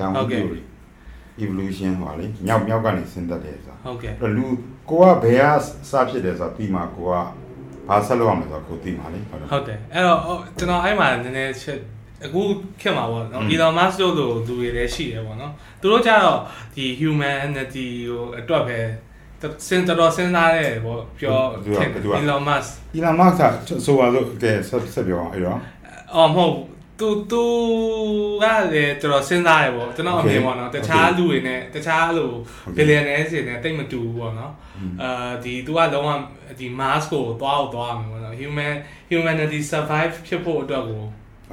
[0.00, 0.62] down ဟုတ်ကဲ့ theory
[1.44, 4.44] evolution ဟောလေမြောက်မြောက်ကနေဆင်းသက်တယ်ဆိုတာဟုတ်ကဲ့အဲ့တော့လူ
[4.90, 7.14] ကိုကဘယ်ကစဖြစ်တယ်ဆိုတာပြီးမှကိုက
[7.88, 11.78] ဘာဆက်လုပ်ရမလဲဆိုတာကိုသိမှာလေဟုတ်တယ်ဟုတ်တယ်အဲ့တော့ဟိုကျွန်တော်အဲ့မှာနည်းနည်းချက်
[12.24, 12.42] အခု
[12.80, 16.38] ခင်မှာပေါ့နော်อืม Elon Musk တို့လိုလူတွေလည်းရှိတယ်ပေါ့နော်သူတို့ကြတော့
[16.74, 18.78] ဒီ humanity ကိုအတွက်ပဲ
[19.66, 22.68] စဉ်တော်တော်စဉ်းစားတယ်ပေါ့ပြောသူကထင်ဘယ်သူက Elon Musk
[22.98, 23.42] Elon Musk က
[23.84, 25.58] ဆိုပါလို့ကဲဆက်ဆက်ပြောအောင်အဲ့တော့
[26.14, 26.54] အော်မဟုတ်
[26.98, 27.44] သူသူ
[28.42, 32.30] ကလည်းတော်တော်စဉ်းစားတယ်ပေါ့ကျွန်တော်အမြင်ပေါ့နော်တခြားလူတွေနဲ့တခြားလို
[32.76, 34.52] billionaire တွေနဲ့တိတ်မတူဘူးပေါ့နော်
[35.02, 36.08] အာဒီသူကလုံးဝ
[36.58, 38.74] ဒီ Mars ကိုသွားအောင်သွားမယ်ပေါ့နော် human
[39.10, 41.04] humanity survive ဖြစ်ဖို့အတွက်ကို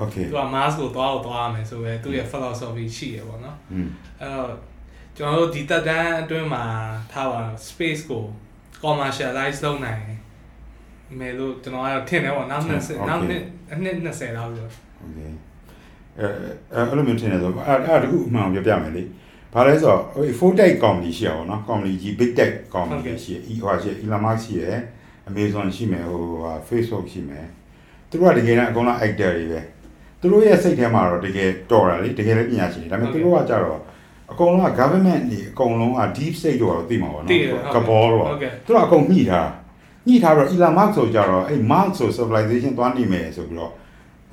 [0.02, 3.90] okay သူက Mars ကိုသွားအောင်သွားရမယ်ဆိုပဲသူရဲ့ philosophy ရှိရပေါ့နော်อืม
[4.22, 4.54] အဲ့တော့
[5.18, 6.64] ကျွန်တော်တို့ဒီတက်တန်းအတွင်းမှာ
[7.12, 8.24] ထားပါတော့ space ကို
[8.84, 10.04] commercialize လုပ်နိုင်
[11.20, 14.52] မယ်လို့ကျွန်တော်ကတော့ထင်တယ်ပေါ့နောက်20နောက်နှစ်အနှစ်20လောက်
[15.06, 15.32] ဆို okay
[16.20, 19.04] အဲအဲ့လိုမျိုးထင်တယ်ဆိုအဲ့အဲ့တခုအမှန်အောင်ပြောပြမယ်လေ
[19.54, 24.66] ဘာလဲဆိုတော့ဟို full tech company ရှိရပါတော့ company ကြီး big tech company ရှိရ e ဟိုရှိ Elon Musk ရှိရ
[25.30, 27.46] Amazon ရှိမယ်ဟိုဟာ Facebook ရှိမယ်
[28.10, 29.62] သူတို့ကတကယ်တမ်းအကုန်လုံး actor တွေပဲ
[30.20, 33.80] သူတို့ရဲ့စိတ်ထဲမှာတော့တကယ်တော်တာလေတကယ်လည်းပညာရှင်တွေဒါပေမဲ့သူတို့ကကြတော့
[34.32, 37.42] အကုန်လုံးက government တွေအကုန်လုံးက deep state တော့သိမှာပါသိနော်တယ်
[37.76, 39.50] ကဘောတော့ဟုတ်ကဲ့သူတို့အကုန်ညှိထား
[40.08, 43.72] ညှိထားတော့ Elon Musk ဆိုကြတော့အဲ့ Musk ဆို civilization သွားနေမယ်ဆိုပြီးတော့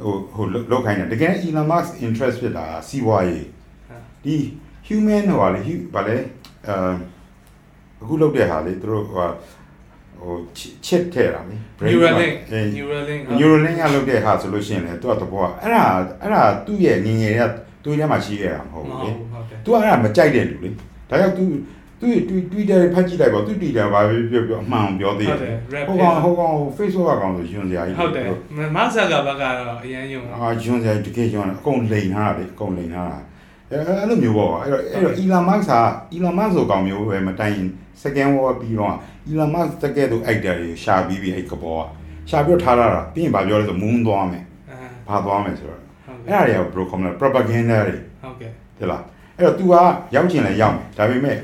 [0.00, 3.46] ဟိုဟိုလောက်ခိုင်းတယ်တကယ် Elon Musk interest ဖြစ်တာစီးပွားရေး
[4.24, 4.36] ဒီ
[4.86, 5.62] human ဟိုဟာလေ
[5.94, 6.16] ဗာလဲ
[6.68, 6.70] အ
[8.02, 9.26] အခုလောက်တဲ့ဟာလေသူတို့ဟိုဟာ
[10.20, 10.34] ဟို
[10.84, 11.56] ချစ်ထဲတာလေ
[11.90, 15.84] Neuralink အဲ Neuralink Neuralink ကလောက်တဲ့ဟာဆိုလို့ရှိရင်လေသူကသဘောကအဲ့ဒါ
[16.22, 17.52] အဲ့ဒါသူ့ရဲ့ငငယ်တွေက
[17.84, 20.68] သူ့ထဲမှာရှိခဲ့တာမဟုတ်မဘူးဟုတ်လေဘူးဟုတ်တယ်သူကအဲ့ဒါမကြိုက်တဲ့လူလေ
[21.08, 21.44] ဒါကြောင့် तू
[22.02, 22.14] သူ့
[22.52, 28.26] Twitter ဖတ်ကြည့်လိုက်ပါသူ Twitter ဘာပဲပြောပြောအမှန်ပြောသေးတယ်ဟုတ်တယ် rap ဟိုကောင်ဟိုကောင် Facebook အကောင့်ဆိုယွန်စရာကြီးဟုတ်တယ်
[28.76, 33.18] မဆာကဘကတော့အရင်ယုံအာယွန်စရာတကယ်ယွန်အကုန်လိန်ထားတာလေအကုန်လိန်ထားတာ
[33.70, 35.74] အဲအဲ့လိုမျိုးပေါ့အဲ့တော့အဲ့တော့ Elon Musk က
[36.16, 37.68] Elon Musk ဆိုကောင်မျိုးပဲမတိုင်ရင်
[38.02, 38.94] second war ပြီးတော့
[39.30, 41.84] Elon Musk တကယ်တော့ actor တွေရှာပြီးပြီးအဲ့ကဘောက
[42.30, 44.44] ရှာပြီးတော့ထားလာတာပြီးရင်ဗာပြောလဲဆို moon သွားမယ်
[45.08, 49.02] အာဘာသွားမယ်ဆိုတော့ဟုတ်အဲ့ကဲ့ဒါတွေက bro ကမလား propaganda တွေဟုတ်ကဲ့ဟုတ်လား
[49.36, 49.74] အဲ့တော့ तू က
[50.14, 51.38] ရောက်ချင်လဲရောက်မယ်ဒါပေမဲ့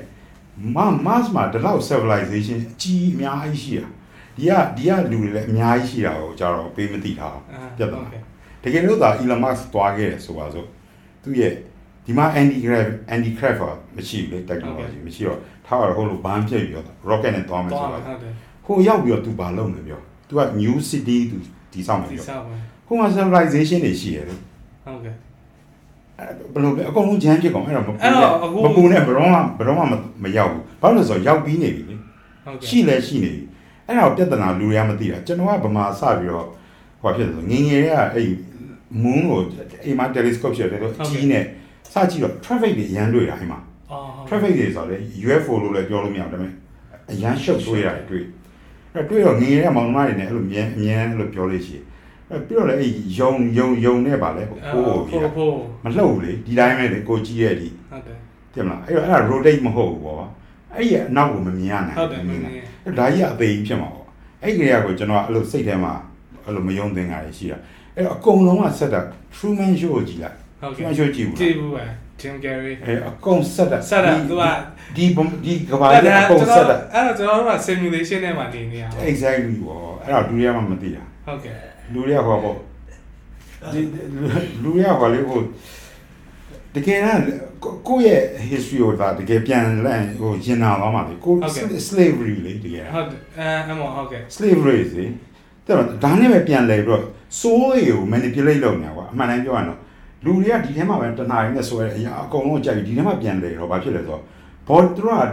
[0.74, 3.88] မ mass မှာဒီလောက် civilization အကြီးအများကြီးရှိတာ
[4.36, 8.06] ဒီကဒီကလူတွေလည်းအများကြီးရှိတာကိုကြတော့ပေးမသိတာအာပြတ်သွား
[8.62, 10.66] တကယ်လို့သာ Elon Musk သွားခဲ့တယ်ဆိုပါစို့
[11.22, 11.52] သူရဲ့
[12.06, 13.60] ဒီမှာ anti craft anti craft
[13.96, 18.32] မရှိဘူးလေ technology မရှိတော့ထားရဟိုလိုဘန်းပြည့်ပြီးတော့ rocket နဲ့သွားမယ်တော့ဆိုဟုတော့တ်တယ်
[18.66, 21.36] ဟိုရောက်ပြီးတော့ तू ဘာလုပ်လဲပြော तू က new city သူ
[21.72, 22.54] ဒီဆောင်မယ်ဒီပြောစားပါ
[22.86, 24.38] ဟိုမှာ civilization တွေရှိရတယ်
[24.84, 25.14] ဟုတ်ကဲ့
[26.52, 29.84] ဘယ်လိုလဲအကုန်လုံးဂျမ်းဖြစ်ကုန်အဲ့တော့မပူအဲ့တော့အခုမပူနဲ့ဘရောမှဘရောမှ
[30.22, 31.94] မရောက်ဘူးဘာလို့လဲဆိုတော့ရောက်ပြီးနေပြီလေ
[32.44, 33.42] ဟုတ်ကဲ့ရှိလဲရှိနေပြီ
[33.86, 36.46] အဲ့ဒါကိုပြဿနာလူတွေကမသိတာကျွန်တော်ကဗမာစပြီးတော့
[37.02, 38.28] ဟောဖြစ်တယ်ဆိုငယ်ငယ်တွေကအဲ့
[39.02, 39.40] moon ကို
[39.84, 41.44] အိမ်မှာ telescope ရှိတယ်ဆိုအကြီးနဲ့
[41.92, 43.58] စကြည့်တော့ traffic တွေအရန်တွေ့တာအိမ်မှာ
[43.90, 44.96] အော် traffic တွေဆိုတော့လေ
[45.26, 46.52] UFO လို့လည်းပြောလို့မရဘူးဒါပေမဲ့
[47.10, 48.24] အရန်ရှုပ်တွေ့ရတယ်တွေ့
[48.94, 51.97] အဲ့တွေ့တော့ငယ်ငယ်ကမောင်နှမတွေနဲ့အဲ့လိုမြဲအမြဲအဲ့လိုပြောလို့ရှိရင်အဲ့
[52.30, 58.18] ပြီးတော့လည်းအဲ့ယုံယုံယုံနဲ့ပါလေဟိုဟိုပြီးဖိုးဖိုးမလှုပ်ဘူးလေဒီတိုင်းပဲလေကိုကြည့်ရဲ့ဒီဟုတ်တယ်
[58.54, 60.16] တင်မလားအဲ့တော့အဲ့ဒါ rotate မဟုတ်ဘူးပေါ့
[60.74, 62.42] အဲ့ဒီအနောက်ကိုမမြင်ရနိုင်ဟုတ်တယ်မင်း
[62.84, 64.06] အဲ့ဒါကြီးကအသေးကြီးဖြစ်မှာပေါ့
[64.42, 65.92] အဲ့ဒီကကိုကျွန်တော်အဲ့လိုစိတ်ထဲမှာ
[66.44, 67.58] အဲ့လိုမယုံသင်္ကာတွေရှိတာ
[67.96, 69.00] အဲ့တော့အကုန်လုံးကဆက်တာ
[69.34, 71.84] Truman Show ကိုကြည့်လိုက်ဟုတ်ကဲ့ Truman Show ကြည့်ဘူးကြည့်ဘူးပဲ
[72.20, 74.44] Jim Carrey အဲ့အကုန်ဆက်တာဆက်တာသူက
[74.96, 81.56] ဒီဘုံဒီကဘာကြီးအကုန်ဆက်တာအဲ့တော့ကျွန်တော်တို့က simulation နဲ့မှနေနေရအောင် exactly ပေါ့အဲ့ဒါလူတွေကမှမသိတာဟုတ်ကဲ့
[81.93, 82.56] လူတွေကဟောပေါ့
[83.72, 83.81] ဒီ
[84.62, 85.41] လူတွေကဟောလေဟို
[86.75, 87.21] တကယ်တော့
[87.88, 91.34] ကိုယ့်ရဲ့ history ကိုဒါတကယ်ပြန်လန့်ဟိုရင်နာသွားမှာလေကို
[91.88, 95.04] slavery လေတကယ်ဟုတ်တယ်အဲအမောဟုတ်ကဲ့ slavery စီ
[95.66, 97.03] တဲ့တော့ဒါနဲ့ပဲပြန်လဲပြီးတော့
[97.41, 99.78] soul တွေကို manipulate လုပ်နေတာကွာအမှန်တမ်းပြောရရင်တော့
[100.25, 104.22] လူတွေကဒီထဲမှာပဲတဏှာရင်းနဲ့ဆိုရတဲ့အရာအကုန်လုံးကြိုက်ပြီးဒီထဲမှာပြန်လဲတော့ဘာဖြစ်လဲဆိုတော့
[104.69, 105.28] body သူတို့က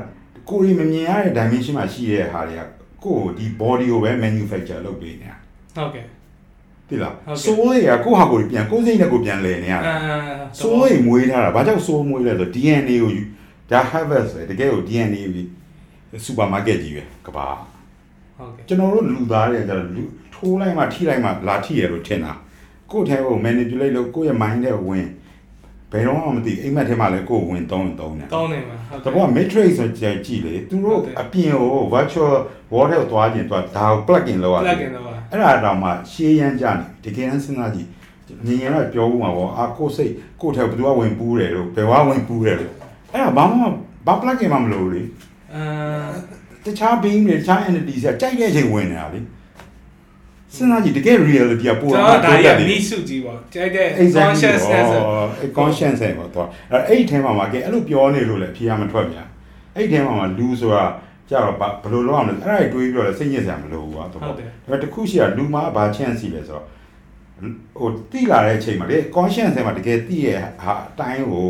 [0.49, 2.61] ကိုယ်ရီမမြင်ရတဲ့ dimension မှာရှိတဲ့ဟာတွေက
[3.03, 5.35] ကိုယ်ဒီ body ကိုပဲ manufacture လုပ်ပေးနေတာ
[5.75, 6.05] ဟုတ်ကဲ့
[6.89, 9.93] သိလားဟုတ်ကဲ့ soul တွေကကိုယ့်ဟာကိုယ်ပြန်ကိုယ်စိတ်နဲ့ကိုယ်ပြန်လဲနေရအာတာ
[10.59, 13.23] soul တွေမွေးထားတာဘာကြောင့် soul မွေးလဲဆိုတော့ DNA ကိုယူ
[13.71, 15.47] ဒါ harvest ပဲတကယ်ကို DNA ပြီး
[16.25, 17.47] supermarket ကြီးပဲကဘာ
[18.37, 22.33] ဟုတ်ကဲ့ကျွန်တော်တို့လူသားတွေကကျတော့လူထိုးလိုက်မှထိလိုက်မှလာထိရလို့ထင်တာ
[22.91, 25.07] ကိုယ့်ထဲကို manipulate လုပ်ကိုယ့်ရဲ့ mind ထဲကိုဝင်
[25.91, 32.33] ဘယ်တော့မှမသိအိမ်မက်ထဲမှာလည်းကိုယ်ဝင်သုံးရင်သုံးတယ်တောင်းနေမှာဟုတ်တဘောက matrix ဆိုကြည့်ကြည့်လေသူတို့အပြင်ကို virtual
[32.73, 35.04] world ထဲကိုသွားခြင်းသူကဒါကို plug in လုပ်ရပလတက်ယ်ကင်တော့ပါ
[35.35, 36.65] အဲ့ဒါတော့မှရှေးရမ်းကြ
[37.03, 37.89] နေတကယ်တမ်းစဉ်းစားကြည့်
[38.45, 42.73] ငင်ငယ်တော့ပြောဦးမှာပေါ့အာကိုယ်စိတ်ကိုယ်ထဲဘယ်သူကဝင်ပူးတယ်လို့ဘယ်ဝါဝင်ပူးတယ်လို့
[43.13, 43.63] အဲ့ဒါဘာမှ
[44.07, 45.03] ဘာ plug in မှမလုပ်ဘူးလေ
[45.53, 45.63] အာ
[46.65, 49.19] တခြား being တွေတခြား entity တွေကကြိုက်တဲ့အချိန်ဝင်နေတာလေ
[50.55, 53.87] စဉ်းစားကြည့်တကယ် reality ကပိုကျွန်တော်ဒါကြီးကမိစုကြီးပေါ့ကြိုက်တဲ့
[54.21, 54.87] consciousness
[55.39, 59.27] အဲ consciousness ပေါ့တော့အဲ့အဲ့ထဲမှာမှာကဲအဲ့လိုပြောနေလို့လည်းအဖြေရမထွက်ပြန်
[59.75, 60.83] အဲ့ထဲမှာမှာလူဆိုတာ
[61.29, 66.65] ကြတော့ဘယ်လိုလုပ်အောင်လဲအဲ့ဒါတွေးပြီးတော့လည်းစိတ်ညစ်စရာမလိုဘူးကွာတော့ဒါပေမဲ့တခုရှိတာလူမှာဘာ chance ရှိလဲဆိုတော့
[67.79, 71.45] ဟိုတိလာတဲ့အချိန်မှာလေ conscious ထဲမှာတကယ်တိရဲ့ဟာအတိုင်းကို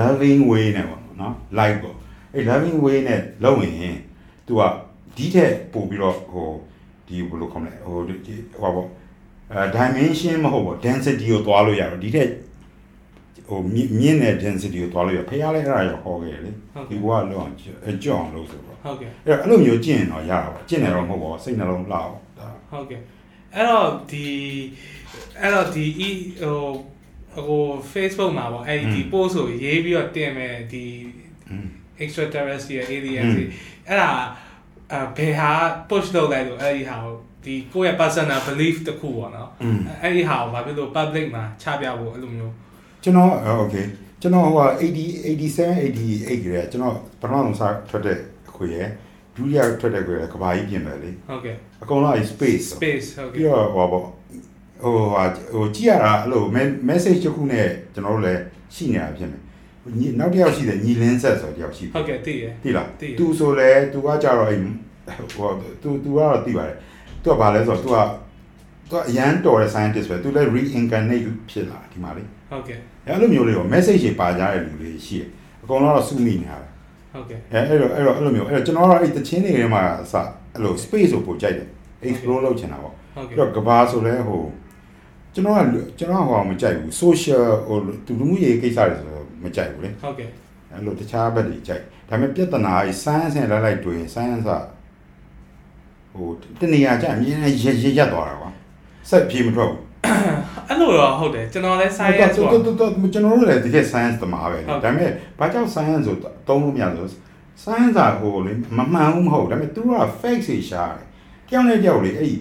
[0.00, 1.96] loving way နဲ့ပေါ့နော် like ပေါ့
[2.34, 3.96] အဲ့ loving way နဲ့လုပ်ရင်
[4.46, 4.62] तू က
[5.16, 6.48] ဒီထက်ပို့ပြီးတော့ဟို
[7.06, 8.88] ဒီဘယ်လိုခေါ်မလဲဟိုဟိုပေါ့
[9.52, 12.28] အဲ dimension မဟုတ်ပေါ့ density ကိုသွားလို့ရတော့ဒီထက်
[13.48, 13.60] ဟို
[14.00, 16.50] မြင့်တဲ့ density ကိုသွားလို့ရဖះလဲအဲ့ဒါရောဟောခဲ့လေ
[16.90, 23.00] ဒီဘဝလောက်အောင်ကြောက်အောင်လုပ်ဆိုတော့ ဟုတ်ကဲ့အဲ့တော့အဲ့လိုမျိုးကျင့်တော့ရတာပေါ့ကျင့်တယ်တော့မဟုတ်ပါဘူးစိတ်နှလုံးလှအောင်ဒါဟုတ်ကဲ့
[23.54, 24.26] အဲ့တော့ဒီ
[25.40, 25.86] အဲ့တော့ဒီ
[26.42, 26.56] ဟို
[27.46, 30.84] ဟို Facebook မှာပေါ့အဲ့ဒီ post ကိုရေးပြီးတော့တင်မယ်ဒီ
[32.02, 33.44] extraterrestrial alien တွေ
[33.88, 34.12] အဲ့ဒါ
[34.92, 35.52] အဘယ်ဟာ
[35.88, 39.50] push လုပ်လိုက်လို့အဲ့ဒီဟာကိုဒီကိုယ့်ရဲ့ personal belief တခုပေါ့နော်
[40.02, 42.54] အဲ့ဒီဟာကိုဘာဖြစ်လို့ public မှာချပြဖို့အဲ့လိုမျိုး
[43.02, 43.32] ကျွန်တော်
[43.62, 43.86] okay
[44.20, 44.84] ကျွန်တော်ဟို80
[45.26, 48.18] 87 88ကလေးကျွန်တော်ပထမဆုံးစထွက်တဲ့
[48.60, 48.88] ခွေရယ်
[49.36, 54.04] ဒုတိယထွက်တဲ့ခွေရယ်ကဘာကြီးပြင်မယ်လေဟုတ်ကဲ့အကုန်လုံးအဲ space space ဟုတ်ပြီးကဲ့တော့ဟိုပေါ့
[54.82, 55.24] ဟိုဟာ
[55.54, 56.42] ဟိုကြည့်ရတာအဲ့လို
[56.88, 58.40] message တစ်ခုနဲ့ကျွန်တော်တို့လည်း
[58.74, 59.40] ရှိနေတာဖြစ်မယ်
[59.98, 64.58] ညီနောက်တစ်ယောက်ရှိတယ်ညီလင်းဆက်ဆိုတယောက်ရှိဟုတ်ကဲ့သိရသိလားသိတယ်သူဆိုလဲသူကကြတော့အဲ့
[65.32, 65.48] ဟို
[65.82, 66.76] သူသူကတော့သိပါတယ်
[67.22, 67.96] သူကဘာလဲဆိုတော့သူက
[68.90, 75.28] သူကအရန်တော်တဲ့ scientist ပဲသူလည်း reincarnate ဖြစ်လာဒီမှာလေဟုတ်ကဲ့အဲ့လိုမျိုးလေးတော့ message တွေပါကြတဲ့လူတွေရှိတယ်
[75.62, 76.66] အကုန်လုံးတော့စုမိနေတာပဲ
[77.12, 80.14] ဟုတ်ကဲ့အဲအဲ့တော့အဲ့တော့အဲ့လိုမျိုးအဲ့တော့ကျွန်တော်ကတော့အဲ့တချင်းတွေထဲမှာအစ
[80.54, 81.68] အဲ့လို space ကိုပို့ကြိုက်တယ်
[82.08, 84.42] explore လုပ်ချင်တာပေါ့ဟုတ်ပြီးကဲ့တော့ကဘာဆိုလဲဟို
[85.34, 85.60] ကျွန်တော်က
[85.98, 90.28] ကျွန်တော်ဟိုမကြိုက်ဘူး social ဟိုသူလူမှုရေးကိစ္စတွေဆိုတော့မကြိုက်ဘူးလေဟုတ်ကဲ့
[90.72, 94.50] အဲ့လိုတခြားဘက်တွေကြိုက်ဒါပေမဲ့ပြဿနာကြီး science နဲ့လိုက်လိုက်တွေ့ရင် science က
[96.14, 96.28] ဟို
[96.60, 98.50] တနေရာကျအမြင်နဲ့ရရရက်သွားတာကွာ
[99.10, 100.39] စက်ပြေမထွက်ဘူးအဲ့
[100.80, 106.16] လိုတော့ဟုတ်တယ်ကျွန်တော်လည်း science ဆိုပေါ့တော့တော်တော်ကျွန်တော်တို့လည်းတကယ် science တမားပဲလေဟုတ်ဒါပေမဲ့ဘာကြောင့် science ဆို
[106.48, 107.08] တုံးလို့မရလို့
[107.64, 111.04] science ကဟိုလေမမှန်ဘူးမဟုတ်ဒါပေမဲ့သူတို့က fake တွေရှာတယ်
[111.48, 112.34] တယောက်နဲ့တယောက်လေအဲ့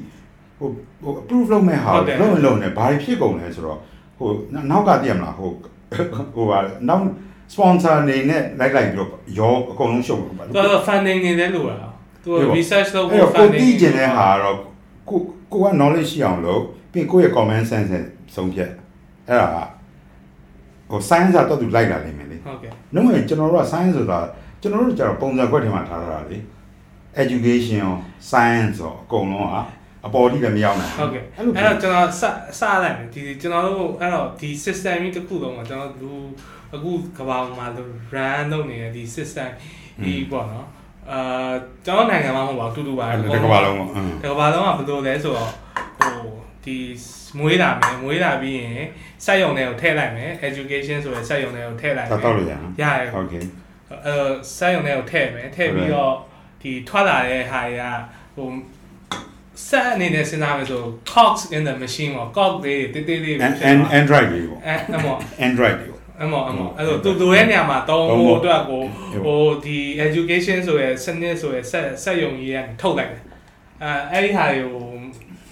[0.57, 0.69] ဟို
[1.03, 1.91] ဟို approve လုပ်မဲ့ဟာ
[2.21, 3.79] လုံးလုံးနဲ့ဘာဖြစ်ကုန်လဲဆိုတော့
[4.17, 4.29] ဟို
[4.71, 5.49] နောက်ကတည်းကမလားဟို
[6.35, 6.59] ဟိုဟာ
[6.89, 7.03] နောက်
[7.53, 9.09] sponsor အနေနဲ့လိုက်လိုက်ပြီးတော့
[9.39, 11.75] ရောအကုန်လုံးရှုပ်လို့ပါသူကတော့ funding နေတယ်လို့ပါ
[12.23, 14.57] သူ research လုပ်အဲ့ဖို့တော့ကို funding သိကျင်တဲ့ဟာကတော့
[15.09, 15.19] ကို
[15.53, 18.71] ကိုက knowledge ရှိအောင်လုပ်ပြီးကိုယ့်ရဲ့ common sense နဲ့ ဆုံးဖြတ်
[19.27, 19.57] အဲ့ဒါက
[20.89, 24.19] ဟို science ကတော့သူလိုက်လာနိုင်မယ်လေဟုတ်ကဲ့နှုတ်ရင်ကျွန်တော်တို့က science ဆိုတာ
[24.61, 26.37] ကျွန်တော်တို့ကျတော့ပုံစံခွက်ထဲမှာထားတာလေ
[27.23, 27.93] education ရော
[28.31, 29.57] science ရောအကုန်လုံးက
[30.05, 32.21] အပေါ်တိလည်းမရောက်နိုင်ဟုတ်ကဲ့အဲ့လိုအဲ့တော့ကျွန်တော်စ
[32.59, 36.11] စလိုက်မယ်ဒီကျွန်တော်တို့အဲ့တော့ဒီ system ကြီးတစ်ခုလုံးမှာကျွန်တော်လူ
[36.75, 37.67] အခုကမ္ဘာမှာ
[38.15, 39.49] run လုပ်နေတဲ့ဒီ system
[40.05, 40.67] ဒီပေါ့နော်
[41.11, 41.51] အာ
[41.85, 45.51] ကျွန်တော်နိုင်ငံမှာမဟုတ်ပါဘူးတူတူပါအဲ့ဒါတစ်ကမ္ဘာလုံးပေါ့အင်းတကဘာလုံးကဘယ်လိုလဲဆိုတော့
[45.99, 46.31] ဟို
[46.63, 46.77] ဒီ
[47.37, 48.83] မွေးတာမယ်မွေးတာပြီးရင်
[49.25, 53.43] စက်ရုံတွေကိုထည့်လိုက်မယ် education ဆိုရယ်စက်ရုံတွေကိုထည့်လိုက်မယ်တော့လို့ရအောင်ရတယ်ဟုတ်ကဲ့
[54.05, 54.15] အဲ
[54.57, 56.13] စက်ရုံတွေကိုထည့်မယ်ထည့်ပြီးတော့
[56.61, 57.83] ဒီထွက်လာတဲ့ဟာတွေက
[58.35, 58.49] ဟို
[59.67, 60.81] ဆက်အနေနဲ့စဉ်းစားမယ်ဆို
[61.11, 63.35] cogs in the machine ပေါ့ cog လေးတိတိလေး
[63.99, 65.15] android လေးပေါ့အဲအမော
[65.47, 68.81] android လေးပေါ့အမောအမောအဲ့တော့သူသူရဲ့နေရာမှာတောင်းဖို့အတွက်ကို
[69.25, 73.21] ဟိုဒီ education ဆိုရယ်စနစ်ဆိုရယ်ဆက်ဆက်ယုံကြီးရထုတ်လိုက်တယ်
[73.83, 74.88] အဲအဲ့ဒီဟာတွေကို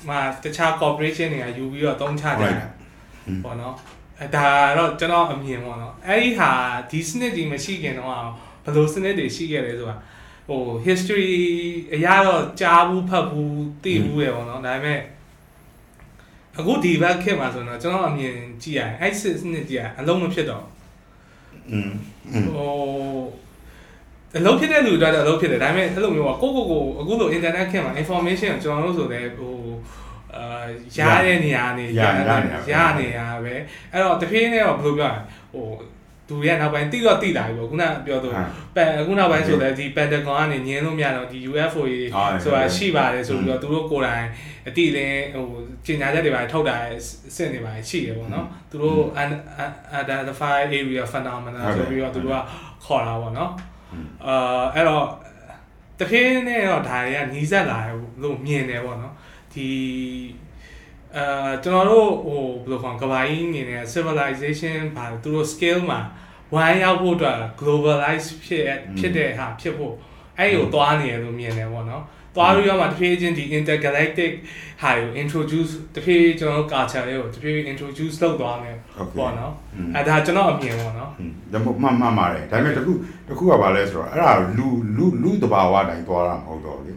[0.09, 2.69] မှာတခြား corporation တွေကယူပြီးတော့သုံးချကြတယ်
[3.43, 3.75] ပေါ့နော်
[4.21, 6.51] အဲဒါတော့ကျွန်တော်အမြင်ပေါ့နော်အဲဒီဟာ
[6.91, 8.09] ဒီစနစ်ကြီးမရှိခင်တော့
[8.63, 9.97] ဘယ်လိုစနစ်တွေရှိခဲ့လဲဆိုတာ
[10.47, 11.31] ဟို history
[11.93, 15.01] အရတော့ကြားဘူးဖတ်ဘူးသိဘူးရယ်ပေါ့နော်ဒါပေမဲ့
[16.57, 20.65] အခုဒီဘက်ခေတ်မှာဆိုတော့ကျွန်တော်အမြင်ကြည့်ရအဲ့စစ်စနစ်ကြီးအလုံးမဖြစ်တော့
[21.71, 21.91] อืม
[22.55, 22.73] ဟို
[24.37, 29.56] အလုံးဖြစ်တဲ့လူတွေတော့အလုံးဖြစ်တယ်ဒါပေမဲ့အဲ့လိုမျိုးကကိုကိုကိုအခုလို internet ခေတ်မှာ information ကိုကျွန်တော်တို့ဆိုတဲ့ဟို
[30.35, 30.43] အာ
[30.97, 31.85] ရတဲ့နေရာနေ
[32.73, 33.55] ရနေရပဲ
[33.91, 35.21] အဲ့တော့တဖြည်းနဲ့တော့ဘယ်လိုပြောရလဲ
[35.53, 35.67] ဟို
[36.29, 38.29] သူရဲ့နောက်ပိုင်းတိတော့တိလာပြီပေါ့ခုနပြောသူ
[38.75, 42.09] ပန်ခုနောက်ပိုင်းဆိုလည်းဒီ Pentagon ကနေညင်းလို့မရတော့ဒီ UFO ကြီး
[42.43, 44.27] ဆိုတာရှိပါတယ်ဆိုပြီးတော့သူတို့ကိုယ်တိုင်
[44.67, 45.47] အတိလင်းဟို
[45.85, 46.77] ကျင်ညာချက်တွေပါထုတ်တာ
[47.35, 48.99] စစ်နေပါရှိတယ်ပေါ့နော်သူတို့
[50.01, 52.39] identify area phenomena ဆိုပြီးတော့သူတို့က
[52.85, 53.51] ခေါ်တာပေါ့နော်
[54.27, 55.05] အာအဲ့တော့
[55.99, 57.79] တဖြည်းနဲ့တော့ဒါတွေကနီးစပ်လာ
[58.23, 59.13] လို့မြင်တယ်ပေါ့နော်
[59.57, 59.71] ဒီ
[61.15, 65.99] အာကျွန်တော်တို့ဟိုဘယ်လိုခေါ်ကဘာကြီးနေနေ civilization ဘာသူတို့ scale မှာ
[66.53, 68.63] ဝိုင်းရောက်ဖို့အတွက် globalize ဖြစ်
[68.97, 69.93] ဖြစ်တဲ့ဟာဖြစ်ဖို့
[70.37, 72.03] အဲ့ဒီကိုသွားနေရလို့မြင်တယ်ပေါ့နော်
[72.35, 74.31] သွားပြီးတော့မှတဖြည်းချင်းဒီ intergalactic
[74.81, 78.75] ဟာကို introduce တဖြည်းကျွန်တော်တို့ culture လေးကိုတဖြည်း introduce လုပ်သွားမယ်
[79.17, 79.53] ပေါ့နော်
[79.95, 82.91] အဲဒါကျွန်တော်အမြင်ပေါ့နော်อืมဒါမှမှမှပါတယ်ဒါပေမဲ့တခု
[83.27, 86.93] တခုကဘာလဲဆိုတော့အဲ့ဒါလူလူလူတဘာဝတိုင်းသွားတာမဟုတ်တော့လေ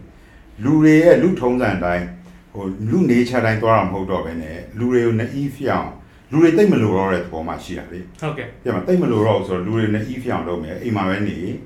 [0.64, 2.04] လူတွေရဲ့လူထုံးစံတိုင်း
[2.52, 5.90] ဟိုလူနေချတိုင်းသွားတာမဟုတ်တော့ဘဲနဲ့လူတွေကို naive ဖြစ်အောင်
[6.32, 11.58] လူတွေတိတ်မလို့တော့တဲ့သဘောမှရှိတာလေဟုတ်ကဲ့ပြမတိတ်မလို့တော့ဘူးဆိုတော့လူတွေ naive ဖြစ်အောင်လုပ်မယ်အိမ်မှာပဲနေအင်း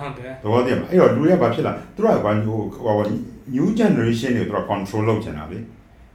[0.00, 3.06] ဟုတ်တယ်သဘောတည်းမှာအဲ့တော့လူတွေကဘာဖြစ်လာသူတို့ကဘာဟိုဟို
[3.54, 5.58] new generation တွေသူတို့ control လုပ်ချင်တာလေ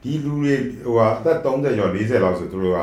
[0.01, 0.53] ဒီလူတွေ
[0.85, 2.79] ဟိုအသက်30ကျော်40လောက်ဆိုသူတို့က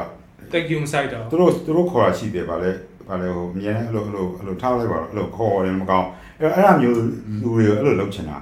[0.53, 2.71] တက်ကျူမဆိုင်တော့သူတို့သူတို့ခေါ်တာရှိတယ်ဗာလဲ
[3.09, 6.09] ဗာလဲဟိုအမြဲတမ်းအဲ့လိုအဲ့လိုအဲ့လိုထားလိုက်ပါတော့အဲ့လိုခေါ်တယ်မကောင်း
[6.41, 6.97] အဲ့အဲ့အမျိုး
[7.43, 8.37] လူတွေကိုအဲ့လိုလုပ်ချင်တာ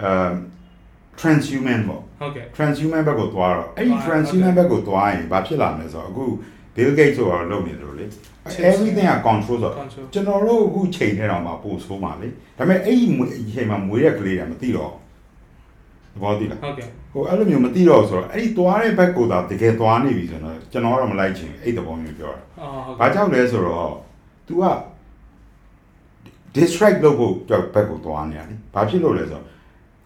[0.00, 0.10] အဲ
[1.20, 6.24] transhuman ပေါ့ ဟုတ်ကဲ့ transhuman ဘက်ကိုသွားတော့အဲ့ဒီဟုတ် transhuman ဘက်ကိုသွားရင်ဘာဖြစ်လာမလဲဆိုတော့အခု
[6.76, 8.04] Bill Gates ဆိုတာလုပ်နေတယ်လို့လေ
[8.68, 12.28] everything က control ဆိုတော့ control ကျွန်တော်တို့အခုချိန်ထဲတော့မှပို့ဆိုးပါလေ
[12.58, 13.06] ဒါပေမဲ့အဲ့ဒီ
[13.42, 14.92] အချိန်မှာမွေးတဲ့ကလေးကမသိတော့
[16.14, 23.92] သဘောတည်လားဟုတ်ကဲ့ဟိုအဲ့လိုမျိုးမသိတော့ဆိုတော့အဲ့ဒီသွားတဲ့ဘက်ကိုသာတကယ်သွားနေပြီဆိုတော့ကျွန်တော်ကတော့မလိုက်ချင်အဲ့ဒီသဘောမျိုးပြောတာအော်ဟုတ်။ဘာကြောင့်လဲဆိုတော့
[24.46, 24.64] तू က
[26.56, 29.44] distract လုပ်ဖို့ကြောက်ဘက်ကိုသွားနေရတယ်။ဘာဖြစ်လို့လဲဆိုတော့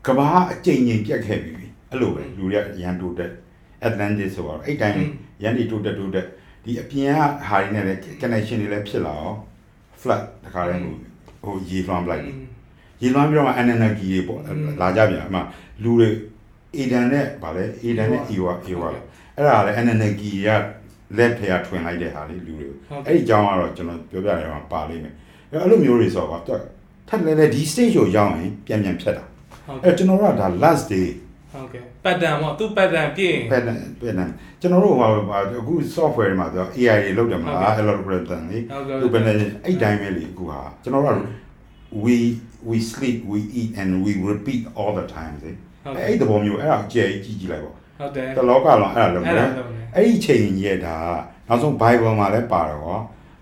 [0.07, 1.53] ကဘာအကြိမ်ကြိမ်ပြက်ခဲ့ပြီ။
[1.91, 3.33] အဲ့လိုပဲလူတွေကရန်တိုးတက်
[3.89, 4.97] Atlantis ဆိုတော့အဲ့တိုင်း
[5.43, 6.27] ရန်ဒီတိုးတက်တိုးတက်
[6.65, 9.37] ဒီအပြင်ကဟာတွေနဲ့လည်း connection တွေလည်းဖြစ်လာအောင်
[10.01, 10.95] flat တခါတည်းဟို
[11.45, 12.37] ဟိုရေလွှမ်းပလိုက်တယ်။
[13.03, 14.41] ရေလွှမ်းပြီးတော့မှ energy တွေပေါ့
[14.81, 15.41] လာကြပြန်အမှ
[15.83, 16.09] လူတွေ
[16.81, 18.89] Eden နဲ့ဗာလဲ Eden နဲ့ Eva Eva
[19.37, 20.49] အဲ့ဒါလည်း energy က
[21.17, 25.15] လက်ထဲကထွင်လိုက်တဲ့ဟာလေးလူတွေဟုတ်ကဲ့အဲ့ဒီအကြောင်းကတော့ကျွန်တော်ပြောပြရမှာပါလိမ့်မယ်
[25.51, 26.61] အဲ့အဲ့လိုမျိုးတွေဆိုတော့သူက
[27.09, 29.25] ထပ်လဲလဲဒီ stage ကိုရောက်ရင်ပြန်ပြန်ဖြတ်တာ
[29.67, 31.07] ဟုတ်အဲ့ကဲ့ကျွန်တော်တို့ကဒါ last day
[31.53, 39.33] ဟုတ်ကဲ့ pattern ပေါ့သူ pattern ပြည့်ရင် pattern pattern ကျွန်တော်တို့ဟိုဟာအခု software တွေမှာသူက AI တွေလုပ်တယ်မဟုတ်လားကဲ့ algorithm လေဟုတ်ကဲ့သူပဲလေ
[39.65, 41.21] အဲ့တိုင်းပဲလေအခုဟာကျွန်တော်တို့က
[42.05, 42.17] we
[42.69, 52.99] we sleep we eat and we repeat all the time လေဟုတ်ကဲ့အဲ့ဒီသဘောမျိုးအဲ့ဒါအကျယ်ကြီးကြည့်လိုက်ပေါ့ဟုတ်တယ်တလောကလုံးအဲ့ဒါလုံးအဲ့ပဲဒါလုံးတယ်အဲ့ဒီအချိန်ကြီးရဲ့ဒါကနောက်ဆုံး Bible မှာလည်းပါတော့ဟော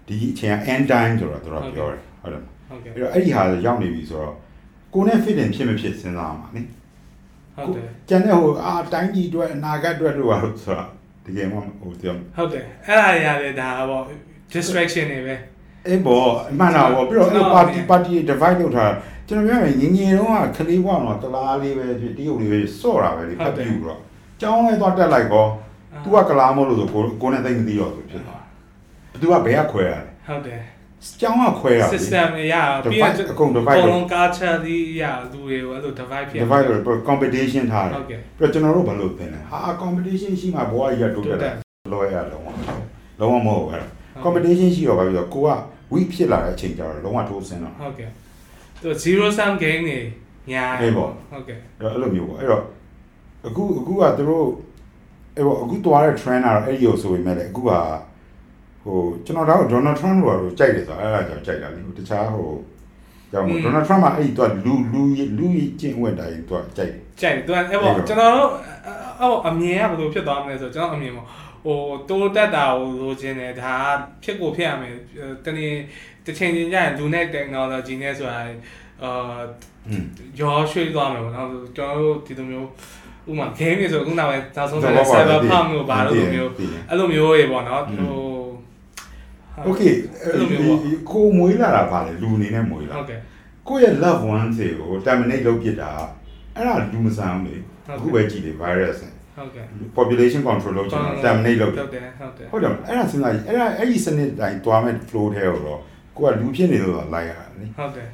[0.07, 4.35] ဒီအချိန်က end time ဆိုတော့သူတို့ပြောတယ်ဟုတ်တယ်ဟုတ်ကဲ့အဲ့တော့အဲ့ဒီဟာရောက်နေပြီဆိုတော့
[4.95, 6.61] ကိုယ်နဲ့ fit in ဖြစ်မဖြစ်စဉ်းစားမှာနိ
[7.57, 10.89] ဟုတ်တယ်ကျန်တဲ့ဟိုအာတိုင်းကြီးအတွက်အနာဂတ်အတွက်လို့ပါလို့ဆိုတော့
[11.27, 14.03] တကယ်မှဟိုပြောဟုတ်တယ်အဲ့ဒါရတယ်ဒါပေါ့
[14.53, 15.37] distraction တွေပဲ
[15.87, 18.97] အေးဘောအမှန်တော့ဘောပြီးတော့အဲ့ party party divide လုပ်ထားတာ
[19.29, 24.01] ကျွန်တော်ပြောရင်ငငယ်တုန်းကခလေးဘွားတော့တလားလေးပဲဖြစ်တရုပ်လေးပဲစော့တာပဲလေဖတ်ပြူတော့
[24.41, 25.47] ကျောင်းလေးသွားတက်လိုက်ကော
[26.05, 28.43] तू ကကလားမလို့ဆိုကိုကိုနဲ့သိမသိတော့ဆိုဖြစ်သွား
[29.21, 30.61] तू ကဘယ်ကခွဲရလဲဟုတ်တယ်
[31.21, 39.59] ကျောင်းကခွဲရလေ system တွေရပြီး divide အကုန် divide အကုန်လုံး culture ဒီရလူတွေကိုအဲ့လို divide ဖြစ် divide လို့ competition ထားတယ်ဟုတ်ကဲ့ပြီးတော့ကျွန်တော်တို့ဘာလို့သင်လဲဟာ
[39.83, 41.55] competition ရှိမှဘဝကြီးရတိုးတက်တယ်
[41.93, 42.49] လောရလုံးဝ
[43.21, 43.85] လုံးဝမဟုတ်ဘူးအဲ့
[44.25, 45.50] competition ရှိတော့ဘာဖြစ်လို့ကိုက
[45.93, 48.11] weak ဖြစ်လာတဲ့အချိန်ကျတော့လုံးဝထိုးစင်းတော့ဟုတ်ကဲ့
[48.83, 49.99] သူ zero sum game တွေ
[50.53, 52.62] ညာအေးပေါ့ဟုတ်ကဲ့အဲ့လိုမျိုးပေါ့အဲ့တော့
[53.47, 54.47] အခုအခုကသူတို့
[55.37, 57.73] အဲ့ပေါ့အခုသွားတဲ့ trend ကတော့အဲ့ဒီကိုဆိုပေမဲ့လည်းအခုက
[58.87, 62.50] ဟိုကျွန်တော်တို့ဒေါ်နယ်ထရမ့်တို့ကတော့ကြိုက်တယ်ဆိုအဲ့ဒါကြောင့်ကြိုက်တာလေတခြားဟို
[63.33, 65.02] ကြောင့်ဒေါ်နယ်ထရမ့်ကအဲ့ဒီသူကလူလူ
[65.38, 65.47] လူ
[65.81, 68.50] ကျင့်ဝတ်တာကြီးသူကကြိုက်တယ်ကြိုက်တယ်သူကအဲ့ပေါ့ကျွန်တော်တို့
[69.21, 71.26] အဲ့ပေါ့အမြင်ကဘယ်လိုဖြစ်သွားမလဲဆိုကျွန်တော်အမြင်ပေါ့
[71.64, 73.75] ဟိုတိုးတက်တာကိုလိုချင်တယ်ဒါ
[74.23, 74.95] ဖြစ်ကိုဖြစ်ရမယ်
[75.45, 75.73] တနေ့
[76.25, 78.38] တစ်ချိန်ချင်းကျရင်လူနဲ့ technology နဲ့ဆိုတာ
[79.02, 79.38] အာ
[80.40, 82.69] ရောရွှေ့သွားမယ်ပေါ့နော်ကျွန်တော်တို့ဒီလိုမျိုး
[83.31, 86.50] ဥမာ game တွေဆိုခုနကပဲနောက်ဆုံးဆိုတဲ့ cyberpunk ကိုဘာလို့လိုမျိုး
[86.88, 88.36] အဲ့လိုမျိုးတွေပေါ့နော်ဟို
[89.66, 89.82] โอเค
[90.22, 90.80] အဲ့လိုမျိုးပေါ့
[91.12, 93.20] ကိုမွေးလာတာပါလေလူအနေနဲ့မွေးလာ ဟုတ်ကဲ့
[93.68, 95.92] ကိုယ့်ရဲ့ love one တွေကို terminate လုပ်ပြတာ
[96.56, 97.56] အဲ့ဒါလူမဆန်ဘူးလေ
[98.01, 98.98] ဟုတ်ကဲ့ အခုပဲကြည့်တယ် virus
[99.38, 99.66] ဟုတ်ကဲ့
[99.98, 105.80] population control လုပ်ချင်တာ terminate လုပ်တယ် ဟုတ်တယ်ဟုတ်တယ် ဟုတ်တယ်အဲ့ဒါစဉ်းစားကြည့်အဲ့ဒါအဲ့ဒီစနစ်တိုင်းတွားမဲ့ flow ထဲကိုတော့
[106.18, 108.08] ကိုကလူဖြစ်နေလို့တော့လိုက်ရတာလေ ဟုတ်တယ်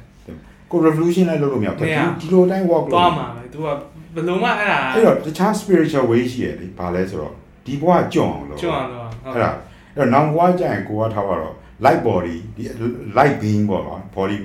[0.70, 3.66] ကို revolution လည်းလုပ်လို့မရဘူး မရ ဒီလိုတိုင်း walk လုပ် သွားမှာပဲ तू က
[4.14, 7.32] ဘယ်လိုမှအဲ့ဒါ အဲ့တော့တခြား spiritual way ရှိရတယ်လေဘာလဲဆိုတော့
[7.66, 9.54] ဒီဘဝကြွအောင်လို့ ကျွမ်းတော့ဟုတ် အဲ့ဒါအဲ့
[9.95, 12.63] တော့နောက်ဘဝကျရင်ကိုကထားပါတော့ light body ဒီ
[13.17, 14.37] light being ပေါ့နော် body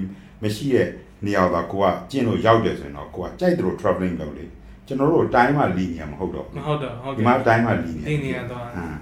[0.43, 0.89] မရှိတဲ့
[1.25, 4.45] နေရာတော့ကိုကကျင့်လို့ရောက်တယ်ဆိုရင်တော့ကိုကကြိုက်တယ်လို့ traveling လုပ်လေ
[4.87, 8.97] ကျွန်တော်တို့တိုင်းမှာလီနေရမဟုတ်တော့မဘူးဟုတ်တော့ဟုတ်ဒီကဲ့မှာတိုင်းမှာလီနေလီနေရတော့ဟမ်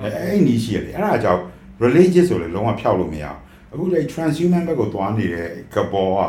[0.00, 1.42] အဲ့အဲ့ဒီရှိရတယ်အဲ့ဒါကြောင့်
[1.84, 3.38] religious ဆိုလေလုံးဝဖျောက်လို့မရဘူး
[3.72, 6.20] အခုလေ transhuman ဘက်ကိုသွားနေတဲ့ကဘောက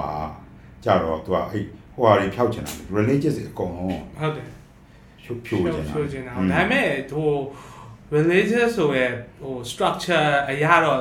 [0.84, 4.48] ကြတော့သူကအဲ့ဟိုဟာတွေဖျောက်ချင်တာ religious အကုန်လုံးဟုတ်တယ်
[5.24, 7.30] ဖြိုးဖြိုးချင်တာဖြိုးချင်တာဒါပေမဲ့ဟို
[8.18, 9.06] religious ဆိုရဲ
[9.42, 11.00] ဟို structure အရာတော့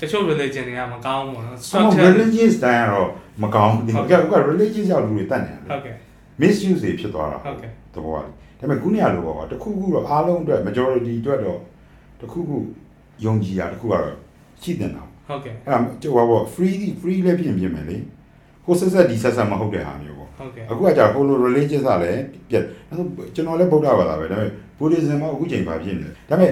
[0.00, 3.08] တချို့ religion တွေကမကောင်းဘူးပေါ့နော်ဆောင်း structure religious တိုင်းကတော့
[3.42, 5.94] မကောင်းဘူးဒီဟုတ်ကကဲ့က religious ရောက်လူတွေတတ်နေတယ်ဟုတ်ကဲ့
[6.40, 11.60] misuse တွေဖြစ်သွားတာဟုတ်ကဲ့တဘောကလေဒါပေမဲ့ခုနေရလို့ပေါ့ကွာတခုခုတော့အားလုံးအတွက် majority အတွက်တော့
[12.20, 12.56] တခုခု
[13.24, 14.14] ယုံကြည်တာတခုကတော့
[14.62, 17.96] ရှိတင်တာဟုတ်ကဲ့အဲ့ဒါကျိုးပါပေါ့ free free လည်းပြင်ပြင်မယ်လေ
[18.64, 22.96] ကိုဆက်ဆက်ဒီဆက်ဆက်မဟုတ်တဲ့ဟာမျိုးပေါ့ ဟုတ်ကဲ့အခုကကြာဟိုလို religious ကလည်းပြက်အဲ့
[23.34, 26.50] ကျွန်တော်လည်းဗုဒ္ဓဘာသာပဲဒါပေမဲ့ Buddhism ကအခုချိန်ပါဖြစ်နေတယ်ဒါပေမဲ့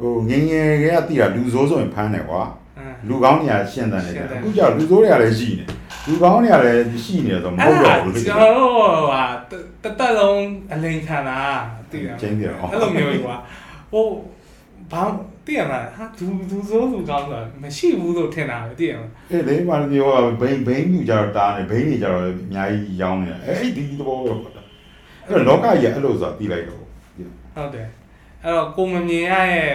[0.00, 2.42] ဟိုငငယ်ကတည်းကသိတာလူဆိုးဆိုရင်ဖမ်းတယ်ကွာ
[2.78, 5.64] အင်းလူကောင်းနေရာရှင်းတယ်နေရှတယ်င်းတယ်အခုကြာလူဆိုးတွေကလည်းရှိနေ
[6.06, 8.72] လူကောင်းတွေကလည်းရှိနေတယ်ဆိုမဟုတ်တော့ဘူးလေကျွန်တော်တို့
[9.12, 9.22] ဟာ
[9.82, 10.40] တတက်လုံး
[10.72, 11.40] အလိန်ခံတာ
[11.90, 13.36] သိတယ်ချင်းပြအောင်အဲ့လိုမျိုးကြီးကွာ
[13.92, 14.06] ဟို
[14.92, 15.02] ဘာ
[15.46, 20.08] သိရမလားဟာသူသူစိုးသူကောင်းဆိုတာမရှိဘူးလို့ထင်တာပဲသိရမလားအေးလေဘာလို့ပြော
[20.40, 27.88] ဘိန်းဘိန်းမြူကြတော့တားနေဘိန်းတွေကြတော့အများကြီးရောင်းနေတယ်အဲ့ဒီသဘောတော့အဲ့တော့လောကကြီးအဲ့လိုဆိုတာပြီးလိုက်တော့ဟုတ်တယ်
[28.44, 29.70] အဲ့တော့ကိုမမြင်ရရဲ့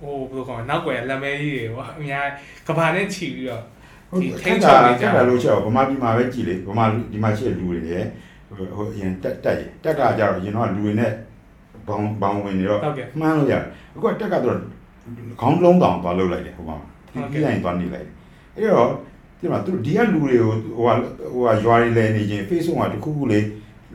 [0.00, 2.26] ဟိုဘယ်လိုခေါ်မလဲနောက်ွယ်လက်မဲကြီးတွေပေါ့အများ
[2.68, 3.62] ကဘာနဲ့ချီပြီးတော့
[4.08, 7.98] ဟုတ်ဒီကဲ့ထိခန်းက်ချုပ်တာနေခကြက်တာလို့ချက်တော့ဗမာပြည်မှာပဲကြည်လေဗမာဒီမှာရှိတဲ့လူတွေလေ
[8.56, 11.12] ဟိုဟိုအရင်တက်တက်ရတက်ကကြတော့ရင်တော့လူတွေနဲ့
[11.88, 13.62] ဘောင်ဘောင်ဝင်နေတော့ဟုတ်ကဲ့မှန်းလို့ရတယ်
[13.94, 14.56] အခုကတက်ကတော့
[15.40, 16.76] ခေါင်းလုံးတောင်သွားလှုပ်လိုက်တယ်ဟိုမှာ
[17.30, 18.14] ပြီးလိုက်သွားနေလိုက်တယ်
[18.56, 18.90] အဲ့တော့
[19.38, 20.94] ဒီမှာသူဒီကလူတွေကိုဟိုဟာ
[21.32, 23.46] ဟိုဟာရွာတွေလဲနေချင်း Facebook မှာတခုခုလေး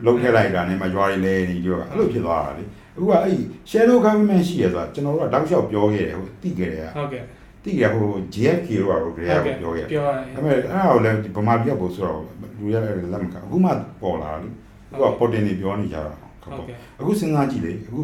[0.04, 2.64] လုံးထည့်လိုက်တာနဲ့မှရွာတွေလဲနေကြတော့အဲ့လိုဖြစ်သွားတာလေ
[2.96, 3.36] အခုကအဲ့
[3.70, 7.22] shadow government ရှိရဆိုတာကျွန်တော်တို့ကတောက်လျှောက်ပြောခဲ့တယ်ဟိုတိခဲ့တယ်ကဟုတ်ကဲ့
[7.64, 9.20] တိရဟို JFK တို့ကဟိုကြ
[9.60, 12.22] ပြောခဲ့တယ်ပြောရအဲ့မဲ့အဲ့ဒါကိုလည်းဗမာပြည်ကပို့ဆိုတော့
[12.58, 13.70] လူရလည်းလက်မကအခုမှ
[14.02, 14.52] ပေါ်လာတယ်
[14.92, 18.00] အခုကပေါ်တင်နေပြောနေကြတာဟုတ်ကဲ့အခုစဉ်းစားကြည့်လေအခု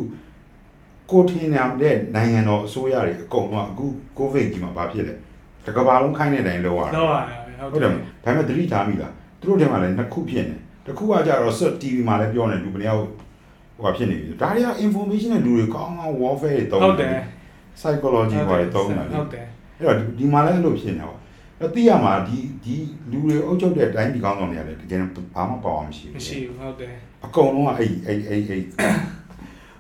[1.11, 3.87] ကိုထင်းနေတဲ့နိုင်ငံတော်အစိုးရတွေအကုန်လုံးအခု
[4.19, 5.15] ကိုဗစ်ကြီးမှာဘာဖြစ်လဲ
[5.67, 7.91] တကဘာလုံးခိုင်းတဲ့တိုင်းလောက်ရတော့တာဟုတ်ဟုတ်ကဲ့တယ်ဒါ
[8.25, 13.03] ပေမဲ့သတိထားမိလားသူတို့ထဲမှာလည်းနှစ်ခုဖြစ်နေတစ်ခုကကြတော့ set TV မှာလည်းပြောနေလူပလျောက်
[13.81, 17.25] ဟိုဖြစ်နေပြီဒါတွေက information နဲ့လူတွေကောင်းကောင်း warfare တွေတုံးဟုတ်တနေယ်
[17.81, 19.47] psychology ဘာတွေတုံးနေလေဟုတ်တယ်
[19.79, 21.17] အဲ့တော့ဒီမှာလည်းအဲ့လိုဖြစ်နေပါ
[21.61, 22.75] အဲ့သိရမှာဒီဒီ
[23.11, 24.99] လူတွေအုပ်ချုပ်တဲ့အတိုင်းဒီကောင်းဆောင်တွေကလည်းတကယ်
[25.35, 26.93] ဘာမှပေါ့အောင်မရှိဘူးမရှိဘူးဟုတ်တယ်
[27.25, 28.63] အကုန်လုံးကအဲ့အဲ့အဲ့အဲ့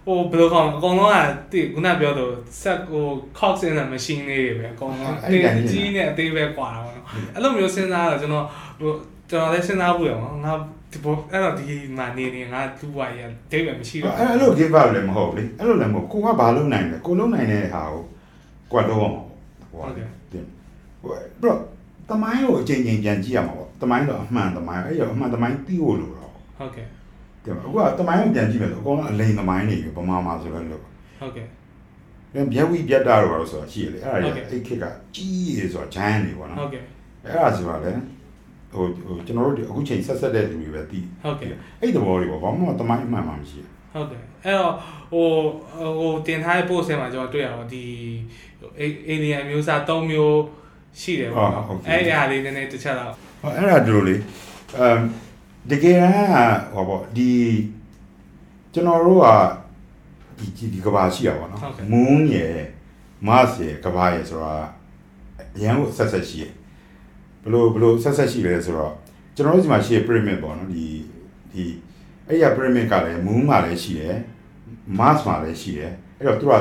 [0.04, 1.18] ဟိုဘယ်လိုခေါ်အကောင်လုံးက
[1.52, 3.04] တိခုနပြောတော့ဆက်ဟို
[3.38, 5.28] cox in the machine လေးတွေပဲအကောင်လုံးအ
[5.70, 8.46] ကြီးနဲ့အသေးပဲကွာတာပေါ့နော်အဲ့လိုမျိုးစဉ်းစားတော့ကျွန်တော်
[8.80, 8.92] ဟို
[9.30, 10.52] ကျွန်တော်လည်းစဉ်းစားဖို့ရအောင်ငါ
[10.92, 11.64] ဒီဘောအဲ့တော့ဒီ
[11.96, 18.02] မှာနေနေငါသူ့ဝါရဒိတ်ပဲမရှိတော့အဲ့လို give up လည်းမဟုတ်လေအဲ့လိုလည်းမဟုတ်ကိုကဘာလုပ်နိုင်လဲကိုလုပ်နိုင်တဲ့ဟာကို
[18.72, 19.08] ကိုကတော့
[19.70, 20.08] ဟိုတင်
[21.00, 21.12] ဟိုဘ
[21.44, 21.56] ရော
[22.08, 26.86] တမိုင်းကိုအချိန်ချင်းပြန်ကြည့်ရမှာပေါ့တမိုင်းတော့အမှန်တမိုင်းအဲ့ရအမှန်တမိုင်းသိဖို့လိုတော့ဟုတ်ကဲ့
[27.44, 31.46] တင်အခုကတမိုင်းကိုပြန်ကြည့်မယ်ဆိုအကုန်လုံးအလိန်တမိုင်းနေပြီဗမာမှာဆိုတော့လို့ဟုတ်ကဲ့
[32.32, 36.82] ပြန်ဗျက်ဝီပြတ်တာတော့ဆိုတာရှိရလေအဲ့ဒါကြီးအဲ့ခက်ကကြီးရေဆိုတာဂျိုင်းနေပေါ့နော်ဟုတ်ကဲ့
[37.24, 37.92] အဲ့ဒါဆိုတာလေ
[38.72, 41.48] ဟိုဟိုကျွန်တော်တို့အခုချိန်ဆက်ဆက်တဲ့လူတွေပဲသိဟုတ်ကဲ့
[41.80, 43.60] အဲ့သဘောတွေပေါ့ဘာမှတမိုင်းအမှန်မှမရှိ
[43.92, 44.74] ဟုတ်တယ်အဲ့တော့
[45.12, 45.28] ဟို
[45.98, 47.84] ဟိုတင်ထားတဲ့ post ထဲမှာကျွန်တော်တွေ့ရအောင်ဒီ
[49.08, 50.40] alien မျိုးစား၃မျိုး
[51.00, 54.16] ရှိတယ်ပေါ့နော်အဲ့ဒီဟာလေးနည်းနည်းတစ်ချက်တော့ဘူးဟောအဲ့ဒါဒီလိုလေ
[54.78, 55.00] အမ်
[55.70, 56.28] တကယ်တမ်း
[56.72, 57.30] ကဟောပေါ့ဒီ
[58.72, 59.26] ကျွန်တော်တို့က
[60.38, 61.60] ဒီဒီကဘာရှိရပါတော့
[61.92, 62.58] မွန်းရယ်
[63.26, 64.54] မတ်ရယ်ကဘာရယ်ဆိုတာ
[65.56, 66.52] အရန်ကိုဆက်ဆက်ရှိရယ်
[67.44, 68.92] ဘလို့ဘလို့ဆက်ဆက်ရှိလဲဆိုတော့
[69.34, 70.86] ကျွန်တော်တို့ဒီမှာရှိရ pyramid ပေါ့နော်ဒီ
[71.52, 71.64] ဒီ
[72.28, 74.16] အဲ့ရ pyramid ကလည်း moon မှာလည်းရှိတယ်
[74.98, 76.54] mars မှာလည်းရှိတယ်အဲ့တော့သူက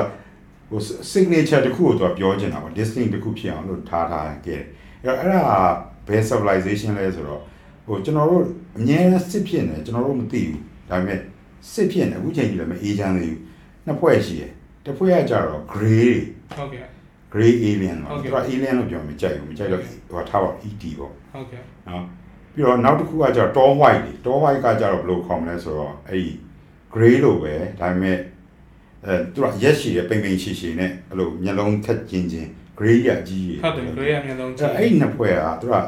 [0.70, 0.80] ဟို
[1.12, 4.62] signature တစ်ခုကိုသူကပြောချင်တာပေါ့ distinct တစ်ခုဖြစ်အောင်လို့ထားထားခဲ့
[5.02, 5.60] တယ်အဲ့တော့အဲ့ဒါ
[6.08, 7.42] ဘယ် civilization လဲဆိုတော့
[7.90, 8.44] ဟိုကျွန်တော်တို့
[8.78, 11.18] အငြင်းစစ်ဖြစ်နေကျွန်တော်တို့မသိဘူးဒါပေမဲ့
[11.72, 13.40] စစ်ဖြစ်နေအခုချိန်ကြီးလည်းမအေးချမ်းသေးဘူး
[13.86, 14.50] နှစ်ဖွဲ့ရှိတယ်
[14.84, 16.12] တစ်ဖွဲ့ကကြတော့ gray
[16.56, 16.86] ဟုတ်ကဲ့
[17.32, 22.02] gray alien ဟုတ်တော့ကဲ့သူက alien လို့ပြောမကြိုက်ဘူးမကြိုက်တော့ဟိုထားပါ ET ပေါ့ဟုတ်ကဲ့နော်
[22.54, 26.32] ပြီးတော့နောက်တစ်ခုကကျတော့ tall white တွေ tall white ကကျတော့ဘယ်လိုခေါ်မလဲဆိုတော့အဲ့ဒီ
[26.94, 28.18] gray လို့ပဲဒါပေမဲ့
[29.04, 32.48] အဲသူကရက်ရှည်ရဲ့ပိန်ပိန်ရှည်ရှည်နဲ့အဲ့လိုမျက်လုံးခက်ကျင်းချင်း
[32.78, 35.80] gray ရအကြီးကြီးဟုတ်တယ် gray အမြင်ဆုံးကြည့်အဲ့ဒီနှစ်ဖွဲ့ကသူကအဲ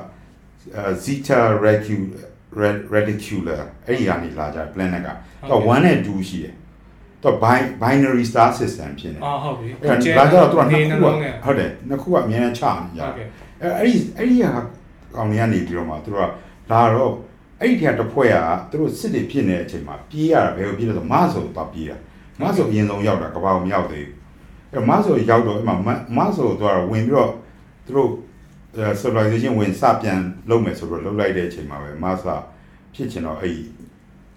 [1.04, 5.08] zeta reticular reticular အဲ့ဒီကနေလာကြ planet က
[5.50, 6.54] သူက1နဲ့2ရှိတယ်
[7.22, 7.34] သူက
[7.82, 13.26] binary star system ဖြစ်နေအော်ဟုတ်ပြီအဲ့ဒါဒါကြတော့သူကနှစ်ခုကလုံးနဲ့ဟုတ်တယ်နှစ်ခုကအများနဲ့ချနေကြဟုတ်ကဲ့
[13.62, 14.50] အဲအဲ့ဒီအဲ့ဒီဟာ
[15.14, 16.28] ကောင်တွေကနေပြီးတော့မှသူတို့
[16.68, 17.12] ကလာတော့
[17.60, 18.36] အဲ့ဒီထက်တစ်ဖွဲ့က
[18.70, 21.96] သူတို့စစ်တွေဖြစ်နေတဲ့အချိန်မှာပြေးရတာဘယ်လိုပြေးလဲဆိုမဆိုတော့ပြေးတာ
[22.40, 24.14] မဆိုအရင်ဆုံးရောက်တာကဘာကိုမရောက်သေးဘူး
[24.72, 25.76] အဲ့မဆိုရောက်တော့အဲ့မှာ
[26.16, 27.30] မဆိုတော့ဝင်ပြီးတော့
[27.86, 28.10] သူတို့
[29.00, 32.36] civilization ဝင်စပြန်လုပ်မယ်ဆိုတော့လုပ်လိုက်တဲ့အချိန်မှာပဲမဆာ
[32.94, 33.58] ဖြစ်ချင်တော့အဲ့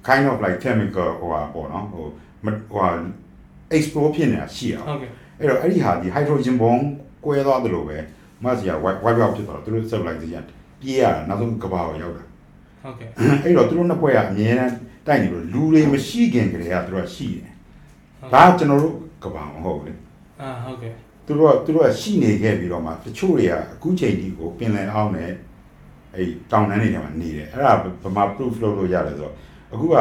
[0.07, 2.05] kind of like chemical ဟိုဟာပေါ့နော်ဟို
[2.43, 2.89] ဟိုဟာ
[3.75, 6.83] explode ဖြစ်နေတာရှိအောင်ဟုတ်ကဲ့အဲ့တော့အဲ့ဒီဟာဒီ hydrogen bomb
[7.25, 7.97] ကွဲသွားတယ်လို့ပဲ
[8.43, 10.43] မဆီယာ white white out ဖြစ်သွားတော့သူတို့ civilization
[10.81, 12.23] ပြေးရတာနောက်ဆုံးကဘာကိုရောက်တာ
[12.83, 13.09] ဟုတ်ကဲ့
[13.43, 14.73] အဲ့တော့သူတို့နှစ်ဖွဲ့ကအမြဲတမ်း
[15.07, 17.51] တိုက်နေလို့လူတွေမရှိခင်ကတည်းကသူတို့ကရှိတယ်
[18.33, 19.93] ဒါကကျွန်တော်တို့ကဘာမဟုတ်လေ
[20.41, 20.93] အာဟုတ်ကဲ့
[21.25, 25.31] သူတို့ကသူတို့ကရှိနေခဲ့ပြီးတော့မှတချို့တွေကအခုချိန်ဒီကိုပင်လယ်အောင်နဲ့
[26.15, 29.33] အဲ့တောင်တန်းတွေထဲမှာနေတယ်အဲ့ဒါဗမာ proof လုပ်လို့ရတယ်ဆိုတော့
[29.73, 29.95] အခုက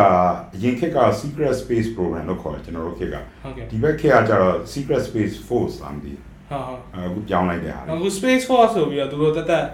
[0.54, 9.64] အရင်ခေတ်က secret space program လို့ခေါ်တယ်ကျွန်တော်တို့ခေတ်ကဟုတ်ကဲ့ဒီဘက်ခေတ်ကကျတော့ secret space force လာမသိဘူးဟုတ်ဟုတ်အခုပြောင်းလိုက်တဲ့ဟာလေအခု space force ဆိုပြီးတော့သူတို့တက်တက်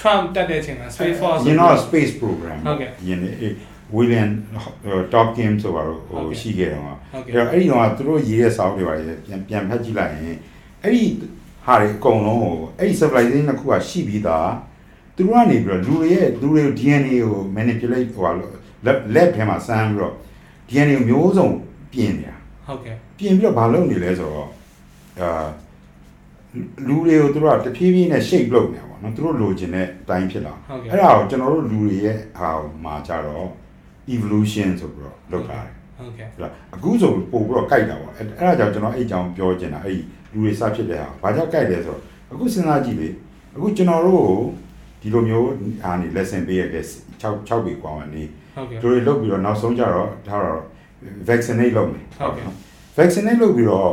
[0.00, 3.32] Trump တက်တဲ့အချိန်မှာ space force ရင်တော့ space program ဟုတ်ကဲ့ရင်လေ
[3.96, 4.30] William
[5.14, 10.36] Dawkins ဆိုပါတော့ဟိုဟုတ်ကဲ့ရှိခဲ့တော့ဟုတ်ကဲ့အဲ့တော့အဲ့ဒီတော့သူတို့ရေးတဲ့စာအုပ်တွေပါလေပြန်ပြန်ဖတ်ကြည့်လိုက်ရင်
[10.82, 11.04] အဲ့ဒီ
[11.64, 14.52] ဟာတွေအကုန်လုံးကိုအဲ့ဒီ civilization တစ်ခုကရှိပြီးသား
[15.16, 20.14] သူတို့ကနေပြီးတော့လူတွေရဲ့လူတွေ DNA ကို manipulate ဟိုဟာလက်လက်ထဲမှာစမ်းပြီးတော့
[20.68, 21.48] DNA ကိုမျိုးစုံ
[21.92, 24.48] ပြင်နေတာဟုတ်ကဲ့ပြင်ပြီးတော့ဘာလုပ်နေလဲဆိုတော့
[25.20, 25.46] အာ
[26.88, 32.50] လူတွေကိုသူတို့ကတဖြည်းဖြည်းနဲ့ shape လုပ်နေတာပေါ့နော်သူတို့လိုချင်တဲ့အတိုင်းဖြစ်လာဟုတ်ကဲ့အဲ့ဒါကိုကျွန်တော်တို့လူတွေရဲ့ဟာ
[32.84, 33.48] မှာကြတော့
[34.14, 40.00] evolution ဆိုပြီးတော့လုပ်ထားတယ်ဟုတ်ကဲ့ဟုတ်လားအခုဆိုပို့ပြီးတော့ကြိုက်တာပေါ့အဲ့အဲ့ဒါကြောင့်ကျွန်တော်အဲ့အကြောင်းပြောချင်တာအဲ့ဒီ
[40.31, 43.09] လူတွေစဖြစ်တဲ့ဟာဘာကြောင့်ကြိုက်လဲဆိုတော့အခုစဉ်းစားကြည့်လေ
[43.55, 44.39] အခုကျွန်တော်တို့ကို
[45.01, 45.45] ဒီလိုမျိုး
[45.81, 46.85] ဟာနေ lesson ပေးရတဲ့
[47.21, 48.23] 6 6ပေกว่าနေ
[48.55, 50.61] ဟုတ်ကဲ့ တို့တွေလုပ်ပြီးတော့နောက်ဆုံးကြတော့ဒါတော့
[51.27, 52.45] vaccinate လုပ်မယ် ဟုတ်ကဲ့
[52.97, 53.91] vaccinate လုပ်ပြီးတော့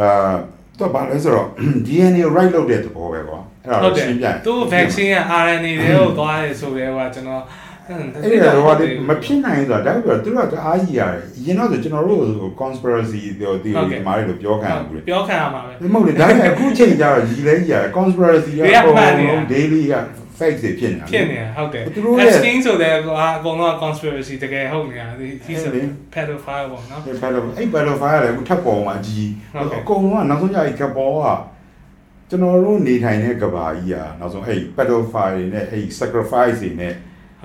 [0.00, 0.34] အာ
[0.78, 1.48] တော့ဘာလဲဆိုတော့
[1.86, 7.42] DNA right လုပ်တဲ့သဘောပဲကွာအဲ့ဒါ ဟုတ် တော့ တယ် ရှင်းပြရင် သူ vaccine က RNA တွေကိုသွားတယ်ဆိုတော့ကကျွန်တော်
[7.89, 12.23] အဲ့ဒါတော့ဒီမဖြစ်နိုင်ဆိုတာဒါပေမဲ့သူတို့ကအားကြီးရတယ်အရင်တော့ဆိုကျွန်တော်တို့
[12.61, 13.71] conspiracy theory ဒီ
[14.07, 19.95] မားတွေလို့ပြောခံရဘူးလေပြောခံရမှာပဲမဟုတ်လေဒါပေမဲ့အခုချိန်ကျတော့ဒီလဲကြီးရတယ် conspiracy ကတွေကအကုန်မှန်နေလုံးတာ daily က
[20.39, 25.07] fake တွေဖြစ်နေတာဖြစ်နေတာဟုတ်တယ်သူတို့ရဲ့ Epstein ဆိုတဲ့ကအကုန်လုံး conspiracy တကယ်ဟုတ်နေတာ
[25.45, 25.81] he's အဲ့ a လေ
[26.13, 31.27] pedophile ပေါ့နော်ဒီ pedophile အဲ့ pedophile လည်းအခုထပ်ပေါ်မှာကြီးဟုတ်ကဲ့အကုန်လုံးကနောက်ဆုံးကြရင်ကပေါ်က
[32.29, 36.93] ကျွန်တော်တို့နေထိုင်တဲ့ကဘာကြီးอ่ะနောက်ဆုံးအဲ့ pedophile တွေနဲ့အဲ့ sacrifice တွေနဲ့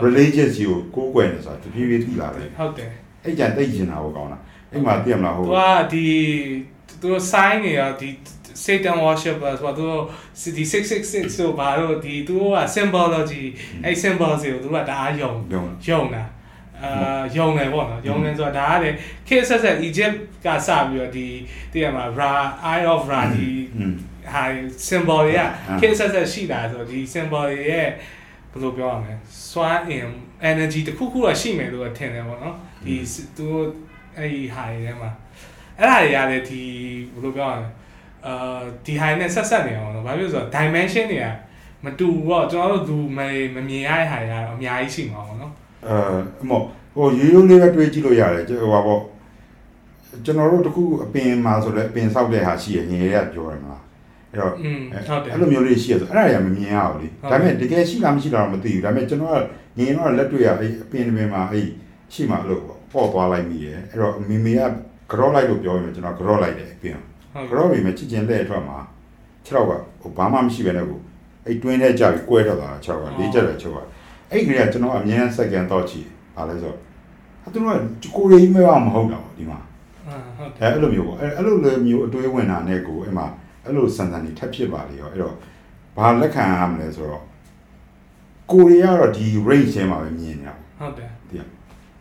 [0.07, 2.91] religious ကြီးကိုကိုးကွယ်နေဆိုတာတဖြည်းဖြည်းထိလာတယ်ဟုတ်တယ်
[3.25, 4.39] အဲ့ကြံတိတ်ကျင်တာကိုကောင်းတာ
[4.73, 5.61] အဲ့မှာသိရမလားဟိုသူက
[5.93, 6.07] ဒီ
[6.89, 8.11] သူတို့ sign နေရဒီ
[8.65, 10.03] Satan worshipper ဆိုတော့သူတို့
[10.57, 13.45] ဒီ666ဆိုဘာလို့ဒီသူတို့က symbology
[13.85, 16.25] အဲ့ symbol တွေကိုသူတို့ကဒါအားယုံလုံးယုံတာ
[16.83, 18.91] အာယုံတယ်ပေါ့နော်ယုံတယ်ဆိုတာဒါကလေ
[19.29, 21.27] ခေတ်ဆက်ဆက် Egypt ကစပြီးတော့ဒီ
[21.73, 22.35] တည်ရမှာ Ra
[22.73, 23.95] Eye of Ra ဒီอืม
[24.33, 24.45] ဟာ
[24.89, 25.47] symbol တွေကအာ
[25.81, 27.89] ခေတ်ဆက်ဆက်ရှိတာဆိုတော့ဒီ symbol တွေရဲ့
[28.53, 29.15] ဘယ်လိုပြောရမလဲ
[29.51, 30.07] စွမ်းအင်
[30.51, 32.95] energy တစ်ခုခုတော့ရှိမယ်လို့ထင်တယ်ပေါ့နော်ဒီ
[33.37, 33.65] သူတို့
[34.17, 35.11] အဲ့ဒီဟာတွေထဲမှာ
[35.79, 36.63] အဲ့ဒါတွေကလည်းဒီ
[37.13, 37.69] ဘယ်လိုပြောရမလဲ
[38.27, 41.27] အာဒီဟာနဲ့ဆက်ဆက်နေအောင်နော်ဘာဖြစ်လို့ဆိုတော့ dimension တွေက
[41.85, 43.21] မတူဘူးပေါ့ကျွန်တော်တို့သူမ
[43.55, 45.53] မမြင်ရတဲ့ဟာတွေကတော့အများကြီးရှိမှာပေါ့နော်
[45.87, 46.61] အဲမော
[46.97, 49.01] ဟိုရိုးရိုးလေးပဲတွေးကြည့်လို့ရတယ်ဟိုပါပေါ့
[50.25, 53.77] ကျွန်တော်တို့တခုအပင်မှာဆိုလဲအပင်ဆောက်တဲ့ဟာရှိရငယ်ရပြောရမှာ
[54.33, 59.41] အဲ့တော့อืมဟုတ်တယ်အဲ့လိုမျိုးလေးရှိရဆိုအဲ့ဒါတွေကမမြင်ရဘူးလေဟုတ်ဒါပေမဲ့တကယ်ရှိလားမရှိလားတော့မသိဘူးဒါပေမဲ့ကျွန်တော်
[59.77, 61.67] ကငင်တော့လက်တွေ့ရအဲ့အပင်တစ်ပင်မှာအဲ့
[62.13, 64.61] ရှိမှလို့ပေါ့ပေါ့သွားလိုက်မိတယ်အဲ့တော့မိမိက
[65.11, 66.97] ကြောလိုက်လို့ပြောရင်ကျွန်တော်ကြောလိုက်တယ်အပင်
[67.33, 68.79] ဟုတ်ကြောပြီမဲ့ချစ်ကျင်တဲ့အထွက်မှာ
[69.47, 71.01] 6တော့ကဟိုဘာမှမရှိပဲနဲ့ကို
[71.47, 73.79] အဲ့တွင်းထဲကြာပြီးကွဲတော့တာ6ကလေးချက်တယ်6က
[74.31, 76.01] အဲ့ဒီကကျွန်တော်အမြဲစက္ကန့်တော့ချီ
[76.37, 76.79] ဘာလဲဆိုတော့
[77.43, 79.59] အဲ့သူကကိုရီးမဲမဟုတ်တာပေါ့ဒီမှာ
[80.09, 83.27] အာဟုတ်တယ်အဲအဲ့လိုမျိုးပေါ့အဲ့အဲ့လိုလိုမျိုးအတွေးဝင်တာနဲ့ကိုအဲ့မှာ
[83.71, 85.35] အဲ့လိုစံစံနေထပ်ဖြစ်ပါလေရောအဲ့တော့
[85.97, 87.23] ဘာလက်ခံရမလဲဆိုတော့
[88.53, 91.43] ကိုရီးယားတော့ဒီ range ထဲမှာပဲမြင်နေတာဟုတ်တယ်ဒီက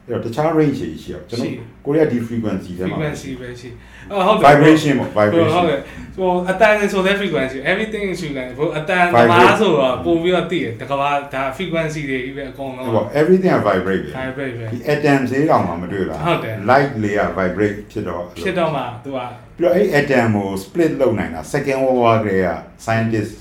[0.08, 1.54] အဲ့တော့တခြား range တွေရှိရောကျွန်တော်
[1.86, 3.70] ကိုရီးယားဒီ frequency ထဲမှာ frequency ပဲရှိ
[4.12, 5.80] အော်ဟုတ်တယ် vibration ပေါ့ဟုတ် vibration တယ်
[6.18, 16.56] ဟိုအတန်ဆိုတဲ့ frequency everything is frequency ဘို့အတန်သမားဆိုတော့ပို့ပြီးတော့သိတယ်တကဘာဒါ frequency တွေကြီးပဲအကုန်လုံးဟိုပေါ့ everything is vibrate ပဲ vibrate ပဲဒီ atom ဈေးတောင်မှမတွေ့လားဟုတ်တယ်
[16.70, 19.20] light layer vibrate ဖြစ်တော့ဖြစ်တော့မှသူက
[19.60, 22.50] ပြီးတော့အဲ့ atom ကို split လုပ်နိုင်တာ second world war ကလေးက
[22.86, 23.34] scientist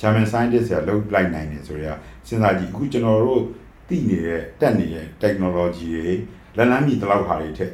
[0.00, 3.42] German scientist ကလုပ်လိုက်နိုင်တယ်ဆိုတော့စဉ်းစားကြည့်အခုကျွန်တော်တို့
[3.88, 6.14] သိနေတဲ့တက်နေတဲ့ technology တွေ
[6.56, 7.72] လက်လန်းမီတလောက်ဟာတွေထက်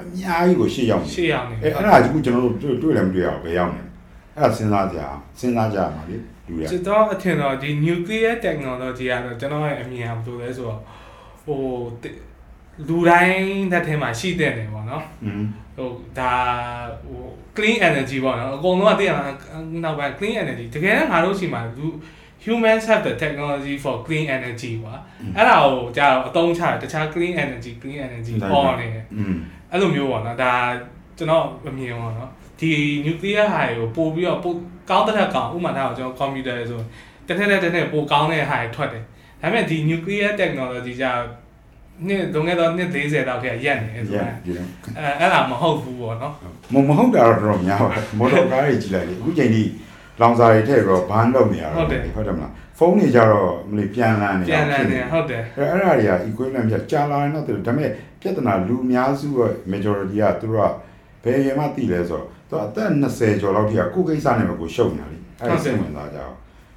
[0.00, 3.88] အများကြီးကိုရှေ့ရောက်နေရှေ့ရောက်နေအဲ့အဲ့ဒါကအခုကျွန်တော်တို့တွေ့တွေ့လည်းမတွေ့ရဘူးဘယ်ရောက်နေလဲ
[4.36, 10.80] အဲ့ဒါစဉ်းစားကြအောင်စဉ်းစားကြရမှာလေလူတွေကကျွန်တော်အထင်တော့ဒီ nuclear technology ကတော့ကျွန်တော်ရဲ့အမြင်အရဘယ်လိုလဲဆိုတော့
[11.44, 11.60] ဟို
[12.88, 15.44] လူတိုင်းတစ်ထဲမှာရှိတဲ့နေပေါ့နော်อืม
[15.76, 16.34] ဟိုဒါ
[17.04, 17.20] ဟို
[17.56, 19.26] clean energy ပေါ့နော်အကုန်လုံးကသိရမှာ
[19.84, 21.86] နောက်ပိုင်း clean energy တကယ်တော့ငါတို့ရှိမှာလူ
[22.44, 24.94] humans have the technology for clean energy ကွာ
[25.36, 29.36] အဲ့ဒါကိုကြာတော့အသုံးချတယ်တခြား clean energy clean energy ပေါ်နေတယ်อืม
[29.70, 30.52] အဲ့လိုမျိုးပေါ့နော်ဒါ
[31.18, 32.72] ကျွန်တော်အမြင်ပေါ့နော်ဒီ
[33.06, 34.56] nuclear ဟာကိုပို့ပြီးတော့ပို့
[34.90, 36.80] ကောင်းတဲ့ထက်ကောင်းဥပမာထားအောင်ကျွန်တော် computer ဆို
[37.26, 39.02] တစ်ထက်တစ်ထက်နဲ့ပို့ကောင်းတဲ့ဟာတွေထွက်တယ်
[39.40, 41.12] ဒါပေမဲ့ဒီ nuclear technology ကြာ
[42.06, 44.58] နှစ်လွန်ခဲ့တော့နှစ်40လောက်ခေတ်ရက်နေတယ်ဆိုရတော့ရ
[44.98, 46.32] အဲအဲ့ဒါမဟုတ်ဘူးပေါ့နော်
[46.72, 49.70] မမဟုတ်တာတော့တော်တော်များပါတယ်မော်တော်ကားတွေကြည့်လိုက်လေအခုချိန်ကြီး
[50.20, 59.40] လောင်စာတွေထည့်ပြီးတော့ဘန်းလုပ်နေရတော့ဟုတ်တယ်မလားဖုန်းတွေကြတော့မလို့ပြန်လန်းနေပြန်လာနေဟုတ်တယ်အဲ့အဲ့ဒါတွေက equivalent ပြကြာလာရင်တော့ဒါပေမဲ့ပြဿနာလူအများစုက
[59.72, 60.72] majority ကသူတို့က
[61.24, 66.34] ဘယ်ရင်မှသိလဲဆိုတော့သူအသက်20ကျော်လောက်ထိကကိုယ်ကိစ္စနဲ့ပဲကိုရှုပ်နေတာလေအဲ့ဒါစိတ်ဝင်စားကြအောင်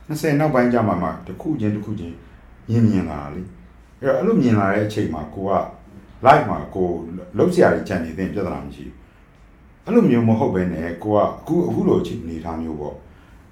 [0.10, 2.16] 20နောက်ပိုင်းကျမှမှတစ်ခုချင်းတစ်ခုချင်း
[2.70, 3.42] မြင်မြင်လာလေ
[4.02, 5.54] အဲ့တော့အဲ့လိုမြင်လာတဲ့အချိန်မှာကိုက
[6.26, 6.90] live မှာကို
[7.38, 8.96] လုံးစရာတွေကြံနေတဲ့ပြဿနာမရှိဘူး
[9.86, 12.96] အဲ့လိုမျိုးမဟုတ်ပဲနဲ့ကိုကအခုအခုလိုအချိန်အနေထားမျိုးပေါ့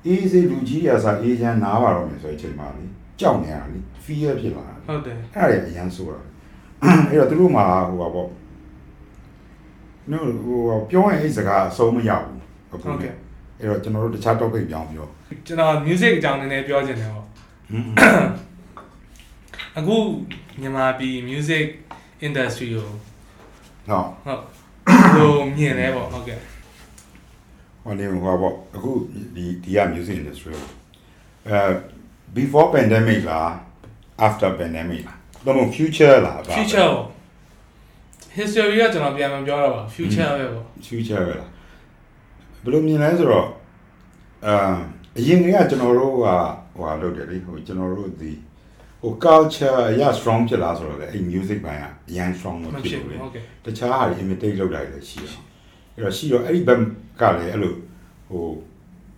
[0.05, 2.83] အေးစေးလူကြီးရစားအေးချမ်းနားပါတော့မယ်ဆိုတဲ့အချိန်မှာလေ
[3.19, 6.19] ကြောက်နေရတာလေ fear ဖြစ်လာတာဟုတ်တယ်အဲ့ဒါတွေအရန်ဆိုတာ
[7.09, 8.29] အဲ့တော့သူတို့မှာဟိုပါပေါ့
[10.11, 13.13] နော်ဟိုပြောရင်အဲ့စကားအဆုံးမရဘူးအခုဟုတ်ကဲ့
[13.59, 15.07] အဲ့တော့ကျွန်တော်တို့တခြား topic ပြောင်းပြော
[15.47, 17.25] ကျွန်တော် music အကြောင်းနည်းနည်းပြောချင်တယ်ပေါ့
[19.77, 19.97] အခု
[20.61, 21.65] မြန်မာပြည် music
[22.27, 22.99] industry ကိုဟုတ်
[24.25, 24.41] ဟုတ်
[25.15, 26.39] ဟိုမြင်လဲပေါ့ဟုတ်ကဲ့
[27.83, 28.91] ဟိုနေဟိုပေါ့အခု
[29.35, 30.63] ဒီဒီက music industry ကို
[31.47, 31.59] အဲ
[32.35, 33.49] before pandemic လား
[34.25, 37.07] after pandemic လားတော့ future လားဗာ future ပေါ့
[38.37, 41.49] history ကကျွန်တော်ပြန်မပြောတော့ပါ future ပဲပေါ့ future ပဲလား
[42.63, 43.47] ဘယ်လိုမြင်လဲဆိုတော့
[44.47, 44.55] အာ
[45.17, 46.17] အရင်ကကျွန်တော်တို့က
[46.75, 48.31] ဟိုဟာလုပ်တယ်လေဟိုကျွန်တော်တို့ဒီ
[49.01, 55.33] ဟို culture အရ strong ဖြစ်လာဆိုတော့လေအဲ့ music ဘိုင်းကအရန် strong မမဖြစ်ဖြစ်ဘူးဘူးလေဟုတ်ကဲ့တခြားဟာတွေ imitate လုပ်တာတွေလည်းရှိတယ်
[55.93, 56.79] အဲ့တော့ရှိတော့အဲ့ဒီဘက်
[57.21, 57.73] ကလည်းအဲ့လို
[58.29, 58.45] ဟို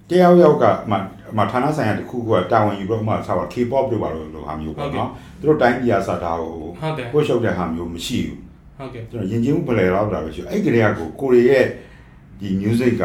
[0.09, 0.95] တယောက်ယောက်ကမှ
[1.37, 5.09] မှဌာနဆိုင်ရာတစ်ခုခုကတာဝန်ယူပြီးတော့မှဆောက်တာ K-pop တို့ပါလို့လို့ဟာမျိုးပေါ့နော်
[5.39, 8.37] သူတို့တိုင်းပြည်အစားတာကိုဟုတ်တယ်ပို့ရှုပ်တဲ့ဟာမျိုးမရှိဘူး
[8.77, 11.65] ဟုတ်ကဲ့ကျွန်တော်ယဉ်ကျေးမှုပလဲတော့တာပဲရှိတယ်အဲ့ဒီကလေးကကိုကိုရီရဲ့
[12.39, 13.03] ဒီ music က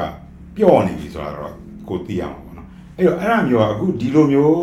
[0.56, 1.54] ပျော့နေပြီဆိုတာတော့
[1.88, 4.62] ကိုသိရမှာပေါ့နော်အဲ့တော့အဲ့ဒါမျိုးကအခုဒီလိုမျိုး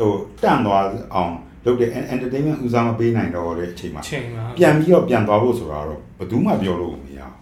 [0.00, 0.84] ဟိုတန့်သွား
[1.14, 1.32] အောင်
[1.64, 7.36] လုပ်တဲ့ entertainment ဦးစားမပေးနိုင်တော့တဲ့အချိန်မှာချိန်မှာပြန်ပြီးတော့ပြန်သွားဖို့ဆိုတာတော့ဘယ်သူမှပြောလို့မရဘူး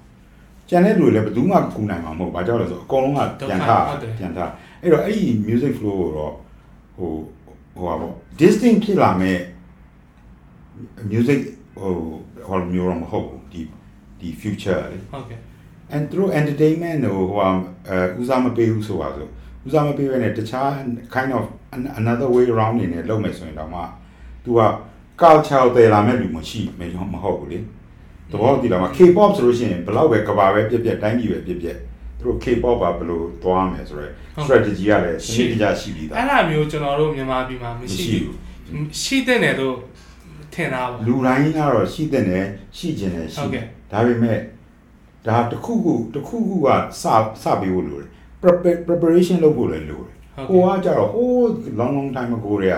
[0.68, 3.82] ကျန်တဲ့လူတွေလည်းဘယ်သူမှကူနိုင်မှာမဟုတ်ဘာကြောင့်လဲဆိုတော့အကုန်လုံးကပြန်ထား
[4.18, 4.50] ပြန်ထား
[4.82, 6.32] အဲ့တော့အဲ့ဒီ music flow ကိုတော့
[6.96, 7.10] ဟို
[7.76, 9.38] ဟိုပါပေါ့ distinct ဖြစ်လာမဲ့
[11.10, 11.40] music
[11.80, 11.92] ဟို
[12.48, 13.62] ဟောမျိုးတော့မဟုတ်ဘူးဒီ
[14.20, 15.38] ဒီ future လေဟုတ်ကဲ့
[15.94, 17.38] and through entertainment ဟိုဟို
[17.88, 19.26] အဲဦးစားမပေးဘူးဆိုပါဆို
[19.66, 20.68] ဦးစားမပေးဘဲနဲ့တခြား
[21.14, 21.57] kind of an-
[22.00, 23.80] another way around နေနဲ့လုပ်မယ်ဆိုရင်တော့မှ
[24.44, 24.60] तू က
[25.20, 26.60] culture တည်လာမဲ့လူမရှိ
[27.12, 27.58] မဟုတ်ဘူးလေ
[28.30, 31.76] သဘောတည်လာမှာ K-pop ဆိုလို့ရှိရင်ဘယ်လောက်ပဲကဘာပဲပြက်ပြက်တိုင်းပြည်ပဲပြက်ပြက်
[32.18, 34.12] သူတို့ K-pop ကဘယ်လိုသွားမယ်ဆိုတော့
[34.44, 38.36] strategy ကလည်းစနစ်တကျရှိပြီးသားအဲ့ဒါမျိုးကျွန်တော်တို့မြန်မာပြည်မှာမရှိဘူး
[39.02, 39.76] ရှိတဲ့တယ်လို့
[40.54, 42.44] ထင်တာပါလူတိုင်းကတော့ရှိတဲ့နယ်
[42.76, 44.38] ရှိကျင်တယ်ရှိဟုတ်ကဲ့ဒါပေမဲ့
[45.26, 46.68] ဒါတစ်ခုခုတစ်ခုခုက
[47.00, 47.04] စ
[47.42, 48.08] စပေးဖို့လိုတယ်
[48.42, 51.44] Prepare- preparation လုပ်ဖို့လည်းလိုတယ် ဟုတ်ဟိုကဲ့ကကြတော့ဟိုး
[51.78, 52.76] long long time ago တွေက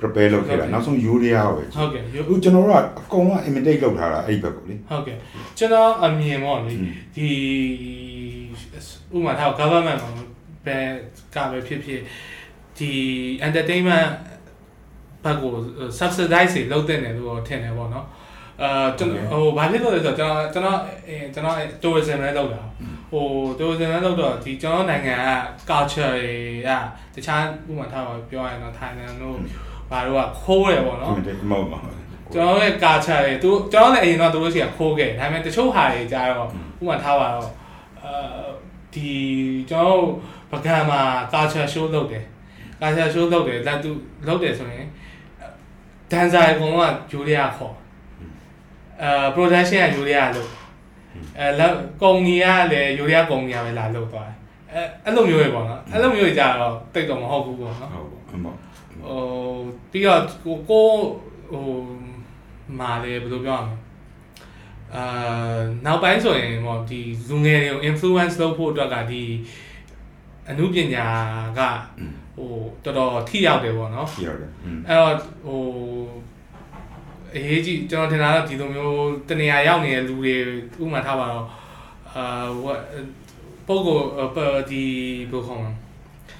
[0.00, 5.16] prepare လုပ်ခဲ့တာဟုတ်ကဲ့နောက်ဆုံးယူရီးယားပဲဟုတ်ကဲ့အခုကျွန်တော်တို့ကအကုန်လုံး imitate လုပ်ထားတာအဲ့ဒီဘက်ကိုလေဟုတ်ကဲ့
[5.58, 7.28] ကျွန်တော်အမြင်ပေါ့လေอืมဒီ
[9.14, 10.10] ဥပမာထား government မှာ
[10.66, 10.76] ပဲ
[11.34, 12.00] ကပဲဖြစ်ဖြစ်
[12.78, 12.90] ဒီ
[13.46, 14.10] entertainment
[15.24, 15.52] ဘက်ကို
[15.98, 18.06] subsidize တွေလုပ်တဲ့တယ်လို့ထင်တယ်ပေါ့နော်
[18.62, 22.60] အာကျွန်တော်ဟိုဘာဖြစ်လို့လဲဆိုတော့ကျွန်တော်ကျွန်တော်အဲကျွန်တော် tourism လည်းလုပ်တာ
[23.10, 23.26] ဟို
[23.58, 25.20] tourism လည်းလုပ်တော့ဒီကျွန်တော်နိုင်ငံက
[25.70, 26.68] culture တွေက
[27.14, 29.36] တခြားဥပမာထားပါပြောရရင်တော့ Thailand တို့
[29.90, 31.94] ဘာတို့ကခိုးတယ်ပေါ့နော် imitate မဟုတ်ပါဘူး
[32.34, 36.48] ကျွန်တော်ရဲ့ကာချာတွေသူကျွန်တော်လည်းအရင်တော့သူတို့စီကခိုးခဲ့ဒါပေမဲ့တချို့ဟာတွေကြတော့
[36.80, 37.48] ဥပမာထားပါတော့
[38.02, 38.12] အဲ
[38.94, 39.10] ဒီ
[39.70, 40.02] ကျွန်တော်
[40.50, 41.00] ပကံမှာ
[41.32, 42.24] ကာချာရှိုးလုပ်တယ်
[42.80, 43.90] ကာချာရှိုးလုပ်တယ်လက်သူ
[44.26, 44.86] လုပ်တယ်ဆိုရင်
[46.10, 47.74] ဒန်ဆာအကုန်လုံးကယူရီးယားခေါ်
[49.02, 50.50] အဲ production ကယူရီးယားလုပ်
[51.38, 54.36] အဲလက်ကုမ္ပဏီကလည်းယူရီးယားကုမ္ပဏီကပဲလာလုပ်သွားတယ်
[54.72, 58.56] အဲအဲ့လိုမျိုးတွေပေါ့နော်အဲ့လိုမျိုးတွေကြတော့တိတ်တော့မဟုတ်ဘူးပေါ့နော်ဟုတ်ပါအမဟုတ်
[59.02, 59.20] ဟို
[59.90, 60.88] ပြီးတော့ကိုကို
[61.50, 61.66] ဟို
[62.80, 63.76] မာလေဘယ်လိုပြောရမလဲ
[64.94, 65.04] အာ
[65.86, 69.22] နောက်ပိုင်းဆိုရင်ပေါ့ဒီလူငယ်တွေကို influence လုပ်ဖို့အတွက်ကဒီ
[70.48, 71.06] အမှုပညာ
[71.58, 71.60] က
[72.36, 72.52] ဟို
[72.84, 75.14] တော်တော်ထိရောက်တယ်ပေါ့နော်ပြရတယ်อืมအဲ့တော့
[75.46, 75.60] ဟို
[77.36, 78.96] အရေးကြီးကျွန်တော်ထင်တာတော့ဒီလိုမျိုး
[79.28, 80.34] တနေရာရောက်နေတဲ့လူတွေ
[80.82, 81.46] ဥပမာထားပါတော့
[82.14, 82.24] အာ
[82.62, 83.98] ဟိုပုံ
[84.36, 84.82] ကိုဒီ
[85.30, 85.72] ဘယ်လိုခေါ်မလဲ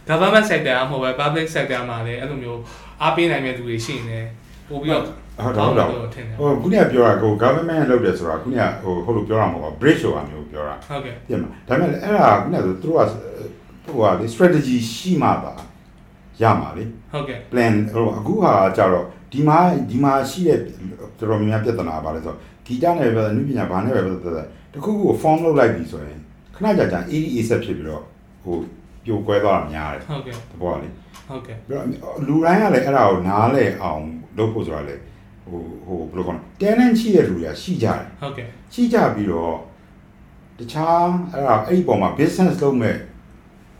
[0.08, 2.60] government sector အမဟုတ်ပဲ public sector မှာလည်းအဲ့လိုမျိုး
[3.02, 4.26] အားပေးနိုင်မဲ့လူတွေရှိနေတယ်
[4.68, 13.02] ပို့ပြီးတော့ဟုတ်တော့ဟုတ်တော့လို့ထင်တယ်ဟိုခုနကပြောတာကို government လုပ်တယ်ဆိုတာခုနကဟိုဟုတ်လို့ပြောတာမဟုတ်ပါ bridge ဆိုတာမျိုးပြောတာဟုတ်ကဲ့ပြင်မှာဒါပေမဲ့အဲ့ဒါခုနကဆိုသူတို့က
[13.84, 15.52] ဟိုဟာလေ strategy ရှိမှပါ
[16.42, 19.58] ရမှာလေဟုတ်ကဲ့ plan ဟိုအခုဟာကြတော့ ဒီမှာ
[19.90, 20.58] ဒီမှာရှိတဲ့
[21.18, 26.18] တော်တော်များများပြဿနာပါလဲဆိုတော့ဂီတနဲ့ပဲအနုပညာဘာနဲ့ပဲပြဿနာတခုခုကို form လုပ်လိုက်ပြီဆိုရင်
[26.54, 28.02] ခဏကြာကြာ AD set ဖြစ်ပြီးတော့
[28.42, 28.54] ဟို
[29.04, 30.88] ပြိုကွဲသွားတာများတယ်ဟုတ်ကဲ့တဘောကလေ
[31.28, 34.02] ဟုတ်ကဲ့ပြီးတော့လူတိုင်းကလည်းအဲ့ဒါကိုနားလဲအောင်
[34.38, 34.96] လုပ်ဖို့ဆိုတာလေ
[35.50, 39.54] ဟိုဟိုဘယ်လိုကော talent ရှိတဲ့လူတွေကရှိကြတယ်ဟုတ်ကဲ့ရှိကြပြီးတော့
[40.58, 42.96] တခြားအဲ့ဒါအဲ့ဒီပုံမှာ business လုပ်မဲ့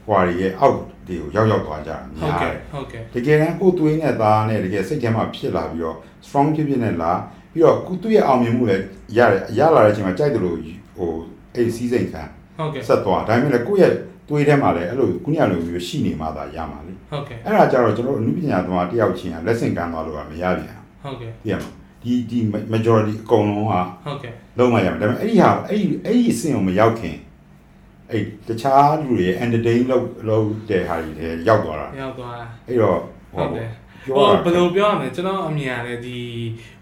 [0.07, 7.13] ဟွာတွေရဲ့အောက် တွေကိုရောက်ရောက်သွားကြတာဟုတ်များတကဲ့ယ်ဟုတ်ကဲ့တကယ်တမ်းကိုယ်သွေးနဲ့သားနဲ့တကယ်စိတ်ထဲမှာဖြစ်လာပြီးတော့ strong ဖြစ်ဖြစ်နဲ့လာ
[7.53, 8.85] ပြီးတော့ကိုသူ့ရဲ့အောင်မြင်မှုလည်း
[9.17, 10.57] ရတယ်ရလာတဲ့အချိန်မှာကြိုက်တယ်လို့
[10.97, 11.13] ဟို
[11.55, 12.23] အဲ့ဒီစီးစိမ်ခံ
[12.59, 13.95] ဟုတ်ကဲ့ဆက်သွားဒါပေမဲ့လည်းကိုယ့်ရဲ့
[14.29, 22.39] သွေးထဲမှာလည်းအဲ့လိုခုနကလိုမျိုးရှိနေမှသာရမှာလေဟုတ်ကဲ့အဲ့ဒါကြတော့ကျွန်တော်တို့အနုပညာသမားတယောက်ချင်းကလက်ဆင့်ကမ်းသွားလို့ကမရပြန်ဟုတ်ကဲ့ဘူးသိရမလားဒီဒီ
[22.73, 27.17] majority အကုန်လုံးကဟုတ်ကဲ့လုံးဝရမယ်ဒါပေမဲ့အဲ့ဒီဟာအဲ့ဒီအဲ့ဒီအဆင့်ကိုမရောက်ခင်
[28.13, 32.99] အဲ့တခြားလူတွေ entertain လုပ်လုပ်တဲ့ဟာတွေလည်းရောက်သွားတာရောက်သွားတာအဲ့တော့
[33.35, 33.71] ဟုတ်တယ်
[34.07, 36.19] ပြောဟိုရဘယ်လိုပြောရမလဲကျွန်တော်အမြင်ရတယ်ဒီ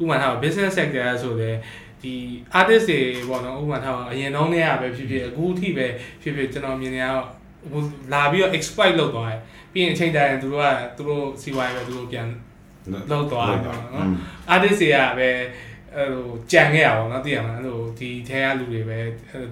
[0.01, 1.55] ဥပမာထား business sector ဆိုတဲ့
[2.03, 2.15] ဒီ
[2.59, 5.87] artist တွေပေါ့နော်ဥပမာထားအရင်တော့နေရပဲဖြစ်ဖြစ်အခုထိပဲ
[6.23, 7.27] ဖြစ်ဖြစ်ကျွန်တော်မြင်နေရတော့
[7.71, 9.41] ဟိုလာပြီးတော့ exploit လုပ်သွားတယ်
[9.73, 12.29] ပြီးရင်အချိန်တိုင်းသူတို့ကသူတို့စီဝိုင်းပဲသူတို့ပြန်
[13.11, 14.13] လောက်သွားတယ်နော်อืม
[14.55, 15.29] artist တွေကပဲ
[15.95, 18.99] အဲ့လိုကြံခဲ့ရပါတော့သိရမလားအဲ့လိုဒီထဲကလူတွေပဲ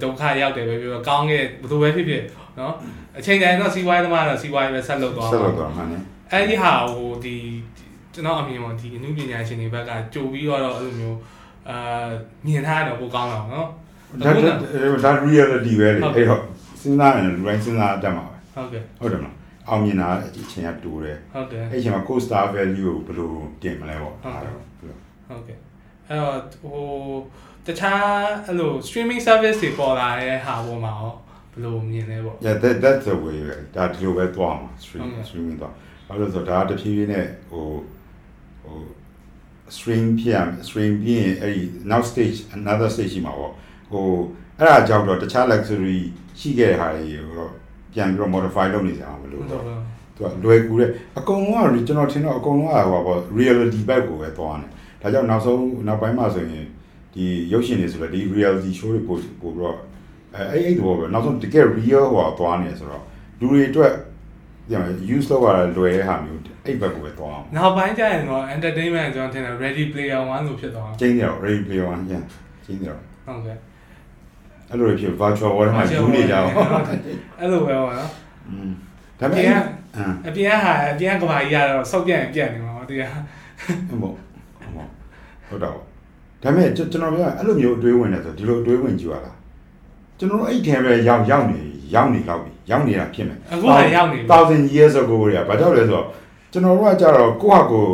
[0.03, 2.22] ဒုက္ခရောက်တယ်ပဲပြောကောင်းခဲ့ဘယ်သူပဲဖြစ်ဖြစ်
[2.59, 2.75] နော်
[3.18, 7.37] အချိန်တိုင်းတော့စီဝိုင်းသမားတော့စီဝိုင်းပဲဆက်လုပ်သွားဆက်ပါလို့တော့မှန်တယ်အဲ့ဒီဟာဟိုဒီ
[8.14, 11.18] ကျွန်တော်အမြင်ပေါ့ဒီအမှုပညာရှင်တွေဘက်ကကြိုပြီးတော့အဲ့လိုမျိုး
[11.68, 12.09] အာ
[12.46, 13.68] မြင်ထားတော့ပိုကောင်းတော့နော်
[14.20, 14.31] ဒါ
[15.05, 16.40] ဒါ reality ပဲလေအဲ့တော့
[16.81, 19.35] စဉ်းစားရင်လူတိုင်းစဉ်းစားတတ်မှာပဲဟုတ်ကဲ့ဟုတ်တယ်မလား
[19.68, 23.31] အောင်မြင်တာအချိန်ကတူတယ်ဟုတ်တယ်အဲ့ချိန်မှာ cost star value ကိုဘယ်လို
[23.62, 24.64] တင်မလဲပေါ့ဟုတ်တယ်အဲ့တော့
[25.29, 25.59] ဟုတ်ကဲ့
[26.09, 26.85] အဲ့တော့ဟို
[27.66, 28.05] တခြား
[28.47, 31.14] အဲ့လို streaming service တွေပေါ်လာတဲ့ဟာပေါ်မှာရော
[31.53, 35.75] ဘယ်လိုမြင်လဲပေါ့ yeah that that's the way ပဲဒါဒီလိုပဲသွားမှာ stream ဟုတ်ကဲ့ streaming သွား
[36.09, 37.66] ဘာလို့လဲဆိုတော့ဒါတဖြည်းဖြည်းနဲ့ဟို
[38.64, 38.79] ဟို
[39.77, 43.53] stream ဖြစ်ရမယ် stream ပြီးရင်အဲ့ဒီ now stage another stage ရှိမှာပေါ့
[43.90, 44.07] ဟို
[44.59, 45.99] အဲ့ဒါကြောင့်တော့တခြား luxury
[46.40, 47.53] ရှိခဲ့တဲ့ဟာတွေကိုတော့
[47.92, 49.81] ပြန်ပြီးတော့ modify လုပ်နေကြအောင်မလို့ဟုတ်တော့ကဲ့
[50.16, 54.66] သူကလွယ်ကူတယ်အကုန်လုံးကကျွန်တော်ထင်တော့အကုန်လုံးကဟိုပါ reality ဘက်ကိုပဲသွားနေ
[55.02, 56.66] ဒါကြောင့်နောက်ဆုံးနောက်ပိုင်းမှာဆိုရင်
[57.14, 59.76] ဒီရုပ်ရှင်တွေဆိုတော့ဒီ reality show တွေပို့ပို့ပြီးတော့
[60.35, 63.04] အဲအဲ့အဲ့တော့ပဲနောက်ဆုံးတကယ် real ဟိုကသွားနေဆိုတော့
[63.40, 63.92] လူတွေအတွက်
[64.68, 72.24] ဒီမှာ use လုပ်ရတာလွယ်တဲ့ဟာမျိုးအဲ့ဘက်ကိုပဲသွားအောင်နောက်ပိုင်းကျရင်တော့ entertainment ကျွန်တော်ထင်တယ် ready player 1လို့ဖြစ်သွားကျင်းနေတော့ ready play one ကျင်း
[72.64, 73.56] ကျင်းနေတော့ဟုတ်ကဲ့
[74.70, 76.48] အဲ့လိုဖြစ် virtual world မှာယူနေကြအောင်
[77.40, 78.11] အဲ့လိုပဲပေါ့နော်
[78.48, 78.70] อืม
[79.20, 83.18] ဒါပေပြင်မဲ့ကအမ်အပြင်ကဟာအပြင်ကကဘာကြီးကတော့စောက်ပြန်ပြတ်နေမှာပေါ့တရား
[83.88, 84.14] ဟုတ်ပေါ့
[85.48, 85.80] ဟုတ်တော့ဒါ
[86.42, 89.32] ပေမဲ့ကျွန်တော်ပြောအဲ့လိုမျိုးအတွေးဝင်တယ်ဆိုဒီလိုအတွေးဝင်ကြည့်ရတာ
[90.18, 91.61] ကျွန်တော်အဲ့ထဲပဲရောက်ရောက်နေ
[91.94, 96.06] ရောက်နေတော့ပြီရောက်နေတာဖြစ်မယ်အခုကရောက်နေပြီ1000 years ago တွေကဘာကြောင့်လဲဆိုတော့
[96.52, 97.90] ကျွန်တော်တို့ကကြတော့ကိုယ့်ဟာကိုယ်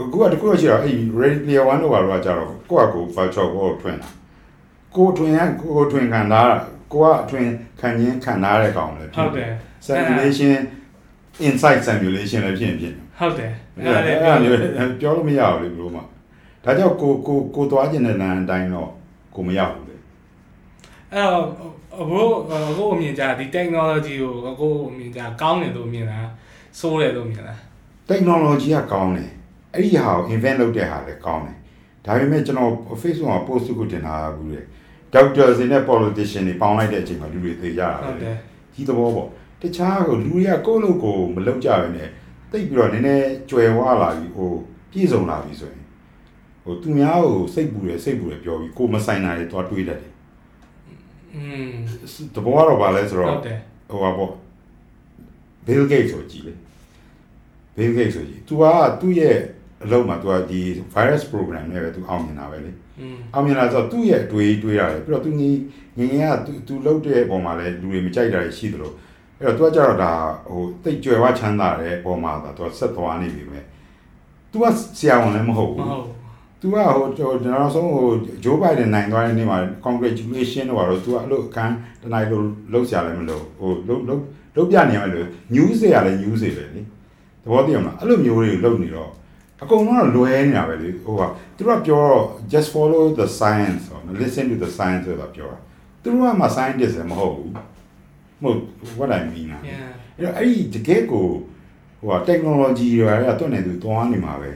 [0.00, 4.08] အခုကတခုရှိတော့အဲ့ ready player 1တို့ကတော့ကြတော့ကိုယ့်ဟာကိုယ် virtual world ထွင်တာ
[4.96, 6.42] ကိုယ်ထွင်ရကိုယ်ထွင်ခံတာ
[6.92, 7.46] ကိုယ်ကအထွင်
[7.80, 9.50] ခံခြင်းခံထားတဲ့ကောင်လည်းဟုတ်တယ်
[9.86, 10.52] simulation
[11.48, 16.00] inside simulation လည်းဖြစ်ရင်ဖြစ်တယ်ဟုတ်တယ်အဲ့ဒါလည်းပြောလို့မရဘူးလေဘယ်လိုမှ
[16.66, 18.90] ဒါကြောင့်ကိုကိုကိုသွားကျင်တဲ့လမ်းအတိုင်းတော့
[19.34, 19.96] ကိုမရဘူးလေ
[21.12, 21.44] အဲ့တော့
[22.00, 22.20] အခု
[22.70, 26.20] အခုအမြင်ကြဒီ technology ကိုအခုအမြင်ကြကောင်းတယ်လို့မြင်တာ
[26.78, 27.54] ဆိုးတယ်လို့မြင်တာ
[28.08, 29.30] technology ကကောင်းတယ်
[29.74, 31.56] အဲ့ဒီဟာကို invent လုပ်တဲ့ဟာလည်းကောင်းတယ်
[32.04, 34.60] ဒါပေမဲ့ကျွန်တော် Facebook မှာ post ကိုတင်ထားဘူးလေ
[35.14, 38.36] doctor တွေနဲ့ politician တွေပေါင်းလိုက်တဲ့အချိန်မှာလူတွေသိကြတာဟုတ်တယ်
[38.74, 39.28] ဒီသဘောပေါ့
[39.62, 42.08] တခြားကိုလူတွေကကိုယ့်လို့ကိုမလုပ်ကြဘဲနဲ့
[42.50, 44.52] တိတ်ပြီးတော့နည်းနည်းကြွယ်ဝလာပြီဟို
[44.90, 45.85] ပြည့်စုံလာပြီဆိုရင်
[46.66, 50.12] ဟိုသူများကိုစိတ်ပူတယ်စိတ်ပူတယ်ပြောပြီးကိုမဆိုင်တာတွေသွားတွေးတတ်တယ်
[51.34, 51.70] อืม
[52.34, 53.30] တဘောကတော့ဗာလဲဆိုတော့
[53.90, 54.30] ဟိုပါပေါ့
[55.66, 56.52] Bill Gates ဆိုကြည်လေ
[57.76, 58.64] Bill Gates ဆိုကြည် तू က
[59.00, 59.36] သူ့ရဲ့
[59.84, 60.60] အလုပ်မှာ तू ကဒီ
[60.94, 62.70] virus program နဲ့ပဲ तू အောင်မြင်တာပဲလေ
[63.34, 65.60] အောင်မြင်လာဆိုသူ့ရဲ့တွေးတွေးရတယ်ပြီးတော့ तू ငင်း
[65.98, 68.92] ငင်းက तू तू လုပ်တဲ့အပေါ်မှာလဲလူတွေမကြိုက်တာရှိသလို
[69.40, 70.12] အဲ့တော့ तू ကကြတော့ဒါ
[70.50, 73.58] ဟိုတိတ်ကြွယ်ဝချမ်းသာတဲ့အပေါ်မှာဒါ तू ဆက်သွားနေပြီပဲ
[74.52, 74.64] तू က
[74.98, 75.86] ဆရာဝန်လည်းမဟုတ်ဘူး
[76.55, 78.07] ဟုတ် तू ကဟိုကျွန်တော်ဆုံးဟို
[78.43, 82.43] Joe Biden နိုင်သွားတဲ့နေ့မှာ congratulation တော့တော့ तू ကအဲ့လိုအခန်းတနိုင်လို့
[82.73, 84.21] လုံးဆရာလည်းမလို့ဟိုလုံးလုံး
[84.55, 86.81] လုံးပြနေရမယ်လို့ news တွေရလည်း news တွေပဲလေ
[87.43, 89.09] သဘောတည်မလားအဲ့လိုမျိုးတွေလုပ်နေတော့
[89.61, 91.21] အကုန်လုံးကလွဲနေတာပဲလေဟိုက
[91.57, 95.57] သူတို့ကပြောတော့ just follow the science or listen to the science ဆိုတာပြောတာ
[96.03, 97.51] သူတို့ကမှ scientist လည်းမဟုတ်ဘူး
[98.41, 98.59] မဟုတ်
[98.99, 101.25] what I mean อ่ะ yeah အဲ့တော့အဲ့ဒီတကယ်ကို
[101.99, 104.49] ဟိုက technology တွေအဲ့ဒါတွတ်နေသူသွားနေမှာပဲ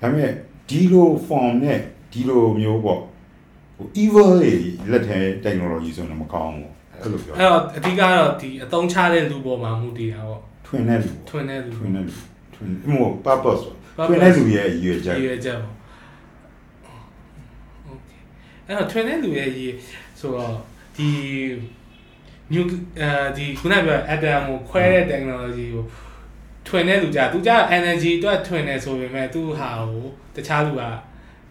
[0.00, 0.32] ဒါပေမဲ့
[0.71, 1.79] ဒီလို form နဲ့
[2.11, 2.99] ဒီလိုမျိုးပေါ့
[3.75, 4.53] ဟို evil တွေ
[4.91, 12.13] လက်ထဲ technology ဆိုတော့မကောင်းဘူးအဲ့လိုပြောအဲ့တော့အဓိကတော့ဒီအသုံးချတဲ့လူပေါ်မှာမူတည်တာပေါ့ထွင်တဲ့လူထွင်တဲ့လူထွင်တဲ့လူ
[12.55, 13.63] ထွင်ဟို purpose
[14.07, 15.73] ထွင်တဲ့လူရဲ့ရည်ရွယ်ချက်ရည်ရွယ်ချက်ပေါ့
[17.91, 18.19] okay
[18.67, 19.71] အဲ့တော့ထွင်တဲ့လူရဲ့ရည်
[20.19, 20.55] ဆိုတော့
[20.95, 21.09] ဒီ
[22.53, 22.63] new
[22.99, 25.83] အဲဒီခုနကပြော atom ကိုခွဲတဲ့ technology ကို
[26.71, 30.05] ထွင်တဲ့လူကြသူကြ energy အတွက်ထွင်နေဆိုပေမဲ့သူ့ဟာကို
[30.35, 30.81] တခြားလူက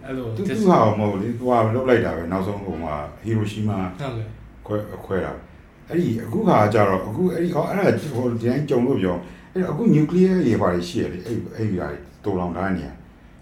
[0.04, 4.28] အဲ့လိုသူသူဟာမဟုတ်လေသူကလုတ်လိုက်တာပဲနောက်ဆုံးဟိုမှာဟီရိုရှီမာဟုတ်ကဲ့
[4.66, 5.32] ခွဲခွဲတာ
[5.88, 9.16] အဲ့ဒီအခုခါကျတော့အခုအဲ့ဒီဟောအဲ့ဒါဟိုဒီတိုင်းကြုံလို့ပြော
[9.54, 11.88] အဲ့အခု nuclear ရေပါရှိရလေအဲ့အဲ့ဒီဟာ
[12.24, 12.88] တူလောင်ထားနေရ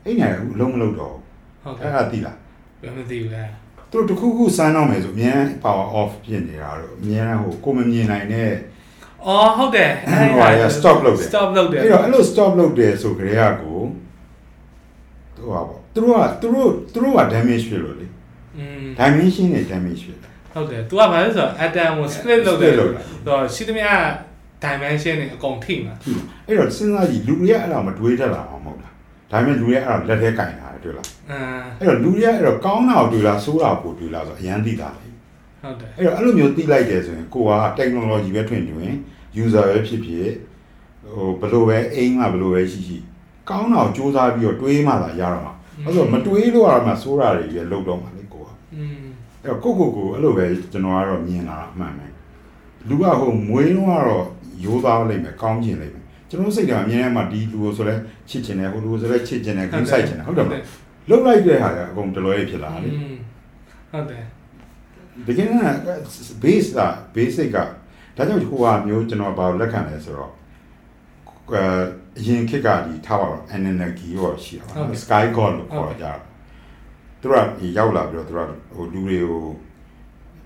[0.04, 1.14] အဲ့နေအခုလုံးမလုံးတော့
[1.62, 2.36] ဟုတ်အဲ့ကဲ့ဒါသိလား
[2.82, 3.44] ဘယ်မသိဘူးလဲ
[3.90, 8.50] သူတို့တခုခုစမ်းတော့မယ်ဆိုအမြန် power off ဖြစ်နေတာတော့အမြန်ဟိုကိုမမြင်နိုင်တဲ့
[9.27, 13.79] အော်ဟုတ်တယ် ဟိုဟာရ stop လုပ်တယ် stop လုပ်တယ် အဲ့တော့အဲ့လို stop လုပ်တယ်ဆိုကြရကို
[15.35, 18.07] သူကပေါ့သူတို့ကသူတို့သူတို့က damage ဖြစ်လို့လေ
[18.57, 23.89] อืม dimension နဲ့ damage ဖြစ်တယ် ဟုတ်တယ် तू ကဘာလဲဆိုတော့ atom ကို split လုပ်တယ် split လုပ်တာ ဆိုတော့ရှိသမျှ
[24.63, 25.93] dimension တွေအကုန်ထိမှာ
[26.47, 28.93] အဲ့တော့စဉ်းစားကြည့်လူတွေကအဲ့ဒါမတွေးတတ်လာမှာမဟုတ်လား
[29.31, 35.07] ဒါပေမဲ့လူတွေကအဲ့ဒါလက်ထဲကင်တာတွေ့လား အမ် အဲ့တော့လူတွေကအဲ့တော့ကောင်းတာကိုတွေ့လားဆိုးတာကိုတွေ့လားဆိုတော့အရန်သိတာလေ
[35.63, 38.93] ဟုတ်တယ် အဲ့တော့အဲ့လိုမျိုးသိလိုက်တယ်ဆိုရင်ကိုက technology ပဲထွင်တွင်
[39.42, 40.30] user ပဲဖြစ်ဖြစ်
[41.14, 42.98] ဟိုဘလို့ပဲအိမ်မှာဘလို့ပဲရှိရှိ
[43.48, 45.52] ကောင်းတာကိုစူးစမ်းပြီးတော့တွေးမှသာရတော့မှာ
[45.84, 48.48] အဲ့ဆိုမတွေးလို့ရမှာစိုးတာတွေရလောက်တော့မှာလေကိုက
[49.44, 52.06] အဲ့တော့ကိုကိုကိုအဲ့လိုပဲကျွန်တော်ကတော့မြင်လာအမှန်ပဲ
[52.88, 54.26] လူကဟိုမွေးလုံးကတော့
[54.64, 57.94] ရိုးသားလိုက်မယ်ကောင်းကျင်လိုက်မယ်ကျွန်တော်စိတ်ကအမြဲတမ်းမှဒီလူကိုဆိုလဲ
[58.28, 60.62] ချစ်ကျင်တယ်ဟိုလူကိုဆိုလဲချစ်ကျင်တယ်ကိုစိုက်ကျင်တယ်ဟုတ်တယ်မလား
[61.08, 62.92] လုံလိုက်တဲ့ဟာကအကုန်ဒလွဲဖြစ်လာတယ်
[63.92, 64.24] ဟုတ်တယ်
[65.26, 65.52] တကယ်က
[66.42, 66.80] base က
[67.14, 67.58] basic က
[68.18, 70.32] ဒါကြောင့်ဟိုဟာမျိုးကျွန်တော်ဘာလို့လက်ခံလဲဆိုတော့
[71.52, 71.62] အဲ
[72.18, 76.12] အရင်ခေတ်ကဒီထားပါတော့ energy ရောရှိတာပါ sky god လို့ခေါ်ကြတာ
[77.20, 77.34] သူက
[77.76, 78.40] ရောက်လာပြီးတော့သူက
[78.74, 79.44] ဟိုလူတွေကို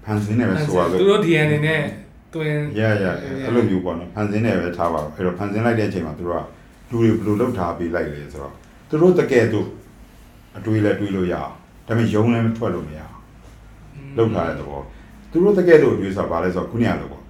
[0.05, 1.81] ဖန်ဆင်းနေပဲဆိုတော့သူတို့ DNA နဲ့
[2.35, 3.05] တွင်ရရ
[3.45, 6.45] အဲ့လိုမျိုးပေါ့နော်ဖန်ဆင်းနေပဲထားပါတော့အဲ့တော့ဖန်ဆင်းလိုက်တဲ့အချိန်မှာသူတို့က
[6.91, 8.53] လူတွေဘယ်လိုလုပ်ထားပေးလိုက်လဲဆိုတော့
[8.89, 9.61] သူတို့တကယ်သူ
[10.57, 11.53] အတွေးလဲတွေးလို့ရအောင်
[11.87, 13.17] ဒါပေမဲ့ယုံလည်းမထွက်လို့မရအောင်
[14.17, 14.81] လောက်ထားတဲ့သဘော
[15.31, 17.22] သူတို့တကယ်လို့ရွေးဆိုပါလဲဆိုတော့ခုနကလို့ပေါ့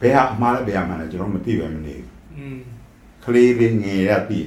[0.00, 2.08] ဘယ်ဟာအမှားလဲဘယ်ဟာမှန်လဲကျွန်တော်မသိပဲမနေဘူး
[2.38, 2.58] อืม
[3.24, 4.40] ကလေးလေးငယ်ရပြီ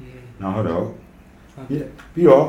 [0.00, 0.84] อืม နော်ဟုတ်တော့
[1.68, 1.80] ပြီး
[2.14, 2.46] ပြီးတော့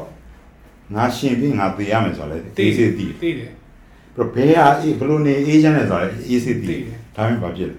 [0.95, 3.51] ငါရှင်ပြီးငါသိရမယ်ဆိုတော့လေအေးစေးသိတယ် သိတယ်
[4.13, 6.81] ပြီးတော့ဘယ်ဟာအေးဘလို့နေအေးချမ်းလဲဆိုတော့လေအေးစေးသိတယ်
[7.15, 7.77] ဒါမှမဟုတ်ဖြစ်လဲ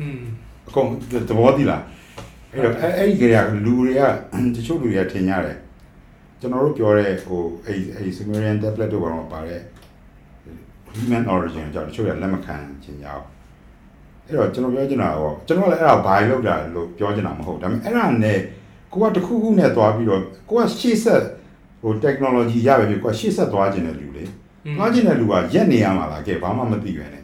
[0.00, 0.20] อืม
[0.68, 0.86] အကုန်
[1.28, 1.82] သဘောသိလား
[2.52, 4.02] အဲ့တော့အဲ့အဲ့ဒီကလေးကလူတွေက
[4.54, 5.58] တချို့လူတွေကထင်ကြတယ်
[6.40, 9.62] ကျွန်တော်တို့ပြောတဲ့ဟိုအဲ့အဲ့ Sumerian tablet တို့ဘာလို့ပါတဲ့
[10.95, 13.25] human origin ကြောင့်တချို့ကလက်မခံချင်ကြအောင်
[14.25, 18.39] အဲ့တော့ကျွန်တော်ပြောချင်တာကတော့ကျွန်တော်ကလည်းအဲ့ဒါဘာလို့လောက်တာလို့ပြောချင်တာမဟုတ်ဒါပေမဲ့အဲ့ဒါနဲ့
[18.93, 21.23] ကိုကတစ်ခုခုနဲ့သွားပြီးတော့ကိုကရှေ့ဆက်
[21.81, 24.25] ဟို technology ရပဲဖြစ်ကိုကရှေ့ဆက်သွားခြင်းတဲ့လူလေ
[24.77, 27.23] သွားခြင်းတဲ့လူကရက်နေရမှာလားကဲဘာမှမသိပဲနဲ့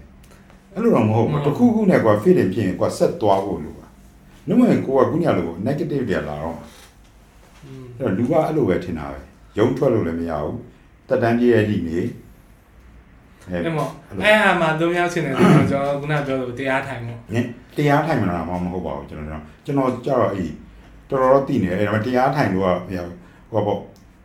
[0.73, 3.87] အဲ့လိုတော့မဟုတ်ဘူးတစ်ခုခုနဲ့ကိုက fit ဖြစ်ရင်ကိုကဆက်သွားဖို့လိုပါ
[4.47, 6.57] နှမရင်ကိုကခုညလို negative တွေလာတော့
[7.63, 9.19] อืมအဲ့တော့လူကအဲ့လိုပဲထင်တာပဲ
[9.57, 10.57] ရုံထွက်လို့လည်းမရဘူး
[11.07, 11.99] တက်တန်းပြည့်ရဲ့ဒီနေ
[13.51, 13.87] အဲ့မော
[14.21, 20.53] အဲ့ဟာမှာသုံးယောက်ချင်းတယ်ကျွန်တော်ခုနပြောလို့တရားထိုင်မို့ငင်းတရားထိုင်မလားမမဟုတ်ပါဘူးကျွန်တော်ကျွန်တော်ကြတော့အေး
[21.09, 23.17] တော်တော်တည်နေတယ်အဲ့ဒါတရားထိုင်လို့ကမရဘူး
[23.51, 23.79] ဟောပေါ့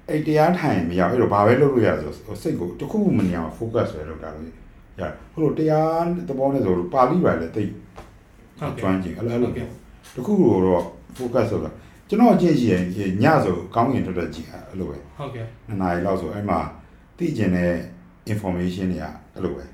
[0.08, 5.02] အဲ့တရားထိုင်မရအဲ့တော့ဘာပဲလုပ်လို့ရဆိုစိတ်ကိုတခုမှမနေအောင် focus ပဲလုပ်တာလို့ရ
[5.32, 7.70] ဟိုလိုတရားသဘောနဲ့ဆိုပါဠိပါလေတိတ်
[8.58, 9.50] ဟုတ်ကဲ့ကျွမ်းကျင်အဲ့လိုအဲ့လို
[10.16, 10.82] တခုကိုတော့
[11.16, 11.74] focus ဆိုတော့
[12.08, 12.84] ကျွန်တော်အချင်းရှိရင်
[13.22, 16.58] ညဆိုကောင်းရင်တော်တော်ကြည့်အဲ့လိုပဲဟုတ်ကဲ့နှစ်နာရီလောက်ဆိုအဲ့မှာ
[17.18, 17.72] သိကျင်တဲ့
[18.32, 19.04] information တွေက
[19.34, 19.64] အဲ့လိုပဲ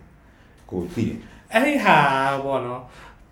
[0.71, 1.19] ကိုသိတယ်
[1.53, 1.97] အဲ့ဒီဟာ
[2.45, 2.83] ပေါ့နော်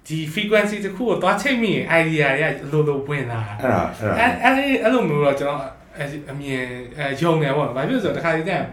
[0.06, 5.60] ဒီ frequency တစ်ခုကိုသွားချိတ်မိရင် idea တွေကလိုလိုဝင်လာအဲ့ဒါအဲ့ဒါအဲ့အဲ့ဒီအဲ့လိုမျိုးတော့ကျွန်တော်
[6.30, 6.62] အမြင်
[6.96, 8.66] အဲယုံတယ်ပေါ့နော်ဘာဖြစ်လို့ဆိုတော့တခါတည်းတည်း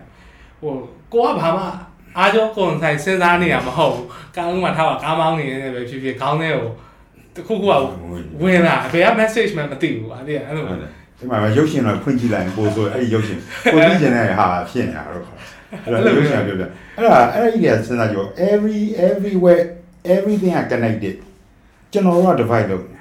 [0.62, 0.74] ဟို
[1.14, 1.66] ကိုကဘာမှ
[2.18, 6.70] အားကြောကွန်ဆိုင်စဉ်းစားနေရမဟုတ်ဘူးကားဥမှာထားပါကားမောင်းနေနေပဲဖြစ်ဖြစ်ခေါင်းထဲကို
[7.36, 7.74] တခုခုက
[8.44, 13.40] ဝင်လာဘယ်က message မှမသိဘူးအဲ့ဒီအဲ့လိုဟုတ်တယ်ဒီမှာရုပ်ရှင်တော့ဖွင့်ကြည့်လိုက်ရင်ပို့ဆိုအဲ့ဒီရုပ်ရှင်
[13.74, 15.26] ကိုသိကျင်တဲ့ဟာဖြစ်နေတာတော့
[15.85, 16.65] အဲ့ဒါရုပ်ရှင်ပြောပြ
[16.97, 19.63] အဲ့ဒါအဲ့ဒီကစဉ်းစားကြည့် every everywhere
[20.17, 21.17] everything are connected
[21.93, 22.99] ကျွန်တော်တို့က divide လုပ်နေ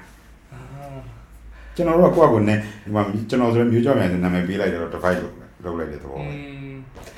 [1.75, 6.33] ကျွန်တော်တို့ကကိုယ့်အကိုနဲ့ဒီမှာကျွန်တော်ဆိုရင်မျိုးကြောင့်မြန်နာမည်ပေးလိုက်တော့ divide လုပ်လုပ်လိုက်တဲ့သဘော อื ပဲ
[6.73, 6.77] ม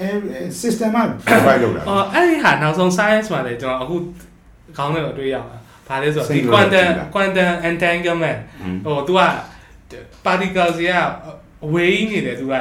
[0.09, 0.31] every
[0.61, 0.99] system က
[1.31, 3.95] divide လုပ်တာ အော်အဲ့ဒီဟာနောက်ဆုံး science မှာလည်းကျွန်တော်အခု
[4.77, 5.57] ခေါင်းထဲကိုတွေးရမှာ
[5.87, 8.39] ဘာလဲဆိုတော့ဒီ Singular quantum ကြည့်လား quantum entanglement
[8.85, 9.21] ဟို तू က
[10.25, 10.95] particles တွေက
[11.65, 12.53] away နေတယ် तू က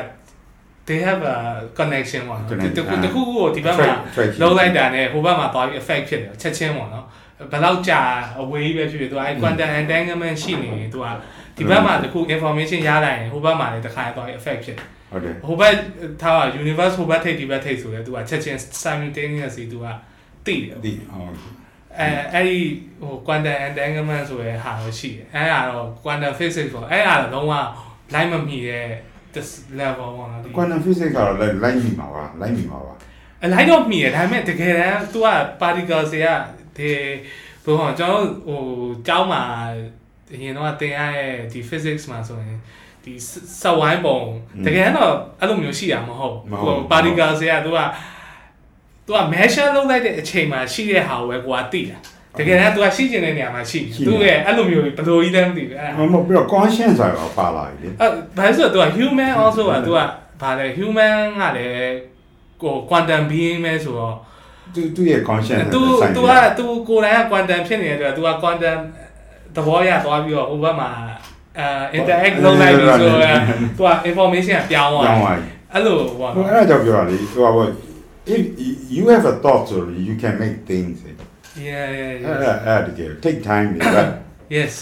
[0.87, 1.35] they have a
[1.77, 3.93] connection ပေါ့နော်တခုတခုကိုဒီဘက်မှာ
[4.41, 7.05] လုံးလိုက်တာနဲ့ဟိုဘက်မှာသွားပြီး effect ဖြစ်တယ်ချက်ချင်းပေါ့နော်
[7.51, 8.01] ဘယ်လောက်ကြာ
[8.41, 11.07] away ပဲဖြစ်ဖြစ်သူအဲ quantum entanglement ရှိနေရင်သူက
[11.57, 15.75] ဒီဘက်မှာတခု information ရလိုက်ရင်ဟိုဘက်မှာလည်းတစ်ခါသွားပြီး effect ဖြစ်တယ်ဟုတ်တယ်ဟိုဘက်
[16.21, 19.85] ထားက universe ဟိုဘက်ထိပ်ဒီဘက်ထိပ်ဆိုလဲသူကချက်ချင်း simultaneously သူက
[20.45, 21.33] တိတယ်တိဟုတ်
[21.99, 22.59] အဲအဲ့ဒီ
[23.01, 27.53] ဟို quantum entanglement ဆိုရဲဟာတော့ရှိတယ်အဲ့ဒါတော့ quantum physics ပေါ့အဲ့ဒါတော့လုံးဝ
[28.09, 28.87] blind မမီတဲ့
[29.34, 32.92] this level ပေါ့နော်ဒီ quantum physics ကတော့လိုက်လိုက်မိမှာပါလိုက်မိမှာပါ
[33.44, 35.28] အလိုက်တော့မီရဒါပေမဲ့တကယ်တမ်း तू က
[35.60, 36.28] particles တွေက
[36.76, 36.90] ဒီ
[37.64, 38.60] ဘယ်ဟောကျွန်တော်ဟို
[39.06, 39.42] ကျောင်းမှာ
[40.32, 42.58] အရင်တော့သင်ရတဲ့ဒီ physics မှာဆိုရင်
[43.04, 43.12] ဒီ
[43.60, 44.20] စက်ဝိုင်းပုံ
[44.66, 47.80] တကယ်တော့အဲ့လိုမျိုးရှိတာမဟုတ်ဟို particles တွေက तू က
[49.06, 51.98] तू က measure လုပ်လိုက်တဲ့အချိန်မှာရှိတဲ့ဟာကိုပဲကိုကသိတာ
[52.38, 59.98] တကယ်တမ်း तू ကရှိကျင်တဲ့နေရာမှာရှိသူ့ရဲ့အဲ့လိုမျိုးဘယ်လိုကြီးလဲမသိဘူးအဲ့ဒါ မမပြီးတော့ conscience ဆိုတာပါလာပြီလေ အဲ့ဘာလို့ဆိုတော့ तू က human also က तू က
[60.42, 61.96] ဘာလဲ human ကလည်း
[62.62, 64.14] ကို quantum being ပဲဆိုတော့
[64.74, 65.80] သူသူရဲ့ conscience तू
[66.16, 68.78] तू က तू ကိုယ်တိုင်က quantum ဖြစ်နေတဲ့အတွက် तू က quantum
[69.56, 70.90] သဘောရသွားပြီးတော့ဟိုဘက်မှာ
[71.58, 73.38] အဲ interact လုပ်လိုက်ပြီးဆိုတော့
[73.78, 77.64] तू က information ကပြောင်းသွား ကြောင်းသွားပြီ အဲ့လိုပေါ့ ဟို နော် အဲ့ဒါကြောင့်ပြောတာလေဟိုပါ
[78.34, 78.40] if
[78.96, 79.76] you have a thought so
[80.08, 80.96] you can make things
[81.67, 84.03] yeah yeah အဲ့ yeah ဒါအဲ့ဒါတကယ် take time လေဒါ
[84.55, 84.73] yes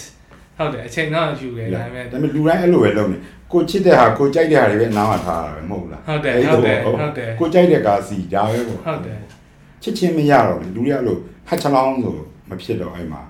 [0.56, 3.16] ဟုတ်တယ်အချိန်တော့ယူခဲ့ဒါပေမဲ့ဒါပေမဲ့လူတိုင်းအဲ့လိုပဲလုပ်နေ
[3.52, 9.18] ကိုချစ်တဲ့ဟာကိုကြိုက်တဲ့ဟာတွေပဲနားမှာထားတာပဲမဟုတ်လားဟုတ်တယ်ဟုတ်တယ်ဟုတ်တယ်ကိုကြိုက်တဲ့ကာစီဒါပဲပေါ့ဟုတ်တယ်
[9.82, 11.16] ချစ်ချင်းမရတော့ဘူးလူတွေကအဲ့လို
[11.48, 12.16] ဟတ်ချလောင်းဆို
[12.48, 13.22] မဖြစ်တော့အဲ့မှာ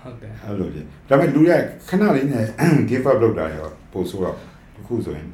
[0.00, 2.44] ဟဟုတ်တယ်အဲ့လိုလေဒါပေမဲ့လူတွေကခဏလေးနဲ့
[2.88, 4.36] give up လုပ်တာရောပို့ဆိုတော့
[4.78, 5.28] အခုဆိုရင်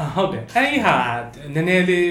[0.00, 0.94] အဟုတ်တယ်အဲ့ဒီဟာ
[1.54, 2.08] နည်းနည်းလေး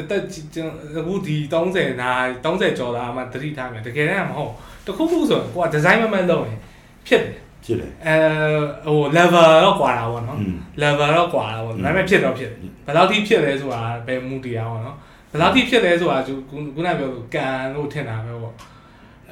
[0.00, 1.36] အသက်ကြီးကျွန်တော်အခုဒီ
[1.70, 2.10] 30နာ
[2.44, 4.52] 30ကျော်လာမှတတိထားမယ်တကယ်တမ်းမဟုတ်
[4.86, 6.60] တခုခုဆိုရင်ကိုကဒီဇိုင်းမမတ်လုပ်ရင်
[7.06, 8.16] ဖြစ်တယ်ဖြစ်တယ်အဲ
[8.86, 14.96] ဟို level တော့ကွာတာပေါ့နော်อืม level တော့ကွာတာပေါ့ဒါပေမဲ့ဖြစ်တော့ဖြစ်တယ်ဘယ်လောက်ထိဖြစ်လဲဆိုတာပဲမူတရားပေါ့နော်
[15.30, 16.32] ဘယ်လောက်ထိဖြစ်လဲဆိုတာခု
[16.74, 18.54] ခုနပြောလို့ကန်လို့ထင်တာပဲပေါ့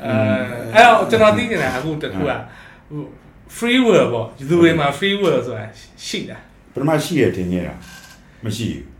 [0.02, 0.12] အဲ
[0.74, 2.32] အဲ့တော့ကျွန်တော်သိနေတာအခုတခုက
[3.56, 5.64] free will ပေါ့လူတွေမှာ free will ဆိုတာ
[6.06, 6.38] ရှိတာ
[6.74, 7.74] ပထမရှိရတင်နေတာ
[8.44, 8.95] မရှိဘူး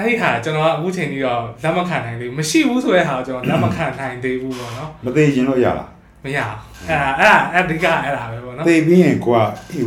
[0.00, 5.88] အဲ့ဒီဟာကျွန်တော်ကအခုချိန်ကြီးတော့လက်မခံနိုင်သေးဘူးမရှိဘူးဆိုတဲ့ဟာကိုကျွန်တော်လက်မခံနိုင်သေးဘူးပေါ့နော်မသေးရင်တော့ရလား
[6.24, 6.98] မရအောင်အဲ့
[7.28, 9.40] ဒါအဲ့ဒါအဓိကအဲ့ဒါပဲပေါ့နော်သေပြီးရင်ကိုက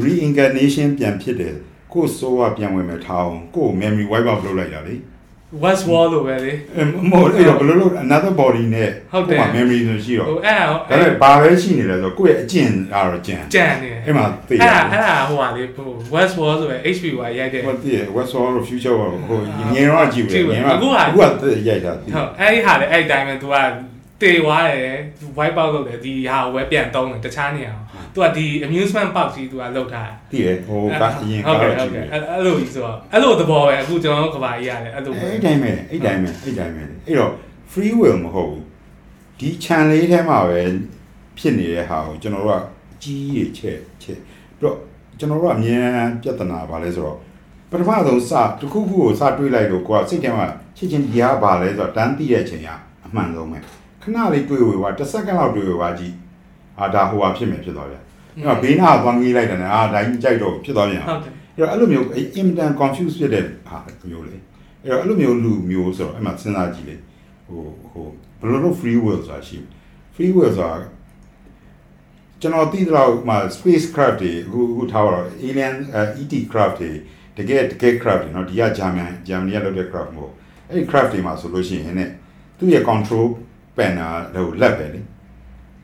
[0.05, 1.55] reincarnation ပြန်ဖြစ်တယ်
[1.93, 4.95] ကိုဆိုးကပြန်ဝင်မယ်ထားအောင်ကို memory wipe out လုပ်လိုက်တာလေ
[5.63, 18.49] West Wall လို့ပဲလေအဲ့မဟုတ်အဲ့တော့ဘယ်လိုလုပ် another body နဲ့ဟုတ်တယ်ကိုက memory ဆိုရှိတော့ဟိုအဲ့ဒါဒါပေမဲ့ဘာပဲရှိနေလဲဆိုတော့ကိုယ့်ရဲ့အကျင့်အားတော့ကျန်ကြံနေတယ်အဲ့မှာသိအဲ့ရဒါအဲ့ဒါဟိုဟာလေဟို West Wall ဆိုပဲ HPY ရိုက်တယ်ဟိုတည်း West Wall
[18.55, 19.39] တို့ Future Wall ဟို
[19.75, 23.55] ငင်းတော့ကြည့်ဘူးငင်းတော့အခုကရိုက်တာသိဟုတ်အဲ့ဒီဟာလေအဲ့ဒီတိုင်းပဲ तू က
[24.25, 24.93] တေသွားတယ်
[25.37, 37.31] wipe out လုပ်တယ်ဒီဟာကိုပဲပြန်သုံးတယ်တခြားနေအောင် तू ကဒီ amusement park ကြီး तू ကလောက်ထားတယ်သိရဟိုကအရင်ဟုတ်ကားကဲ့တော့ဟုတ်ကြည့်ကဲ့တယ်အဲ့အဲ့လိုကြီးဆိုတော့အဲ့လိုသဘောပဲအခုကျွန်တော်တို့ကဘာကြီးရတယ်အဲ့လိုပဲအဲ့တိုင်းပဲအဲ့တိုင်းပဲအဲ့တိုင်းပဲအဲ့တော့
[37.71, 38.63] free will မဟုတ်ဘူး
[39.39, 40.61] ဒီ channel လေးထဲမှာပဲ
[41.39, 42.61] ဖြစ်နေတဲ့ဟာကိုကျွန်တော်တို့က
[42.93, 44.19] အကြီးကြီးချက်ချက်
[44.61, 44.75] တော့
[45.19, 47.17] ကျွန်တော်တို့ကအမြဲတမ်းပြဿနာပါလဲဆိုတော့
[47.71, 50.45] ပထမဆုံးစတစ်ခုခုကိုစတွေးလိုက်လို့ကိုကစိတ်ထဲမှာ
[50.77, 52.69] ချက်ချင်းဒီဟာဘာလဲဆိုတော့တန်းသိတဲ့အချိန်က
[53.05, 53.59] အမှန်ဆုံးပဲ
[54.02, 56.14] ခဏလေးတွေးဝေပါတစ်စက္ကန့်လောက်တွေးဝေပါကြည့်
[56.80, 58.02] အာဒါဟိုဟာဖြစ်မယ်ဖြစ်သွားပြန်
[58.36, 63.78] အဲ့တော့ဘေးနာကသွားငေးလိုက်တယ်နဲ့အာဒါကြီးကြိုက်တော့ဖြစ်သွားပြန် ဟုတ်တယ် အဲ့တော့အဲ့လိုမျိုးအင်တန် confuse ဖြစ်တဲ့ဟာ
[64.10, 64.36] မျိုးလေ
[64.84, 66.96] အဲ့တော့အဲ့လိုမျိုးလူမျိုးဆိုတော့အဲ့မှာစဉ်းစားကြည့်လေ
[67.46, 67.62] ဟို
[67.92, 68.06] ဟို
[68.40, 69.58] ဘယ်လိုလုပ် free will ဆိုတာရှိ
[70.14, 70.78] free will ဆိုတာ
[72.40, 75.74] ကျွန်တော်သိသလောက်မှာ space craft တွေအခုအခုထားတော့ alien
[76.20, 76.90] ET craft တွေ
[77.36, 80.32] တကယ်တကယ် craft တွေเนาะဒီကဂျာမန်ဂျာမနီကလုပ်တဲ့ craft မဟုတ်
[80.68, 82.02] အဲ့ဒီ craft တွေမှာဆိုလို့ရှိရင်ね
[82.58, 83.26] သူ့ရဲ့ control
[83.77, 85.01] ပန်တာဟိုလက်ပဲလေ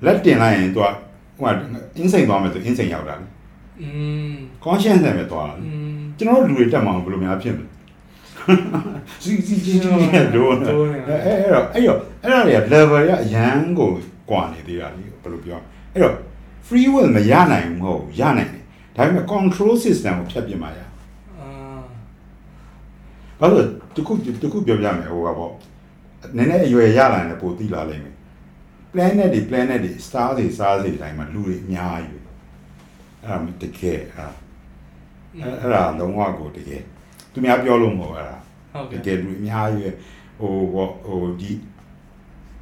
[0.06, 0.88] လက်တင်လိုက်ရင်သူက
[1.38, 1.54] ဟိုက
[1.98, 3.26] အင်းစိန်သွားမယ်ဆိုအင်းစိန်ရောက်တာလေ
[3.82, 3.90] อื
[4.32, 4.34] ม
[4.66, 5.64] conscience နဲ့ပဲသွားတာလေ
[6.18, 7.68] ကျွန်တော်တို့လူတွေတက်မအောင်ဘယ်လိုများဖြစ်မလဲ
[9.24, 10.86] စီစီချင်းတော့အဲ့အဲ့တော့အဲ့တော့
[11.76, 13.90] အဲ့ဒါတွေက level ရအရန်ကို
[14.30, 15.60] ကွာနေသေးတာလေဘယ်လိုပြော
[15.94, 16.16] အဲ့တော့
[16.68, 18.64] free will မရနိုင်ဘူးမဟုတ်ရနိုင်တယ်
[18.96, 20.80] ဒါပေမဲ့ control system ကိုဖြတ်ပြမှာရ
[21.40, 21.48] အာ
[23.40, 23.64] ဘာလို့
[23.96, 24.14] တခု
[24.44, 25.54] တခုပြောပြမယ်ဟိုကပေါ့
[26.38, 28.16] နည်းနည်းအရွယ်ရလာရင်ပိုသိလာလိမ့်မယ်
[28.94, 32.32] planet တွေ planet တွေ star တွေ star တွေတိုင်းမှာလူတွေအများကြီးပဲ
[33.24, 34.28] အဲ့ဒါမတကယ်အဲ့ဒါ
[35.36, 36.82] အဲ့အဲ့ဒါလုံးဝကိုတကယ်
[37.32, 38.38] သူများပြောလို့မဟုတ်အဲ့ဒါ
[38.74, 39.92] ဟုတ်တကဲ့ကယ်လူအများကြီးပဲ
[40.40, 41.52] ဟိုဘောဟိုဒီ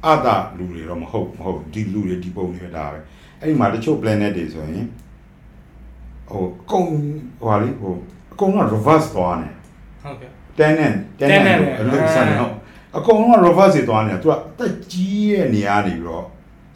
[0.04, 2.98] အတာလူတွေတော့မဟုတ်မဟုတ်ဒီလူတွေဒီပုံတွေပဲဒါပဲ
[3.40, 4.86] အဲ့ဒီမှာတချို့ planet တွေဆိုရင်
[6.30, 6.86] ဟိုအကုန်
[7.40, 7.92] ဟိုဟာလေဟို
[8.32, 9.48] အကုန်လုံး reverse သွားနေ
[10.02, 12.52] ဟုတ်ကဲ့10နဲ့10 10နဲ့နဲ့အလုပ်ဆန်တော့
[12.98, 16.24] အကုန်လုံးက reverse တွေသွားနေတာသူကအသက်ကြီးရဲ့နေရာနေပြီးတော့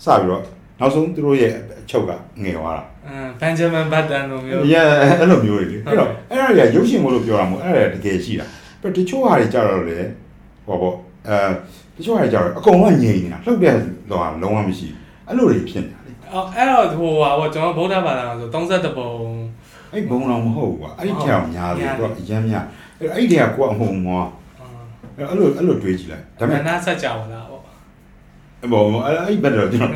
[0.05, 0.43] စပြီးတော့
[0.81, 2.11] နောက်ဆုံးသူတို့ရဲ့အချုပ်က
[2.43, 4.83] ငယ်သွားတာအမ်ဘန်ဂျမန်ဘတ်တန်လိုမျိုးရဲ
[5.19, 8.47] အဲ့လိုမျိုးတွေလေအဲ့တော့အဲ့ဒါတွေကရုပ်ရှင်မို့လို့ပြောတာမဟုတ်အဲ့ဒါတကယ်ရှိတာ
[8.81, 9.99] ပြတချို့ဟာတွေကြတော့လေ
[10.67, 10.97] ဟောပေါ့
[11.29, 11.37] အဲ
[11.97, 13.75] တချို့ဟာတွေကြတော့အကုန်လုံးငြိမ်နေတာလှုပ်တဲ့
[14.11, 14.89] လောကလုံးဝမရှိ
[15.27, 19.09] အဲ့လိုတွေဖြစ်နေတာလေအော်အဲ့တော့ဟိုဟာပေါ့ကျွန်တော်ဗုဒ္ဓဘာသာမှာဆို32ပုံ
[19.93, 22.65] အဲ့ဘုံတော်မဟုတ်ဘူးကွာအဲ့ဒီကြောင်များတယ်တော့အရင်များ
[23.01, 24.23] အဲ့အဲ့ဒီကကိုအမှုံမော
[25.19, 27.63] အဲ့လိုအဲ့လိုတွေးကြည့်လိုက်ဒါဒါပေပေမဲ့မဲ့နားဆက်ကြပါလားပေါ့
[28.73, 29.93] ဘောအဲ့အဲ့ဘက်တော့ကျွန်တော်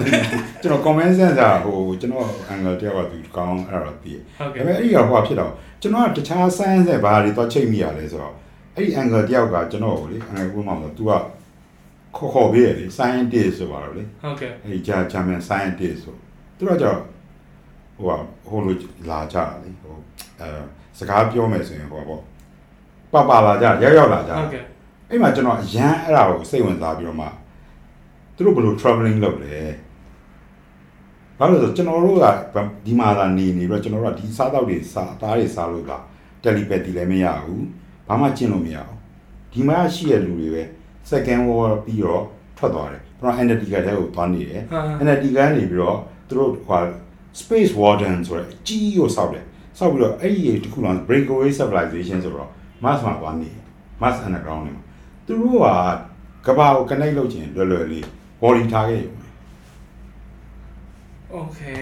[0.62, 5.52] ကျွန်တော် comment sensor ဟိုကျွန်တော် angle တယောက်ကသူကောင်းအဲ့တော့သိတယ်ဟုတ်ဒါကဲ့ပေမဲ့အဲ့ဒီကဟိုဖြစ်တော့
[5.82, 8.34] ကျွန်တော်ကတခြား science နဲ့ဘာတွေတော့ချိန်မိရလဲဆိုတော့
[8.74, 11.12] အဲ့ဒီ angle တယောက်ကကျွန်တော်ကိုလေ angle ကိုမှမလို့ तू က
[12.16, 16.14] ခေါ်ခေါ်ပေးရလေ scientist ဆိုပါတော့လေဟုတ်ကဲ့အဲ့ဒီဂျာ German scientist ဆို
[16.58, 16.94] သူတို့ကကြော
[17.96, 18.74] ဟိုကဟိုလို
[19.10, 19.94] လာကြတာလေဟို
[20.40, 20.48] အဲ
[20.98, 22.22] စကားပြောမယ်ဆိုရင်ဟိုပေါ့
[23.12, 24.64] ပပလာကြရောက်ရောက်လာကြဟုတ်ကဲ့
[25.10, 27.26] အဲ့မှာကျွန်တော်အရန်အဲ့ဒါကိုစိတ်ဝင်စားပြီးတော့မှ
[28.34, 29.56] သူတို့ဘယ်လို traveling လုပ်လဲ
[31.38, 35.92] ဘာလို့လဲဆိုကျွန်တော်တို့ကဒီမှာလာနေနေပြီးတော့ကျွန်တော်တို့ကဒီစားတော့တွေစားအသားတွေစားလို့က
[36.42, 37.64] telepathy လည်းမရဘူး
[38.08, 38.96] ဘာမှကျင့်လို့မရဘူး
[39.52, 40.62] ဒီမှာရှိရလူတွေပဲ
[41.10, 42.24] second war ပြီးတော့
[42.56, 45.98] ထွက်သွားတယ်ကျွန်တော် entity ကတည်းကသွားနေတယ်ဟာ entity ကနေပြီးတော့
[46.28, 46.80] သူတို့ဟို
[47.40, 49.44] space warden ဆိုတဲ့အကြီးကိုစောက်တယ်
[49.78, 52.50] စောက်ပြီးတော့အဲ့ဒီတခုလုံး breakaway civilization ဆိုတော့
[52.84, 53.64] Mars မှာသွားနေတယ်
[54.02, 54.85] Mars underground နေမှာ
[55.26, 55.60] သူတို့
[56.46, 58.04] ကကဘာကို connect လုပ်ခြင်းလွယ်လွယ်လေး
[58.42, 59.26] body ထားခဲ့ရုံပဲ
[61.40, 61.78] okay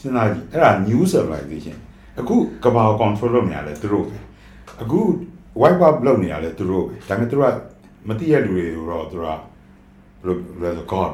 [0.00, 1.76] စဉ်းစားကြည့်အဲ့ဒါ new civilization
[2.18, 4.18] အခုကဘာကို control လုပ်နေရလဲသူတို့ပဲ
[4.82, 5.00] အခု
[5.62, 7.56] wipe up လုပ်နေရလဲသူတို့ပဲဒါပေမဲ့သူတို့က
[8.08, 9.40] မသိရလူတွေတော့သူတို့က
[10.24, 11.12] ဘယ်လိုလဲဆို god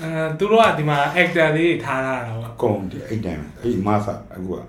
[0.00, 4.60] အဲသူတို့ကဒီမှာ actor လေးတွေထားတာတော့အကုန်ဒီအဲ့တိုင်းအဲ့ဒီ massa အခုက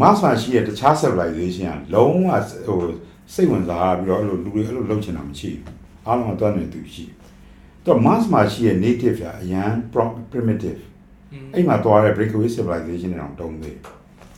[0.00, 2.28] massa ရှိရတခြား civilization ကလုံးဝ
[2.66, 2.78] ဟို
[3.34, 5.74] စိတ်ဝင်စားပြီးတော့အဲ့လိုလူတွေအဲ့လိုလုပ်ချင်တာမရှိဘူး
[6.06, 7.04] အားလုံးကတွန်းနေသူရှိ
[7.84, 9.70] တော့ mass မှာရှိရဲ့ native ကအရန်
[10.32, 10.80] primitive
[11.54, 13.78] အဲ့မှာသွားတဲ့ breakaway civilization တွေတော့တုံးသေး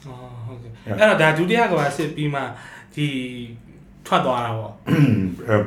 [0.07, 0.17] อ๋อ
[0.47, 2.41] ဟုတ်ကဲ့အဲ့တော့ဒါဒုတိယကမ္ဘာစစ်ပြီးမှ
[2.95, 3.07] ဒီ
[4.07, 4.73] ထွက်သွားတာပေါ့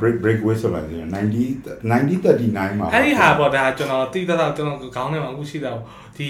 [0.02, 5.86] break breakaway civilization 90 1939မှာအဲ့ဒီဟာပေါ့ဒါကျွန်တော်သိသလောက်ကျွန်တော်ခေါင်းထဲမှာအခုရှိတာပေါ့
[6.18, 6.30] ဒီ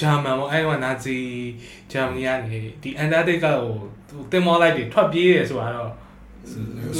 [0.00, 1.18] ဂျာမန်ပေါ့အဲ့ဒီကနာဇီ
[1.92, 3.58] ဂျာမနီကနေဒီအန်တာတစ်ကကို
[4.32, 5.90] တင်မောလိုက်တွေထွက်ပြေးတယ်ဆိုတာတော့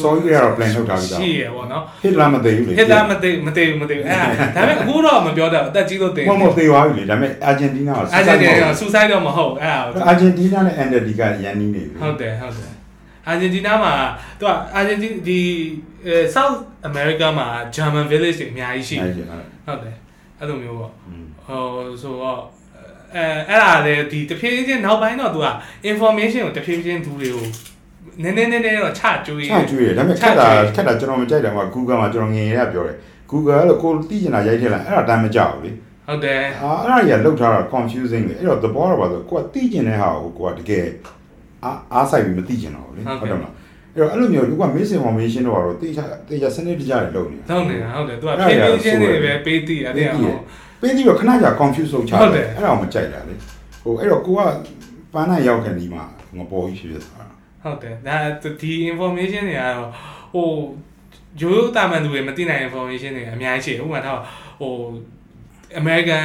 [0.01, 12.73] စောကြီးကတော့ plan လုပ်ထားပြီးသားရှိရပေါ့နော်ဟစ်လာမသိဘူးလေဟစ်တာမသိမသိမသိအဲ့ဒါဒါပေမဲ့အခုတော့မပြောတော့အသက်ကြီးလို့တင်မမသေးပါဘူးလေဒါပေမဲ့အာဂျင်တီးနားကအာဂျင်တီနာဆူဆိုက်တော့မဟုတ်အဲ့ဒါအာဂျင်တီးနားနဲ့အန်တာဒီကရန်နီးနေပြီဟုတ်တယ်ဟုတ်တယ်
[13.29, 13.93] အာဂျင်တီနာမှာ
[14.39, 15.41] သူကအာဂျင်တီဒီ
[16.07, 16.59] အဲ South
[16.89, 19.37] America မှာ German village တွေအများကြီးရှိတယ်အဲ့ဒါ
[19.67, 19.97] ဟုတ်တယ်
[20.39, 21.65] အဲ့လိုမျိုးပေါ့อืม ဟို
[22.03, 22.41] ဆိုတော့
[23.17, 25.49] အဲအဲ့ဒါလေဒီတဖြည်းဖြည်းနောက်ပိုင်းတော့သူက
[25.91, 27.47] information ကိုတဖြည်းဖြည်းသူတွေကို
[28.23, 32.97] နည်းနည်းနည်းနည်းတော့ချကျွေးချကျွေးတယ်ဒါပေမဲ့ခက်တာခက်တာကျွန်တော်မကြိုက်တယ်မှာ Google မှာကျွန်တော်ငင်ရရပြောတယ်
[33.31, 35.71] Google ကကိုသိချင်တာရိုက်ထည့်လိုက်အဲ့ဒါတမ်းမကြောက်ဘူးလေ
[36.07, 40.87] ဟုတ်တယ်အာအဲ့ဒါကြီးကလောက်ထားတာ confusing လေအဲ့တော့သဘောတော့ပါဆိုကိုကသိချင်တဲ့ဟာကိုကိုကတကယ်
[41.65, 43.53] အားအားဆိုင်ပြီးမသိချင်တော့ဘူးလေဟုတ်တယ်မလား
[43.95, 50.35] အဲ့တော့အဲ့လိုမျိုးလူက misinformation တော့တော့တေချာတေချာစနစ်တကျတွေလုပ်နေတာဟုတ်နေတာဟုတ်တယ်သူကဖြည်းဖြည်းချင်းတွေပဲပေးတည်ရတယ်ဟို
[50.81, 53.35] ပေးပြီးတော့ခဏကြာ confuse လုပ်ချဟုတ်တယ်အဲ့ဒါကိုမကြိုက်တာလေ
[53.83, 54.41] ဟိုအဲ့တော့ကိုက
[55.13, 56.05] ပန်းနိုင်ရောက်ခဲ့ဒီမှာ
[56.37, 58.17] ငပေါ်ကြီးဖြစ်ဖြစ်သွားတာဟုတ်တယ်ဒါ
[58.63, 59.89] ဒီ information တွေကတော့
[60.35, 60.49] ဟို
[61.41, 64.21] ရိုးရိုးတာမန်သူတွေမသိနိုင် information တွေအများကြီးရှိတယ်ဥပမာတော့
[64.61, 64.75] ဟို
[65.81, 66.25] American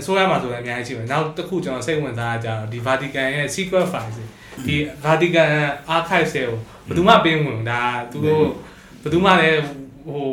[0.00, 4.24] အစိုးရမှာဆိုရင်အများကြီးရှိတယ်နောက်တစ်ခုကျွန်တော်စိတ်ဝင်စားတာကြတော့ဒီ Vatican ရဲ့ secret files တွေ
[4.66, 5.50] ဒီ Vatican
[5.96, 6.54] archives တွေကို
[6.86, 8.44] ဘယ်သူမှပေးဝင်ဘူးဒါသူတို့
[9.02, 9.60] ဘယ်သူမှလည်း
[10.08, 10.26] ဟို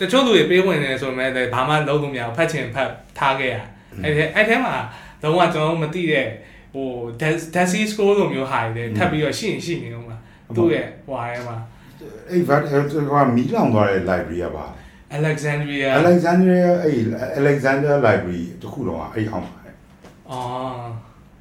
[0.00, 3.56] တချို့လူတွေပေးဝင်နေဆိုပေမဲ့လည်းဘာမှလုပ်လို့မရဘူးဖတ်ချင်ဖတ်ထားခဲ့ရ
[4.04, 4.74] အဲ့ဒီအဲ့ထဲမှာ
[5.22, 6.26] လုံးဝကျွန်တော်တို့မသိတဲ့
[6.74, 6.88] ဟို
[7.54, 10.16] Desi scroll လိုမျိုးဟာတွေထပ်ပြီးတော့ရှိရင်ရှိနေဦးမှာ
[10.56, 11.56] သူ့ရဲ့ဟွာထဲမှာ
[12.30, 12.62] အဲ့ဗတ်
[13.10, 14.66] ဟိုမီလောင်သွားတဲ့ library ကပါ
[15.18, 16.98] Alexandria Alexandria အဲ့
[17.40, 19.58] Alexander library တခုတော့အဲ့အောက်မှာ
[20.30, 20.86] အော်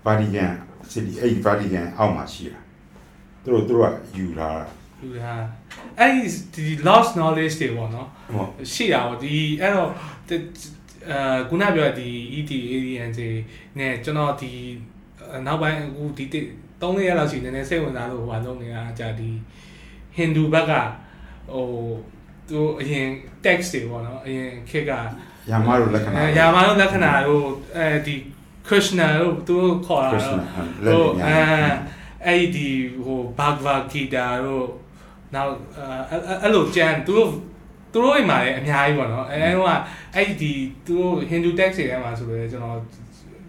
[0.06, 0.52] Vatican
[0.92, 2.60] city အဲ့ Vatican အောက်မှာရှိတာ
[3.44, 4.66] သူတို့သူတို့ကယူထားတာ
[5.06, 5.36] လူဟာ
[6.00, 6.12] အဲ့
[6.54, 9.90] ဒီ lost knowledge တွေပေါ့နော်ဟုတ်ရှိတာပေါ့ဒီအဲ့တော့
[10.30, 13.30] အဲခုနပြောဒီ ET alien တွေ
[13.80, 14.52] နဲ့ကျွန်တော်ဒီ
[15.46, 16.26] နောက်ပိုင်းအခုဒီ
[16.82, 19.30] 3ရက်လောက်ရှိနေနေစိတ်ဝင်စားလို့ဟိုဟာလုပ်နေတာကြာဒီ
[20.18, 20.74] Hindu ဘက်က
[21.54, 21.68] ဟို
[22.50, 23.08] သူအရင်
[23.46, 24.92] text တွေပေါ့နော်အရင်ခေတ်က
[25.52, 27.46] ရာမတို့လက္ခဏာအဲယာမတို့လက္ခဏာတို့
[27.78, 28.16] အဲဒီ
[28.68, 31.38] Krishna တို့သူတို့ခေါ်တာ Krishna တော့ဟုတ်လက်ဟိုညာ
[32.26, 32.70] အဲအဲ့ဒီ
[33.06, 34.68] ဟို Bhagavad Gita တို့
[35.34, 35.52] နောက်
[36.10, 37.30] အဲအဲ့လိုကျန်သူတို့
[37.92, 39.70] သူတို့အိမ်မှာလည်းအများကြီးပေါ့နော်အဲအဲ့တော့
[40.16, 40.52] အဲ့ဒီ
[40.86, 42.78] သူတို့ Hindu text တွေထဲမှာဆိုလည်းကျွန်တော်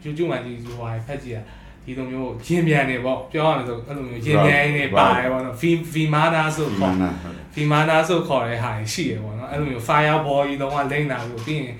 [0.04, 1.42] YouTube မှာဒီဟိုဟာဖတ်ကြည့်တာ
[1.84, 5.62] ဒီလိုမျိုးရင်ပြန်နေပေါ့ပြောရမယ်ဆိုအဲ့လိုမျိုးရင်ပြန်နေပါတယ်ပေါ့နော် V
[5.94, 7.10] Vimana ဆိုဒီခေါ်မှာနာ
[7.54, 11.76] ဗီမာနာဆိုခေါ်တဲ့ဟာရှိရပေါ့နော်အဲ့လိုမျိုး fireball ကြီးလုံးဝလိမ့်တာလို့ပြီးရင်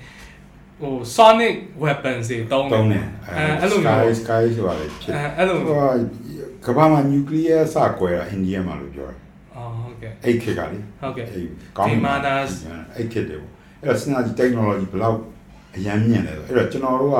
[0.81, 5.75] ဟို sonic weapons တွေတုံးတုံးတယ်အဲအဲ့လိုမျိုး sky sky ဆိုတာလေဖြစ်အဲအဲ့လိုဟို
[6.65, 9.26] ကဘာမှာ nuclear စကွဲတာအိန္ဒိယမှာလို့ပြောတယ်အော်
[10.01, 11.45] ဟုတ်ကဲ့အဲ့ခေတ်ကလေဟုတ်ကဲ့အဲ့
[11.77, 12.51] ကောင်း Vimanas
[12.95, 15.17] အဲ့ခေတ်တယ်ပေါ့အဲ့တော့စဉ်းစားကြည့် technology ဘယ်လောက်
[15.75, 17.19] အရန်မြင့်လဲဆိုအဲ့တော့ကျွန်တော်တို့က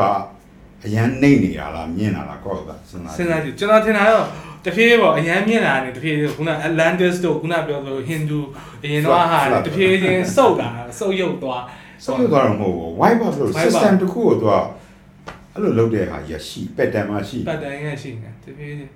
[0.85, 4.25] အရန်နှိမ့်နေတာလားမြင့်တာလားကောက်တာစဉ်းစားစဉ်းစားကြည့်ကျွန်တော်ထင်တာတော့
[4.65, 8.39] တဖြည်းဖြည်းပေါ့အရန်မြင့်လာတယ်တဖြည်းဖြည်းခုန Atlantis တို့ခုနပြောသလို Hindu
[8.83, 10.69] အရင်တော့ဟာတဖြည်းဖြည်းစုပ်လာ
[10.99, 11.63] စုပ်ယုတ်သွား
[12.05, 14.53] ဆိုတော့တော့မဟုတ်ဘူး wipe out လို့ Wipe out system တစ်ခုကိုသူက
[15.53, 18.91] အဲ့လိုလုပ်တဲ့ဟာရရှိ pattern မှာရှိပတ်တိုင်းရရှိနေတဖြည်းဖြည်း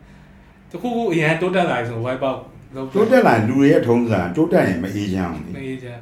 [0.71, 2.39] တခုခုအရန်တိုးတက်လာပြီဆို wipe out လုပ်
[2.75, 5.93] တိုးတက်လာလူတွေရဲ့ထုံးစံတိုးတက်ရင်မအေးချမ်းဘူးမလေအေးချာ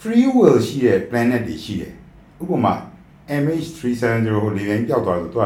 [0.00, 1.92] free will ရှိတဲ့ planet တွေရှိတယ်
[2.42, 2.74] ဥပမာ
[3.42, 5.44] MH370 ဟိုလေရင်ပျောက်သွားတယ်သူက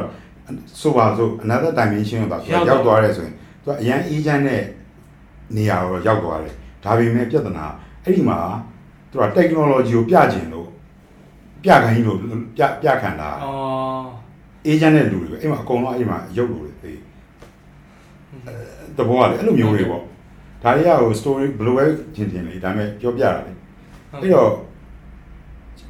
[0.80, 4.62] ဆိုပါစို့ another dimension ကိုသူကရောက်သွားတယ်ဆိုရင်သူကအရန်အေးချမ်းတဲ့
[5.56, 7.66] နေရာကိုရောက်သွားတယ်ဒါပေမဲ့ပြဿနာ
[8.04, 8.38] အဲ့ဒီမှာ
[9.10, 10.68] သူက technology ကိုပြကျင်လို့
[11.64, 12.18] ပြခိုင်းလို့
[12.56, 14.06] ပြပြခံတာအော်
[14.66, 16.92] အေးချမ်းတဲ့လူတွေပဲအဲ့မှာအကုန်လုံးအဲ့မှာရုပ်လို့လေသိ
[18.96, 20.02] တဘောကလေအဲ့လိုမျိုးတွေပေါ့
[20.62, 21.84] ဒါတွေကဟို story ဘယ်လိုပဲ
[22.14, 23.52] ချင်းချင်းလေဒါပေမဲ့ပြောပြတာလေ
[24.20, 24.50] အဲ့တော့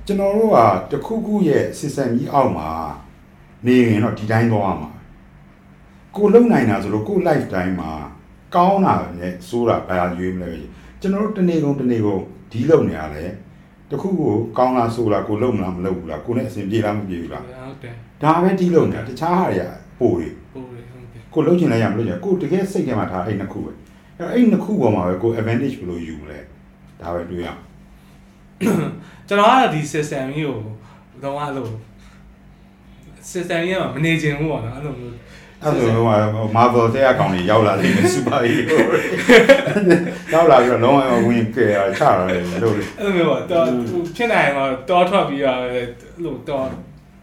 [0.06, 0.58] ကျွန်တော်တို့က
[0.90, 2.70] တခုခုရဲ့ system ကြီးအောက်မှာ
[3.66, 4.90] နေရင်တော့ဒီတိုင်းသွားမှာ
[6.16, 7.92] ကိုလုံနိုင်တာဆိုလို့ကို life time မှာ
[8.54, 10.50] ကောင်းတာနဲ့စိုးတာဘာရွေးမလဲ
[11.00, 13.30] ကျွန်တော်တို့တနေ့ကုန်တနေ့ကုန်ဒီလုံနေရတယ်
[13.90, 23.72] တခုခုကောင်းလားဆိုလားကိုလုံမလားမလုံဘူးလားကိုနဲ့အဆင်ပြေလားမပြေဘူးလားဟုတ်တယ်ဒါပဲတီးလုံးတယ်တခြားဟာတွေကပို့တွေဟုတ်တယ်ဟုတ်တယ်ကိုလုံးချင်လိုက်ရမလို့ချင်ကိုတကယ်စိတ်ထဲမှာထားအဲ့နှစ်ခုပဲ
[24.20, 26.38] အဲ့အဲ့နှစ်ခုပေါ်မှာပဲကို advantage ဘယ်လိုယူမလဲ
[27.00, 27.64] ဒါပဲတွေးရအောင်ဟ
[29.28, 30.58] ကျွန်တော်ကတော့ဒီ system ကြီးကို
[31.22, 31.68] တော့အဲ့လို
[33.32, 35.14] system ကြီးကမနေချင်ဘူးပေါ့နော်အဲ့လိုမျိုး
[35.62, 38.78] အဲ့ဒါဆိုတော့ Marvel တဲ့အကောင်ကြီးရောက်လာတယ် super hero
[40.32, 43.64] ရောက်လာပြီးတော့လုံးဝဝင်ကြရချတာလေလို့အဲ့လိုမျိုးပေါ့တော့
[44.16, 45.86] ဖြစ်နိုင်တော့တောထွက်ပြီးတော့အဲ့
[46.24, 46.66] လိုတော့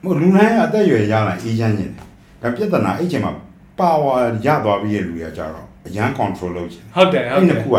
[0.03, 1.93] မဟုတ်လူတိုင်းအသက်အရွယ်ရလာအေးချမ်းနေတယ်
[2.41, 3.31] ဒါပြဿနာအဲ့ချိန်မှာ
[3.79, 7.77] power ရသွားပြီးရဲ့လူရကြတော့ အရန် control လုပ်ချင်ဟုတ်တယ်ဟုတ်အဲ့တနှစ်ယ်ခုက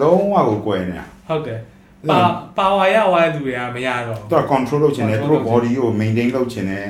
[0.00, 1.58] လုံးဝကိုကွယ်နေတာဟုတ်တယ်
[2.10, 2.20] ပါ
[2.58, 6.88] ပါဝါရဝါလူတွေကမရတော့သူက control လုပ်ချင်တယ်သူတို့ body ကို maintain လုပ်ချင်တယ်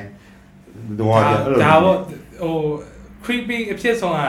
[1.00, 1.96] တော့အဲ့လိုဒါပေါ့
[2.42, 2.54] ဟို
[3.24, 4.22] creepy အဖြစ်ဆုံးက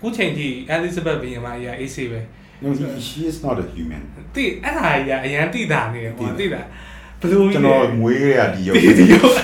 [0.00, 2.20] ခုချိန်ထိ Elizabeth ဘီယံမကြီးက AC ပဲ
[2.62, 2.68] no
[3.06, 4.02] she is not a human
[4.34, 6.62] တိအဲ့ဒါကြီးကအရန်တိတာနေတယ်ပေါ့တိတာ
[7.20, 9.34] ဘလို့ကျွန်တော်မွေးရတဲ့ဒီရုပ်ဒီရုပ်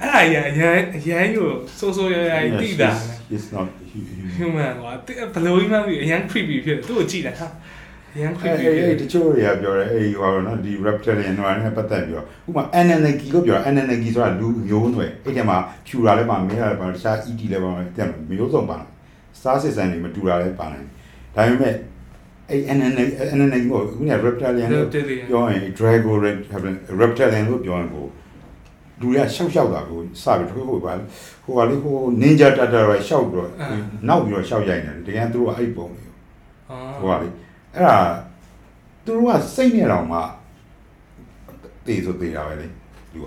[0.00, 1.48] အဲ့ဒါကြီးကအရန်အရန်ကို
[1.78, 2.90] စိုးစိုးရရတိတာ
[3.34, 4.92] is not human human ကွာ
[5.34, 7.48] ဘလို့ကြီးမှမသိအရန် creepy ဖြစ်တယ်သူ့ကိုကြည့်တာဟာ
[8.14, 15.56] အရန်အဲ့ creepy အဲ့ဖြစ်အဲ့တချို့တွေကပြောတယ်အဲ့ဟိုနော်ဒီ reptilian တွေနဲ့ပတ်သက်ပြီးတော့ဥပမာ ananaki လို့ပြောတာ ananaki ဆိုတာလူမျိုးနွယ်အဲ့ထဲမှာ
[15.86, 18.78] ဖြူတာလည်းပါမင်းတာလည်းပါတခြား ET လည်းပါမယ်တဲ့မျိုးစုံပါ
[19.42, 20.86] စား system တွေမတူတာလည်းပါနိုင်
[21.36, 21.74] ဒါပေမဲ့
[22.50, 26.12] အဲ့ ananaki ananaki ကိုခုနက reptilian လို့ပြောရင် drago
[27.00, 28.06] reptilian လို့ပြောရင်ကို
[29.00, 30.92] လူရရှောက်ရှောက်တာကိုစပြီးထိုးဖို့ပါ
[31.44, 33.50] ဟိုကလေဟို ninja tata ရရှောက်ပြီးတော့
[34.08, 36.04] နောက်ပြီးတော့ရှောက်ရိုက်နေတယ်တကယ်သူတို့ကအဲ့ပုံတွေ
[37.00, 37.28] ဟိုကလေ
[37.74, 37.98] အဲ့ဒါ
[39.04, 40.18] သူတို့ကစိတ်နဲ့တောင်မှ
[41.86, 42.66] တေးဆိုတေးတာပဲလေ
[43.12, 43.26] လူက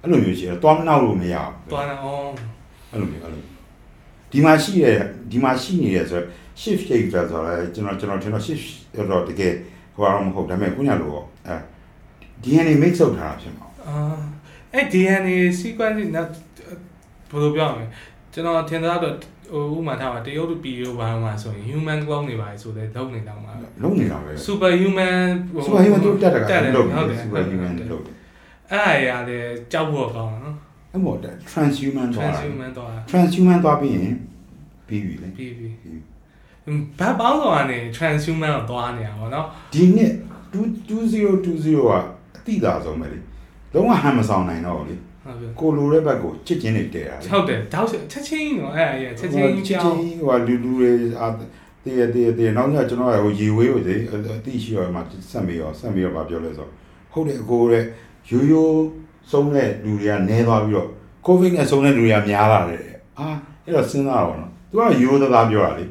[0.00, 2.30] အဲ့လိုမျိုးရှိတယ်သွားမနောက်လို့မရဘူးသွားတယ်အော်
[2.90, 3.42] အဲ့လိုမျိုးအဲ့လို
[4.32, 4.96] ဒီမှာရှိတဲ့
[5.30, 6.26] ဒီမှာရှိနေတယ်ဆိုတော့
[6.60, 8.64] shift shape ဆိုတော့လေကျွန်တော်ကျွန်တော်ထင်တော့ shift
[9.10, 9.54] တော့တကယ်
[9.94, 11.54] ဟိုကတော့မဟုတ်ဒါပေမဲ့ခုညလိုပေါ့အဲ
[12.42, 13.96] DNA mix လုပ်ထားတာဖြစ်မှာအာ
[14.74, 16.26] အဲ့ DNA sequence နဲ့
[17.30, 17.86] ဘယ်လိုပြောရမလဲ
[18.32, 19.14] ကျွန်တော်ထင်တာတော့
[19.52, 23.52] ဟိုဥမာထားပါတရုတ်ပြည်ရောဘာမှဆိုရင် human clone တွေပါဆိုလဲလုံးနေတော့မှာ
[23.82, 25.28] လုံးနေတာပဲ super human
[25.64, 28.02] super human တို့တက်တာကတက်တယ်လုံးဟုတ်တယ် super human လို့
[28.70, 30.56] အဲ့ဒါရလည်းကြောက်ဖို့ကောင်းတာနော်
[30.92, 31.16] အဲ့မို့
[31.50, 34.14] transhuman သွားတာ transhuman တော့ transhuman သွားပြီးရင်
[34.86, 35.68] ပြီးပြီလေပြီးပြီ
[36.98, 40.12] ဘာပေါင်းဆောင်ကနေ transhuman ကိုသွားနေတာပေါ့နော်ဒီနှစ်
[40.54, 41.90] 2020က
[42.36, 43.18] အတိသာဆုံးပဲလေ
[43.74, 51.28] လုံးဝဟန်မဆောင်နိုင်တော့ဘူးလေဟုတ်ပြီကိုလိုတဲ့ဘက်ကိုချစ်ချင်းနေတဲတာလေဟုတ်တယ်တောက်ချက်ချင်းတော့အဲ့ဒါရချက်ချင်းချစ်ကြောချင်းင်းဟိုလူလူတွေအာ
[51.84, 54.16] တည်တည်တည်နောက်ကျကျွန်တော်ကဟိုရေဝေးကိုလေအ
[54.46, 56.68] တိရှိရောမှာဆက်ပြီးရောဆက်ပြီးရောဗာပြောလဲဆို
[57.12, 57.84] ဟုတ်တယ်အကိုတဲ့
[58.30, 58.82] ရိုးရိုး
[59.30, 60.88] ဆုံးတဲ့လူတွေကနဲသွားပြီးတော့
[61.26, 62.84] ကိုဗစ်နဲ့ဆုံးတဲ့လူတွေကများလာတယ်
[63.18, 63.28] အာ
[63.64, 65.84] အဲ့တော့စဉ်းစားတော့နော်သူကရိုးသားသားပြောတာလေ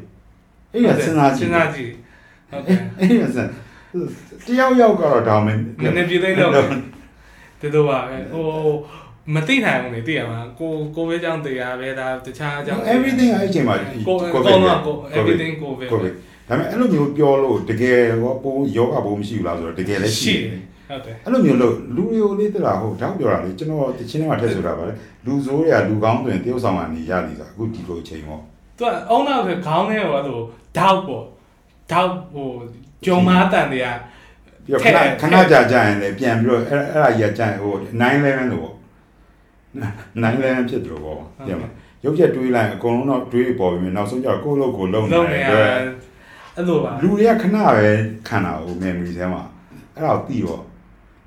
[0.73, 1.91] အဲ့ဒါစဉ်းစားကြည့်စဉ်းစားကြည့်
[2.51, 3.49] ဟုတ်တယ်အဲ့ဒါစဉ်း
[4.45, 5.59] တယောက်ယောက်ကတော့ဒါမှမနည်း
[5.95, 6.51] နည်းပြည့်သိတော့
[7.61, 8.45] တတော်ပါပဲဟို
[9.33, 13.75] မသိနိုင်ဘူးလေသိရမှာကိုကိုဝေးကြောင့်တရားပဲဒါတခြားကြောင့် everything အဲ့အချိန်မှာ
[14.07, 16.13] ကိုကိုတော့ကို everything ကိုပဲကိုဗစ်
[16.47, 24.93] ဒါပေမဲ့အဲ့လိုမျိုးပြောလို့တကယ်ရောပိုးယောဂပိုးမရှိဘူးလားဆိုတော့တကယ်လည်းရှိတယ်ဟုတ်တယ်အဲ့လိုမျိုးလို့လူတွေကိုလေးတလားဟုတ်တောက်ပြောတာလေကျွန်တော်တချင်းထဲမှာထည့်ဆိုတာပါလေ
[25.25, 28.41] လူဆိုးတွေကလူကောင်းဆိုရင်တယောက်ဆောင်ကနေရနေစားအခုဒီလိုအချိန်ပေါ့
[28.77, 30.39] သူကအုံနောက်ဆိုခေါင်းထဲကိုအဲ့လို
[30.77, 31.23] ဓာတ်ပေါ့
[31.91, 32.49] ဓာတ်ဟို
[33.05, 33.87] ဂျုံမားတန်တွေက
[34.63, 38.75] ပြီးတော့ခဏခဏကြာကြာရင်လည်းပြန်ပြီးတော့အဲ့အဲ့ဒါကြီးကြာရင်ဟို911လို့ပေါ့
[40.23, 41.63] 911ဖြစ်တယ်လို့ပေါ့ပြန်မ
[42.03, 45.79] ရုပ်ချက်တွေးလိုက်အကုန်လုံးတော့တွေးပေါ်ပြီးနောက်ဆုံးကျတော့ကိုယ့်လို့ကိုယ်လုံးနေလုံးနေတရယ်
[46.55, 47.87] အဲ့လိုပါလူတွေကခဏပဲ
[48.27, 49.43] ခံတာဟို memory ထဲမှာ
[49.95, 50.61] အဲ့ဒါကိုပြီးတော့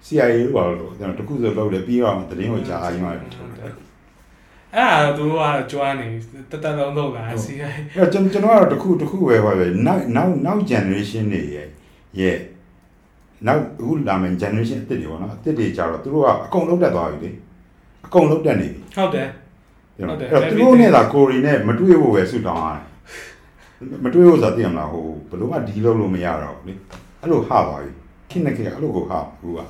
[0.07, 6.07] CIA လို့ပါလို့ကျွန်တော်တခုဆိုလုပ်တယ်ပြီးတော့သတင်းကိုကြားရင်မှအဲ့ဒါတော့သူတို့ကတော့ကြွားနေ
[6.51, 11.68] တတလုံးလုံးလာစီရိုက်အဲ့ကျွန်ကျွန်တော်ကတော့တခုတခုပဲဟောပဲနောက်နောက်နောက် generation တွေရဲ့
[12.20, 12.39] ရဲ့
[13.47, 17.31] နောက်အခုလာမယ့် generation အစ်စ်တွေပေါ့နော်အစ်စ်တွေကြတော့သူတို့ကအကုန်လုံးတက်သွားပြီလေ
[18.07, 19.29] အကုန်လုံးတက်နေပြီဟုတ်တယ်
[19.99, 22.85] အဲ့ဟုတ်တယ်တော့သူတို့နဲ့သာကိုရီနဲ့မတွေ့ဖို့ပဲဆူတောင်းရတယ်
[24.05, 26.75] မတွေ့ဖို့ဆိုတာသိရမလားဟိုဘယ်လိုမှဒီလုပ်လို့မရတော့ဘူးလေ
[27.21, 27.91] အဲ့လိုဟသွားပြီ
[28.31, 29.61] ခိနေကေအဲ့လိုကိုဟအခုက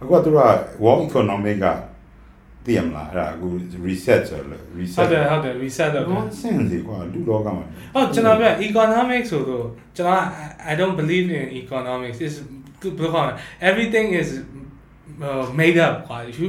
[0.00, 0.40] အခုကသူက
[0.82, 1.66] world economic က
[2.65, 3.47] သိရမလားအဲ့ဒါအခု
[3.87, 9.65] reset ဆိုလို့ ဟုတ် reset တယ်ဟုတ်တယ် reset တော့ nonsense တွေကွာလူလောကမှာ ဟုတ်ကျွန်တော်ပြ economics ဆိုတော့
[9.97, 10.23] ကျွန်တော်
[10.71, 12.35] I don't believe in economics is
[12.81, 13.33] ဘယ်လိုခေါ်လဲ
[13.69, 14.29] everything is
[15.27, 16.47] uh, made up ကွာ you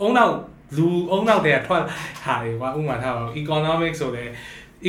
[0.00, 0.34] အုံနောက်
[0.76, 1.82] လူအုံနောက်တည်းထွက်
[2.24, 4.28] ဟာတွေကွာဥပမာထားပါ economics ဆိုတဲ့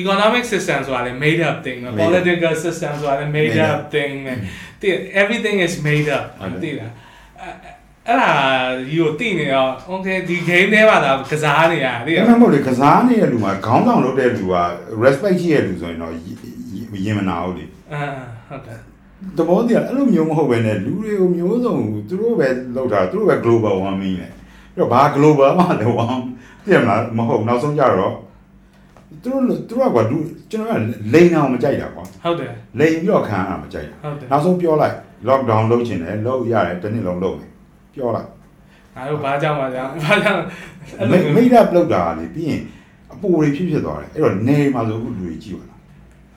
[0.02, 4.34] economic system ဆိုတာလေ made up thing ပဲ political system ဆိုတာလေ made up thing ပဲ
[4.82, 6.26] တည် everything is made up
[6.64, 6.92] တည်လား
[8.09, 8.31] အဲ့ဒါ
[8.79, 14.57] ဒီကိုတည်နေတော့ okay ဒီ game ထဲမှာဒါကစားနေရတည်အဲ့လားမှမဟုတ်လေကစားနေတဲ့လူမှာခေါင်းဆောင်လုပ်တဲ့လူက
[15.03, 16.13] respect ရှိတဲ့လူဆိုရင်တော့
[17.05, 18.03] ရင်မနာဘူးလေအာ
[18.49, 18.79] ဟုတ်တယ်
[19.37, 21.75] သဘောတည်းအဲ့လိုမျိုးမဟုတ်ပဲねလူတွေကိုမျိုးစုံ
[22.09, 26.23] သူတို့ပဲလောက်တာသူတို့ပဲ global warming နဲ့ပြီးတော့ဘာ global မှလည်းဝမ်း
[26.65, 28.15] သိရမလားမဟုတ်နောက်ဆုံးကြတော့
[29.23, 30.19] သူတို့သူတို့ကကွာလူ
[30.51, 30.83] ကျွန်တော်က
[31.13, 34.97] လိန်အောင်မကြိုက်တာကွာဟုတ်တယ်လိန်ပြီးတော့ခံရတာမကြိုက်တာဟုတ်တယ်နောက်ဆုံးပြောလိုက်
[35.29, 37.52] lockdown လုပ်ချင်တယ်လုပ်ရတယ်တစ်နှစ်လုံးလုပ်မယ်
[37.95, 38.29] ပြောလိုက်
[38.95, 40.41] ငါတို့ဘာကြောင့်ပါကြောင့်ဘာကြောင့်
[40.99, 42.63] အဲ့လိုမိမျိုးမိတ်ရပ်လုပ်တာလေပြီးရင်
[43.13, 45.79] အပူတွေဖြစ်ဖြစ်သွားတယ်အဲ့တော့နေမှာဆိုအခုလူတွေကြည့်ပါလား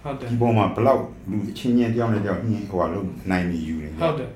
[0.03, 4.29] ဟုတ်တယ်ဒီပေါ်မှာဘလောက်လူအချင်းချင်းတယောက်နဲ့တယောက်ညင်ဟိုဟာလို့နိုင်နေယူနေဟုတ်တယ်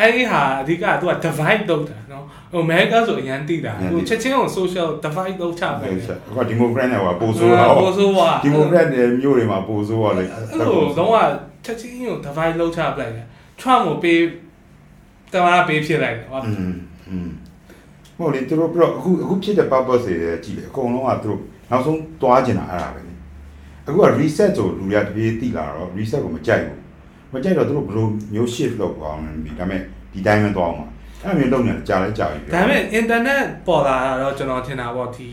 [0.00, 10.66] အဲ့ဒီဟာအဓိကသူက divide လုပ်တာနော်ဟို America ဆိုအရန်တိတာဟိုချက်ချင်းကို social divide လုပ်ချပဲဟုတ်ဆက်အခုဒီမိုကရက်နဲ့ဟိုပိုဆိုးတာပိုဆိုးပါဒီမိုကရက်တွေမျိုးတွေမှာပိုဆိုးရလေအဲ့လို
[10.98, 11.18] တော့က
[11.64, 13.26] ချက်ချင်းကို divide လုပ်ချပလိုက်တယ်
[13.60, 14.20] Trump ကိုပေး
[15.32, 16.44] တမန်ပေးဖြစ်လိုက်တယ်ဟုတ်
[18.18, 23.12] မဟုတ်လေသူတို့ပြတော့အခုအခုဖြစ်တဲ့ purpose တွေကြည့်လေအကုန်လုံးကသူတို့နောက်ဆုံးသွားကျင်တာအဲ့ဒါပဲလေ
[23.86, 26.78] အခုက reset ဆိုလူရတပြေးတိလာတော့ reset ကိုမကြိုက်ဘူး
[27.34, 29.80] မကြိုက်တော့သူတို့ဘယ်လိုမျိုး shift လုပ်အောင်လဲဒါပေမဲ့
[30.12, 30.86] ဒီတိုင်းပဲသွားအောင်ပါ
[31.24, 35.28] အဲ့လိုမျိုးလုပ်နေတာကြာလဲကြာပြီဒါပေမဲ့ internet ပေါ်လာတော့ကျွန်တော်ထင်တာပေါ့ဒီ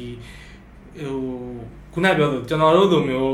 [1.02, 1.18] ဟို
[1.94, 3.34] ခုနပြောသူကျွန်တော်တို့လိုမျိုး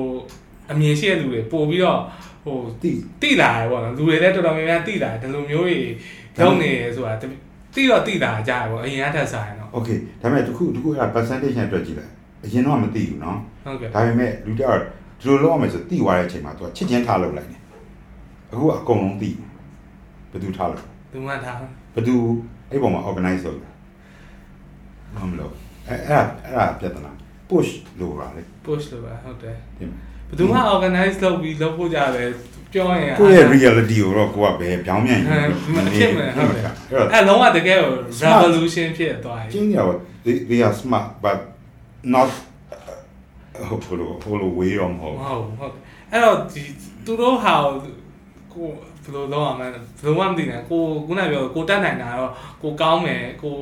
[0.72, 2.00] အမြင်ရှိတဲ့လူတွေပို့ပြီးတော့
[2.46, 2.92] ဟိုတိ
[3.22, 5.86] တိလာတယ်ပေါ့နော်လူတွေလည်းတော်တော်များများတိလာတယ်ဒီလိုမျိုးကြီး
[6.39, 9.89] လုပ်နေရဆိုတာတိတော့တိလာကြတယ်ပေါ့အရင်ကထက်စားရင်တော့ โอเค
[10.21, 12.13] ဒါပေမဲ့တခုတခုအဲ့ percentage နဲ့တွက်ကြည့်လိုက်
[12.45, 14.81] အရင်တော့မသိဘူးเนาะ ဟုတ်ကဲ့ ဒါပေမဲ့လူတွေကတော့
[15.21, 17.61] ဒီလိုလုပ်ရမယ်ဆိုတိသွားတဲ့အချိန်မှာသူကချစ်ချင်းထားလုပ်လိုက်တယ်
[18.53, 19.31] အခုကအကုန်လုံးတိ
[20.31, 20.83] ဘယ်သူထားလို့
[21.13, 21.57] လူမှန်ထား
[21.95, 22.15] ဘယ်သူ
[22.71, 23.73] အဲ့ပေါ်မှာ organize လုပ်တယ်
[25.15, 25.53] မမလို့
[25.89, 27.13] အဲ့အဲ့ဒါအဲ့ဒါပြဿနာ
[27.51, 27.71] push
[28.01, 29.99] လို့ပါလေ push လို့ပဲဟုတ်တယ် ဒီမှာ
[30.32, 32.30] ဘယ်သူမှ organize လုပ်ပြီးလုပ်ဖို့ကြတယ်
[32.74, 41.38] ပြောရင်ကိုယ့်ရဲ့ reality ကိုတော့ကိုကပဲပြောင်းပြန်ယူဟမ်မဖြစ်မယ်ဟုတ်တယ်အဲ့တော့အဲ့လုံးဝတကယ်ကို revolution ဖြစ်သွားကျပြီင်းရတော့ they they are smart but
[42.14, 42.30] not
[43.86, 46.62] ဟိုလိုဟိုလို way တော့မဟုတ်မဟုတ်ဘူးဟုတ်တယ်အဲ့တော့ဒီ
[47.06, 47.54] သူတို့ဟာ
[48.54, 48.68] ကို
[49.04, 53.56] ဘယ်လိုလုပ်ရမလဲဘယ်လိုမှမသိနိုင်ကိုခုနပြောကိုတက်နိုင်တာတော့ကိုကောင်းမယ်ကို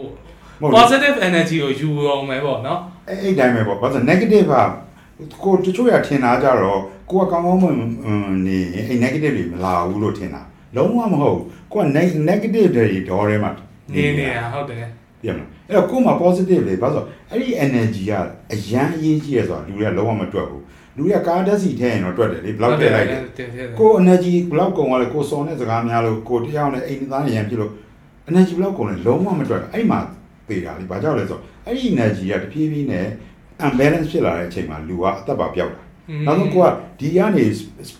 [0.61, 4.55] ဘူး positive energy ကိုယူအောင်မယ်ပေါ့နော်အဲ့အဲ့တိုင်းပဲပေါ့ဘာလို့ negative က
[5.43, 7.75] ကိုတချို့ရထင်တာကြတော့ကိုကကောင်းကောင်းမွန်
[8.47, 10.41] နေအဲ့ negative တွေမလာဘူးလို့ထင်တာ
[10.75, 11.39] လုံးဝမဟုတ်
[11.73, 11.83] ကိုက
[12.29, 13.51] negative တွေဒေါ်ထဲမှာ
[13.93, 14.87] နေနေတာဟုတ်တယ်
[15.21, 18.11] ပြမလားအဲ့တော့ကို့မှာ positive လေဘာလို့အဲ့ဒီ energy က
[18.53, 20.63] အရန်အရေးကြီးရဆိုတာလူတွေကလုံးဝမတွက်ဘူး
[20.95, 27.71] လူတွေကကားတက်စီထဲရင်တော့တွက်တယ်လေဘလောက်တက်လိုက်တယ်တယ်တယ်ကို energy ဘလောက်ကုန်သွားလဲကိုစော်တဲ့စကားများလို့ကိုတရားနဲ့အိမ်သားရံဖြစ်လို့
[28.29, 29.99] energy ဘလောက်ကုန်လဲလုံးဝမတွက်အဲ့မှာ
[30.47, 33.07] သေးတာလေဘာကြောင့်လဲဆိုတော့အဲ့ဒီ energy ကတဖြည်းဖြည်းနဲ့
[33.65, 35.81] unbalance ဖြစ်လာတဲ့အချိန်မှာလူကအသက်ပါပြောက်တာ
[36.25, 36.67] နောက်ဆုံးကိုက
[36.99, 37.45] ဒီကနေ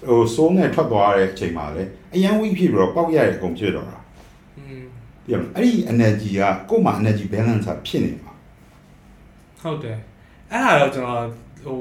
[0.07, 1.83] ဟိုစိုးနဲ့ထွက်သွားတဲ့အချိန်မှာလေ
[2.15, 3.97] အရန်ဝိဖြစ်ပြီးတော့ပေါက်ရတဲ့အကုန်ဖြစ်တော့တာ
[4.57, 4.83] อืม
[5.25, 8.33] ပြမလားအဲ့ဒီ energy ကကို့မှာ energy balance ကဖြစ်နေမှာ
[9.61, 9.97] ဟုတ်တယ်
[10.51, 11.23] အဲ့ဒါတော့ကျွန်တော်
[11.63, 11.77] ဟို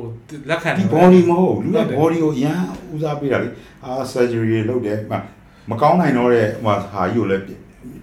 [0.51, 2.61] လက်ခံဒီ body မဟုတ်ဘူးလူက body ကိုအရန်
[2.95, 3.49] ဦးစားပေးတာလေ
[3.85, 4.99] အာ surgery တွေလုပ်တယ်
[5.71, 7.45] မကောင်းနိုင်တော့တဲ့ဟိုဟာကြီးကိုလည်း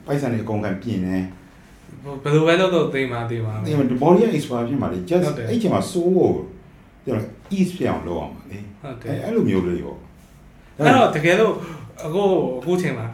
[0.05, 1.17] ပိုက်ဆံတွေအကုန်ခံပြင်နေ
[2.24, 6.30] ဘယ်လိုပဲလုပ်တော့သိမှာသိမှာဒီမှာ body က expire ဖြစ်မှာလေ just ဟုတ်တယ်အဲ့ချိန်မှာ soul ကို
[7.06, 7.18] ပြော
[7.58, 9.97] ease ဖြစ်အောင်လုပ်အောင်ပါလေဟုတ်တယ်အဲ့အဲ့လိုမျိုးလေးပေါ့
[10.78, 11.53] အဲ့တော့တကယ်လို့
[12.06, 12.24] အခု
[12.60, 13.08] အခုချိန်မှာ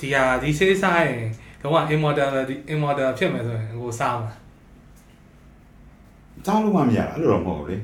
[0.00, 1.22] ဒီဟာဒီစေးစားရင်
[1.62, 4.32] တော့ immortality immortal ဖြစ်မယ်ဆိုရင်ကိုစားမှာ
[6.46, 7.76] စားလို့မှမရအဲ့လိုတော့မဟုတ်လေ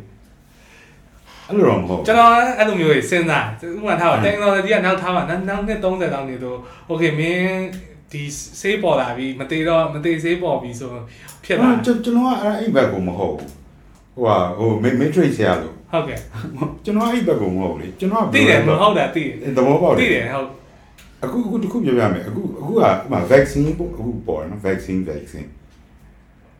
[1.47, 6.59] အဲ့လိုတော့မဟုတ်ကျွန်တော်အဲ့လိုမျိုးကြီးစဉ်းစားဥပမာထားပါ technology ကနောက်ထားပါနောက်နောက်နှစ်30တောင်းနေတော့
[6.91, 7.61] okay မင်း
[8.13, 8.23] ဒီ
[8.61, 10.91] စေးပေါ်လာပြီမသေးတော့မသေးစေးပေါ်ပြီဆို
[11.45, 13.51] ဖြစ်လာကျွန်တော်ကအဲ့အဲ့ဘက်ကိုမဟုတ်ဘူး
[14.17, 16.19] ဟိုဟာဟို matrix ဆရာလို့ဟုတ်ကဲ့
[16.85, 20.49] ကျွန်တော်အဲ့ဘက်ကိုမဟုတ်လေကျွန်တော်ကသိတယ်မဟုတ်တာသိတယ်သဘောပေါက်တသိယ်တယ်ဟုတ်
[21.25, 25.49] အခုအခုတစ်ခုပြောပြမယ်အခုအခုကဥပမာ vaccine ပေါ့အခုပေါ်တယ်နော် vaccine vaccine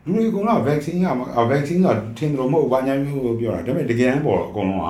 [0.05, 1.07] လူတွေကတော့ vaccine က
[1.51, 1.87] vaccine က
[2.17, 4.85] ထင်တယ်လို့မဟုတ်ဘာညာမျိုးပြောတာဒါပေမဲ့တကယ်တမ်းပေါ်တော့အကုန်လုံးက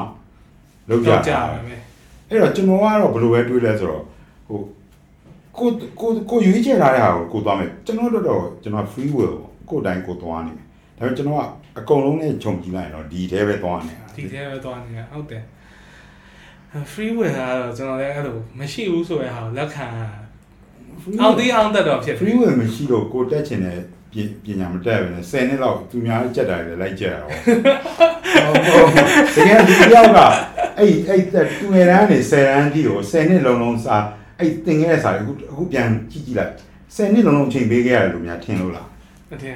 [0.89, 1.81] လောက်ကြတော့ကြာတာပါမယ်
[2.29, 4.03] အဲ့တော့ကျွန်တော်ကတော့ဘယ်လိုပဲတွေးလဲဆိုတော့
[4.47, 4.59] ဟို
[5.59, 5.69] ကို
[6.01, 10.65] ကိုကိုရွေးချယ်ထားတဲ့ဟာကိုကိုသွားမယ်ကျွန်တော်တို့တော့ကျွန်တော် free will ပေါ့ကိုယ်တိုင်ကိုသွားနေမယ်
[10.97, 11.41] ဒါပေမဲ့ကျွန်တော်က
[11.79, 15.43] အကုန်လုံးနဲ့ခြုံကြည့်လိုက်ရင်တော့ဒီထဲပဲသွားနေတာဒီထဲပဲသွားနေတာဟုတ်တယ်
[16.91, 19.87] free will ကတော့ကျွန်တော်လည်းအဲ့လိုမရှိဘူးဆိုတဲ့ဟာကိုလက်ခံ
[21.03, 23.79] Free အောင် will သေးအောင်တက်တော့ဖြစ် free will မရှိတော့ကိုတက်ချင်တဲ့
[24.11, 27.31] ပြင်ပညာမတက်ဘူးနဲ့10နှစ်လောက်သူများကြက်တာတွေလိုက်ကြက်ရတော့
[29.35, 30.19] တကယ်ဒီတယောက်က
[30.77, 33.97] အဲ့အဲ့သူငယ်တန်းနေ10တန်းကြီးကို10နှစ်လုံးလုံးစာ
[34.39, 36.53] အဲ့သင်ခဲ့တဲ့စာတွေအခုအခုပြန်ကြည့်ကြည့်လိုက်
[36.95, 38.87] 10နှစ်လုံးလုံးချိန်ပေးခဲ့ရတယ်လို့များထင်လို့လား
[39.33, 39.55] အတင်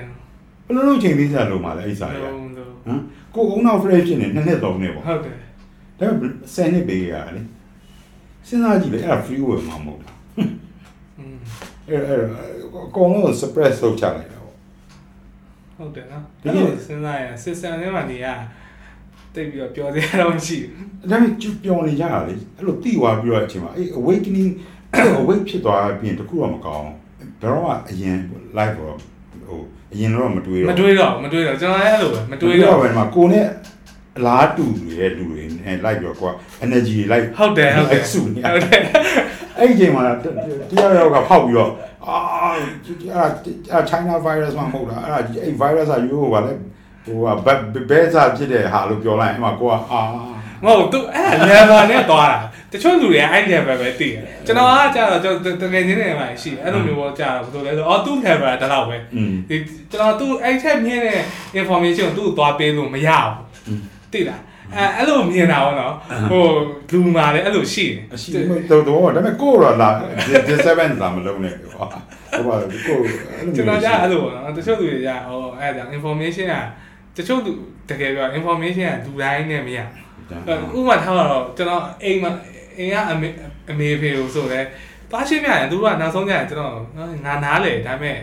[0.65, 3.01] ဘယ်လိုလုပ်ချိန်ပေးစရာလိုမှာလဲအဲ့စာတွေကလုံးလုံးဟမ်
[3.35, 5.37] ကိုအုံနောက် fresh ဖြစ်နေနှစ်နှစ်သုံးနှစ်ပေါ့ဟုတ်တယ်
[5.99, 7.41] ဒါပေမဲ့10နှစ်ပေးခဲ့ရတယ်လေ
[8.47, 11.37] စဉ်းစားကြည့်လေအဲ့ဒါ free will မှာမဟုတ်တာอืม
[11.89, 12.21] အဲ့အဲ့
[12.85, 14.55] အကုန်လုံး suppress လုပ်ချလိုက်တာပေါ့
[15.77, 18.27] ဟုတ်တယ်နော်တကယ်အဲ့လိုစဉ်းစားရင် system ထဲမှာနေရ
[19.35, 24.49] တိတ်ပြီးတော့ပြောသေးတာတော့မရှိဘူးဒါပေမဲ့ကျပျော်နေကြတာလေအဲ့လိုတိသွားပြီးတော့အချိန်မှာအဲ့ awakening
[25.19, 28.17] awake ဖြစ်သွားပြီးရင်တခုတော့မကောင်းဘယ်တော့မှအရင်
[28.57, 28.95] live တော့
[29.47, 29.59] ဟို
[29.93, 33.45] အရင်တော့မတွေးမတော့တွေးတော့မတွေးတော့ကျွန်တော်လည်းအဲ့လိုပဲမတွေးတော့ပဲမှာကိုနဲ့
[34.17, 36.33] အလားတူတွေလူတွေနဲ့လိုက်ပြီးတော့ကိုက
[36.65, 38.81] energy တွေလိုက်ဟုတ်တယ်ဟုတ်တယ်စုနေရဟုတ်တယ်
[39.57, 40.03] အဲ့ဒီအချိန်မှာ
[40.69, 41.71] တရားရောက်ကဖောက်ပြီးတော့
[42.07, 42.65] အာအဲ့
[43.71, 46.53] ဒါ China virus မှမဟုတ်တာအဲ့ဒါအဲ့ virus ကရိုးပါလေ
[47.05, 50.01] ဟိုကဘဲစားဖြစ်တဲ့ဟာလို့ပြောလိုက်အဲ့မှာကိုကအာ
[50.65, 52.39] မဟုတ်သူအဲ့ level နဲ့သွားတာ
[52.71, 59.55] တချို့လူတွေကအဲ့ level ပဲသိတယ်ကျွန်တော်ကကြာတော့ကျွန်တော်တကယ်ချင်းနေမှရှိတယ်အဲ့လိုမျိုးပေါ့ကြာတော့ဘယ်လိုလဲဆိုအော်သူ level ကတလောက်ပဲอืมဒီ
[59.91, 61.21] ကျွန်တော်သူအဲ့ထက်မြင့်တဲ့
[61.59, 63.81] information ကိုသူ့ကိုသွားပေးလို့မရဘူး
[64.13, 64.41] သိလား
[64.75, 65.93] အဲအဲ့လိုမြင်တာပေါ့နော်
[66.31, 66.43] ဟို
[66.91, 68.29] လူမာလည်းအဲ့လိုရှိတယ်အရှိ
[68.69, 69.89] တော့တော့ဒါပေမဲ့ကိုတော့လာ
[70.39, 71.85] 7လာမလုံးနဲ့ကွာ
[72.33, 72.55] ဟိုပါ
[72.87, 73.09] ကိုအဲ့
[73.45, 76.55] လိုကျွန်တော်ကြာအဲ့လိုပေါ့နော်တချို့လူတွေကြာဟိုအဲ့ဒါ information က
[77.15, 77.53] တချို့လူ
[77.89, 79.79] တကယ်ပြော information ကလူတိုင်းနဲ့မရ
[80.73, 82.31] ဘူးဥပမာထားတော့ကျွန်တော်အိမ်မှာ
[82.77, 83.27] အိမ်ကအမေ
[83.69, 84.61] အမေဖေကိုဆိုလဲ
[85.11, 86.73] ပါရှင်းမြရင်သူတို့ကနောက်ဆုံးကြရင်ကျွန်တော်
[87.25, 88.17] ငါနားလေဒါပေမဲ့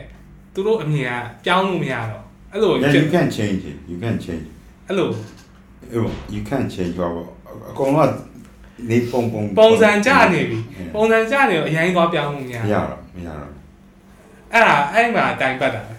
[0.55, 3.77] သူတို့အမြင်ကပြောင်းလို့မရတော့အဲ့လို Yeah, you can change it.
[3.91, 4.47] You can change.
[4.89, 5.11] အဲ့လို
[5.97, 7.11] Oh, you can change your
[7.71, 8.13] အကုန်လုံး
[8.91, 10.59] နေပုံပုံပုံစံကြနေပြီ
[10.95, 13.51] ပုံစံကြနေတော့အရင်သွားပြောင်းလို့မရမရတော့မရတော့
[14.53, 15.95] အဲ့ဒါအဲ့မှာတိုင်ပတ်တာပဲ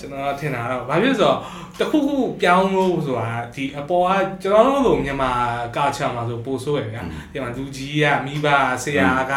[0.00, 1.38] ကျွန်တော်ထင်တာတော့ဘာဖြစ်ဆိုတော့
[1.78, 4.12] တခုခုပြောင်းလို့ဆိုတာဒီအပေါ်က
[4.42, 5.30] ကျွန်တော်တို့လိုမြန်မာ
[5.76, 8.46] ကာချာမှာဆိုပို့ဆိုးရဗျာဒီမှာလူကြီးကမိဘ
[8.82, 9.32] ဆရာက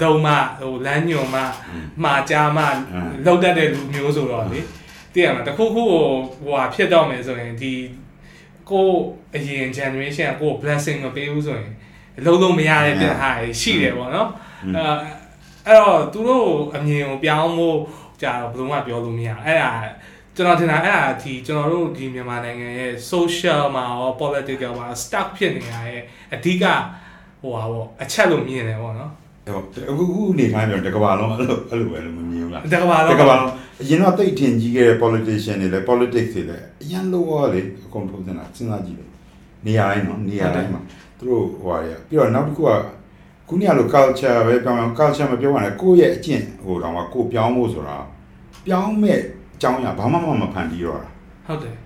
[0.00, 0.28] လုံမ
[0.60, 1.36] ဟိုလမ်းညွန်မ
[2.02, 2.58] မှာကြားမ
[3.26, 4.60] လောက်တတ်တဲ့လူမျိုးဆိုတော့လေ
[5.14, 6.04] တည်ရမှာတခုခုဟို
[6.42, 7.72] ဟိုဟာဖြစ်တော့မယ်ဆိုရင်ဒီ
[8.70, 8.88] ကို
[9.34, 11.72] အရင် generation ကကို blessing မပေးဘူးဆိုရင်
[12.24, 13.30] လုံးလုံးမရတဲ့ပြဟာ
[13.60, 14.28] ရှိတယ်ပေါ့နော်
[14.76, 14.84] အဲ
[15.66, 17.78] အဲ့တော့သူတို့အမြင်ကိုပြောင်းဖို့
[18.22, 19.72] ကြာတော့ဘယ်လိုမှပြောလို့မရအဲ့ဒါ
[20.36, 26.02] ကျွန်တော်ထင်တာအဲ့ဒါဒီကျွန်တော်တို့ဒီမြန်မာနိုင်ငံရဲ့ social မှာရော political မှာ stuck ဖြစ်နေရရဲ့
[26.34, 26.64] အဓိက
[27.42, 29.10] ဟိုပါပေါ့အချက်လို့မြင်တယ်ပေါ့နော်
[29.48, 29.50] အ
[29.98, 33.52] ခုအခုနေထိုင်ပြောတကဘာလုံးအဲ့လိုအဲ့လိုပဲလို့မမြင်ဘူးလားတကဘာတတော့ကဘာလုံး
[33.82, 39.08] အရင်တော့တိတ်ထင်ကြီးခဲ့တဲ့ politician တွေလည်း politics တွေလည်းအရင်လိုရောလေအကုန်ထုတ်နေတာစဉ်းစားကြည့်တယ်
[39.66, 40.80] နေရာတိုင်းနော်နေရာတိုင်းမှာ
[41.18, 42.70] သူတို့ဟိုဟာရပြီးတော့နောက်တစ်ခုက
[43.52, 47.98] ခုနကလို culture ပဲပြောင်း culture မပြောရနဲ့ကိုယ့်ရဲ့အကျင့်ဟိုတော့ကကိုပြောင်းဖို့ဆိုတာ
[48.66, 49.18] ပြောင်းမဲ့
[49.54, 51.10] အကြောင်းရဘာမှမမဖန်တီးတော့တာ
[51.46, 51.76] ဟုတ်တယ်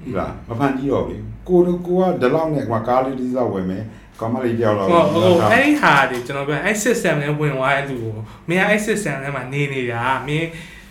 [0.00, 3.84] ဟုတ်လားမဖန်တီးတော့ဘူးကိုတို့ကိုကဒီလောက်နဲ့ကွာကားလေးတစ်စောက်ဝယ်မယ်
[4.20, 8.14] ကောမလေးပြောက်တော့ဟိုဟိုအဲ့ဒီဟာတွေကျွန်တော်ပြောအဲ့ system နဲ့ဝင်သွားတဲ့လူကို
[8.48, 10.46] မင်းအဲ့ system ထဲမှာနေနေတာမင်း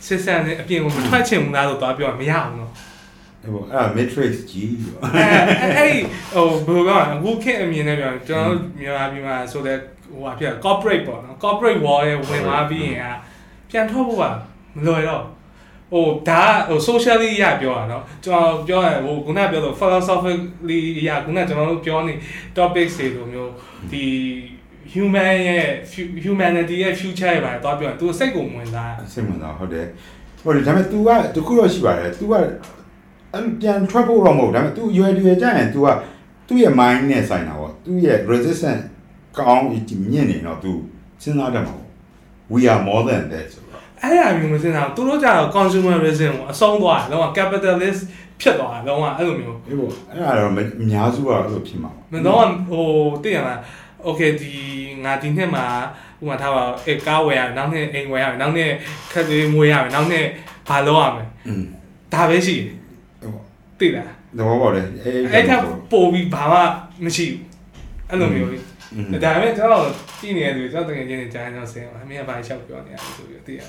[0.07, 2.71] system နဲ့အပြင်ကိုမထွက်ချင်ဘူးလားလို့သွားပြောမရအောင်နော်
[3.54, 5.32] ဟိုအဲ့ matrix ကြီးပေါ့ အဲ့
[5.78, 5.98] အဲ့
[6.66, 9.78] ဟိုဘယ်လိုပြောအခုခေတ်အမြင်နဲ့ပြောကျွန်တော်မြန်မာပြည်မှာဆိုတဲ့
[10.12, 14.24] ဟိုဟာဖြစ် corporate ပေါ့နော် corporate wall ရဲ့ဝင်သွားပြီးရင်ကပြန်ထွက်ဖို့က
[14.76, 15.22] မလွယ်တော့
[15.92, 22.14] ဟိုဒါဟို socially ရပြောတာเนาะကျွန်တော်ပြောရဟိုခုနပြောလို့ philosophically ရခုနကျွန်တော်တို့ပြောနေ
[22.56, 23.52] topics တွေလိုမျိုး
[23.92, 24.04] ဒီ
[24.92, 25.66] human ရဲ့
[26.24, 29.86] humanity ရဲ့ future ရဲ့ဘာတော့ပြောရင်သူစိတ်ကိုဝင်စား စိတ်ဝင်စားဟုတ်တယ်
[30.42, 32.34] ဟိုဒါပေမဲ့ तू ကတခုတော့ရှိပါတယ် तू က
[33.32, 35.88] အဲ့ပြန်ထွက်ဖို့တော့မဟုတ်ဒါပေမဲ့ तू ရွယ်ရွယ်ကြရင် तू က
[36.48, 38.82] သူ့ရဲ့ mind နဲ့ဆိုင်တာပေါ့သူ့ရဲ့ resistance
[39.38, 40.72] ကောင်းမြင့်နေတော့ तू
[41.22, 41.86] စဉ်းစားတတ်မှာပေါ့
[42.52, 48.00] we are more than that ဆိုတော့ အဲ့ဒါမျိုးမစင်တာသူတို့ကြတော့ consumerism ကိုအဆုံးသွားတယ်လုံးဝ capitalist
[48.40, 50.50] ဖြစ်သွားတယ်လုံးဝအဲ့လိုမျိုး အေးပေါ့အဲ့ဒါတော့
[50.82, 52.86] အများစုကတော့အဲ့လိုဖြစ်မှာပေါ့ မတော့ဟို
[53.22, 53.54] သိရမှာ
[54.06, 54.52] okay ဒီ
[55.04, 55.66] ငါဒီနှစ်မှာ
[56.22, 58.70] ဥပမာထားပါအဲကားဝယ်ရမယ်နောက်နှစ်အိမ်ဝယ်ရမယ်နောက်နှစ်
[59.12, 60.26] ခက်သေးမွေးရမယ်နောက်နှစ်
[60.68, 61.64] ဘာလုပ်ရမယ် อืม
[62.14, 62.79] ဒါပဲရှိတယ် ဟုတ်ပေါ့
[63.81, 65.59] သိလားသဘောပေါက်တယ်အေးအဲ့ထက်
[65.91, 66.59] ပိုပြီးဘာမှ
[67.05, 67.41] မရှိဘူး
[68.09, 68.57] အဲ့လိုမျိုးလေ
[68.95, 69.83] อืมဒါပေမဲ့ကျွန်တော်
[70.19, 73.61] ကြည့်နေရတယ်ကျွန်တော်တကယ်ချင်းနေကြားနေတော့ဆင်းပါအမေကဘာလျှောက်ပြောနေရလဲဆိုပြီးသိရ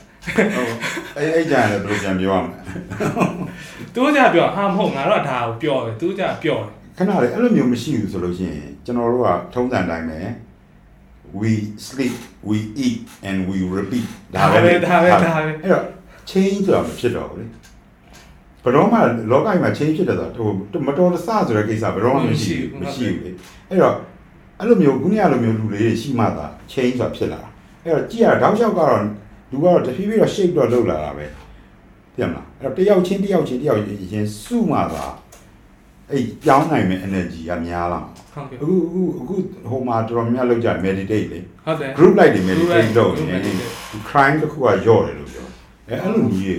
[0.57, 0.69] ဟုတ်
[1.17, 2.59] အဲ့အဲ့ကြရင်လည်းဘယ်လိုပြန်ပြောရမလဲ
[3.95, 10.21] သူတို့ကြပြောဟာမဟုတ်ငါတို့ကဒါကိုပြောတယ်သူတို့ကြပြောတယ်ခဏလေအဲ့လိုမျိုးမရှိဘူးဆိုလို့ရှိရင်ကျွန်တော်တို့ကထုံးစံတိုင်းပဲ
[11.41, 11.53] we
[11.87, 12.15] sleep
[12.49, 12.57] we
[12.87, 12.99] eat
[13.29, 15.85] and we repeat ဒါပဲဒါပဲဒါပဲအဲ့တော့
[16.31, 17.47] change ဆိုတာမဖြစ်တော့ဘူးလေ
[18.63, 18.99] ဘယ်တော့မှ
[19.31, 23.31] လောကကြီးမှာ change ဖြစ်တယ်ဆိုတော့ဟိုမတော်တဆဆိုတဲ့ကိစ္စဘယ်တော့မှမရှိဘူးမရှိဘူးလေ
[23.69, 23.95] အဲ့တော့
[24.59, 27.49] အဲ့လိုမျိုးခုနကလိုမျိုးလူလေးတွေရှိမှသာ change ဆိုတာဖြစ်လာတာ
[27.85, 29.03] အဲ့တော့ကြည့်ရတောက်လျှောက်ကတော့
[29.51, 31.27] လူကတော့တဖြည်းဖြည်းတော့ shape တော့လုပ်လာတာပဲ
[32.17, 33.81] သိမလားအဲ့တော့တယောက်ချင်းတယောက်ချင်းတယောက်
[34.13, 35.05] ရင်စုမှသာ
[36.11, 39.37] အဲ့ပြောင်းနိုင်မဲ့ energy ကများလာမှာဟုတ်ကဲ့အခုအခုအခု
[39.71, 43.55] ဟိုမှာတော်တော်များများလောက်ကြ meditate လေဟုတ်တယ် group လိုက်တွေ meditate လုပ် group နေ like တယ်
[43.91, 45.47] တွေ crime တစ်ခုကညော့တယ်လို့ပြော
[45.89, 46.57] အဲအဲ့လိုကြီးရေ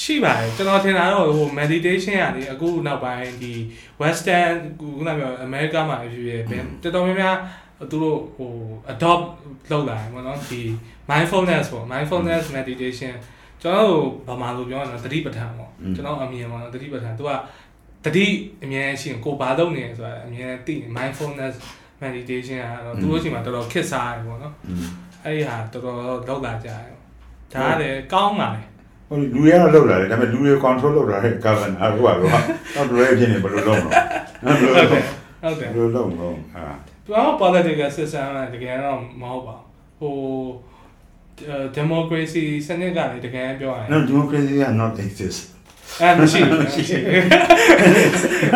[0.00, 3.52] ရှိပါတယ်ကျွန်တော်ထင်တာတော့ဟို meditation ကနေအခုနောက်ပိုင်းဒီ
[4.00, 7.36] western ခုနကပြော America မှာဖြစ်ဖြစ်ဘယ်တော်တော်များများ
[7.90, 8.52] သူတို့ဟို
[8.92, 9.24] adopt
[9.70, 10.60] လုပ်လာတယ်ပေါ့နော်ဒီ
[11.10, 13.14] mindfulness ပေါ့ mindfulness meditation
[13.62, 17.30] ကျွန်တော်တို့ဘာမှလို့ပြောရအောင်သတိပဋ္ဌာန်ပေါ့ကျွန်တော်အမြင်ပေါ့နော်သတိပဋ္ဌာန်သူက
[18.04, 18.26] တတိ
[18.64, 21.54] အမြဲရှိရင်ကိုဘာလုပ်နေလဲဆိုတာအမြဲသိနေ mindfulness
[22.02, 24.86] meditation ကတော့သူတို့အချိန်မှာတော်တော်ခက်စားတယ်ပေါ့နော်อืม
[25.24, 25.96] အဲ့ဒီဟာတော်တော်
[26.28, 26.84] လောက်လာကြတယ်
[27.52, 28.62] ဒါကလည်းကောင်းပါလေ
[29.12, 35.04] ဟဟိုလူတွေကတော့လောက်လာတယ်ဒါပေမဲ့လူတွေ control လုပ်တာတဲ့ governor ဟိုကတော့တော့တူရဲဖြစ်နေဘယ်လိုလုပ်မလဲဘယ်လိုဟုတ်တယ်
[35.42, 36.64] လုပ်ဟုတ်တယ်ဘယ်လိုလုပ်မလို့အာ
[37.04, 39.66] သူက political system ကတကယ်တော့မဟုတ်ပါဘူး
[40.00, 40.16] ဟို
[41.78, 45.40] democracy စနစ်ကလည်းတကယ်ပြောရရင် no democracy is not exist
[46.00, 47.02] အဲမရှိဘူးမရှိဘူး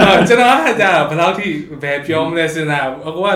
[0.00, 1.46] အော်ကျွန်တော်ကကြာဘယ်လောက်ထိ
[1.82, 3.30] ဘယ်ပြောမလဲစဉ်းစားအကောက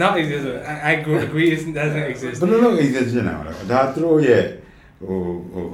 [0.00, 0.92] not exist ဆို I I
[1.26, 4.44] agree it doesn't exist ဘယ်လိုလုပ် exist ဖြစ်နေမှာလဲဒါသူတို့ရဲ့
[5.08, 5.18] ဟို
[5.52, 5.64] ဟို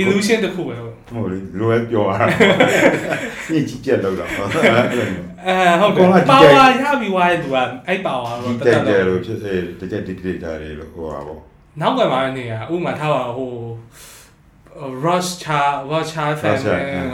[0.00, 2.26] illusion တစ်ခုပဲဟုတ်ဟုတ်လေလိုပဲပြောရတာ
[3.52, 5.08] ညစ်ကြည့်ကြက်လောက်တာဟုတ်အဲ့လိုမျိုး
[5.46, 7.56] အဲဟုတ်တယ် power ရပြီဝိုင်းသူက
[7.86, 11.40] အဲ့ power ဒီတော့တက်တက်ကြတက်လို့ဖြစ်စေတကြက် dictator တွေလို့ဟိုပါပေါ့
[11.80, 13.52] နောက်ကမှနေရဥမာထားပါဟို
[15.04, 15.60] Rush Cha
[15.90, 17.06] Rush Cha family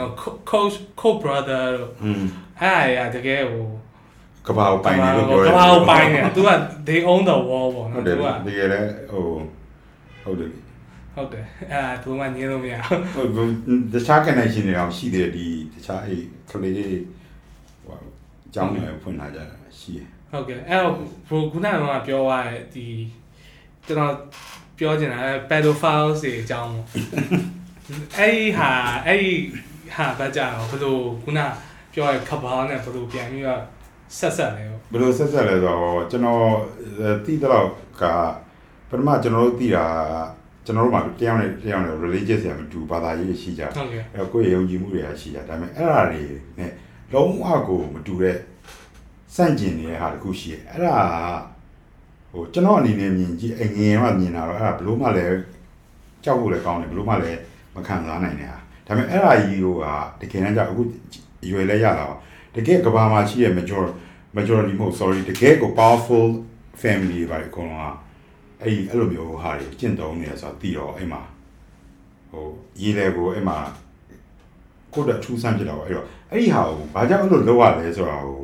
[0.51, 2.23] coach coach brother တို့อืม
[2.61, 3.65] အဲ့အရာတကယ်ဟို
[4.47, 6.49] ကဘာကိုပိုင်နေလို့ပြောကတယ်ဘာကိုပိုင်နေသူက
[6.87, 9.25] they own the wall ပေါ့ဟုတ်နော်တယ်သူကဒီကလည်းဟို
[10.23, 10.49] ဟုတ်တယ်
[11.15, 12.75] ဟုတ်တယ်အဲသူမှညင်းလို့မရ
[13.15, 13.45] ဟို
[13.93, 16.87] တခြား connection တွေအောင်ရှိတယ်ဒီတခြားအဲ့ကလေးတွေ
[17.85, 17.97] ဟို
[18.47, 20.95] အကြောင်းတွေဖွင့်လာကြတာရှိတယ်ဟုတ်ကဲ့အဲ့တော့
[21.29, 21.75] ဘိုခုနက
[22.07, 22.85] ပြောရတဲ့ဒီ
[23.87, 24.13] ကျွန်တော်
[24.77, 26.85] ပြောချင်တာ pedophiles တွေအကြောင်းပေါ့
[28.17, 28.71] အဲ့ဒီဟာ
[29.05, 29.33] အဲ့ဒီ
[29.95, 31.39] ဟာဘာကြောင့်ဘယ်လိုခုန
[31.93, 33.61] ပြောရခဘာနဲ့ဘယ်လိုပြန်ပြီးတော့
[34.17, 36.45] ဆက်ဆက်လဲပေါ့ဘယ်လိုဆက်ဆက်လဲဆိုတော့ကျွန်တော်
[37.25, 37.65] တီးတော့
[38.01, 38.03] က
[38.89, 39.85] ပထမကျွန်တော်တို့တီးတာ
[40.39, 46.21] ကျွ န်တော်တို့မှာတရားနဲ့တရားနဲ့ religious ရမတူဘာသာရေးရှိကြတယ်ဟုတ်ကဲ့အဲကိုယ့်ရဲ့ယုံကြည်မှုတွေကရှိကြဒါပေမဲ့အဲ့ဒါတွေ
[46.59, 46.71] နဲ့
[47.13, 48.37] လုံးဝကိုမတူတဲ့
[49.35, 50.97] စန့်ကျင်နေတဲ့ဟာတစ်ခုရှိတယ်အဲ့ဒါ
[52.33, 55.37] ဟိုကျွန်တော်အနေနဲ့မြင်ကြည့်အငြင်းမှမြင်တာတော့အဲ့ဒါဘလို့မှလည်း
[56.23, 57.39] ကြောက်ဖို့လည်းကောင်းတယ်ဘလို့မှလည်း
[57.75, 58.57] မခံစားနိုင်တဲ့ဟာ
[58.87, 59.85] ဒါပေမဲ့အဲ့ဒါကြီးကိုက
[60.21, 60.81] တကယ်တမ်းကျအခု
[61.51, 62.05] ရွယ်လဲရတာ
[62.55, 63.83] တကယ်ကဘာမှာရှိရဲ့ major
[64.35, 66.27] majority မဟုတ် sorry တကယ်ကို powerful
[66.81, 68.10] family တွေပါအကုန်လုံးက
[68.61, 71.21] အဲ့ဒီအဲ့လိုမျိုးဟာတွေကျင့်သုံးနေရဆိုတော့တည်တော့အဲ့မှာ
[72.31, 72.45] ဟို
[72.81, 73.57] ရေးလဲကိုအဲ့မှာ
[74.93, 78.39] ကိုယ့်တက်ထူးဆန်းဖြစ်တာပေါ့အဲ့တော့အဲ့ဒီဟာကိုဘာကြောင့်အဲ့လိုလုပ်ရလဲဆိုတော့ဟို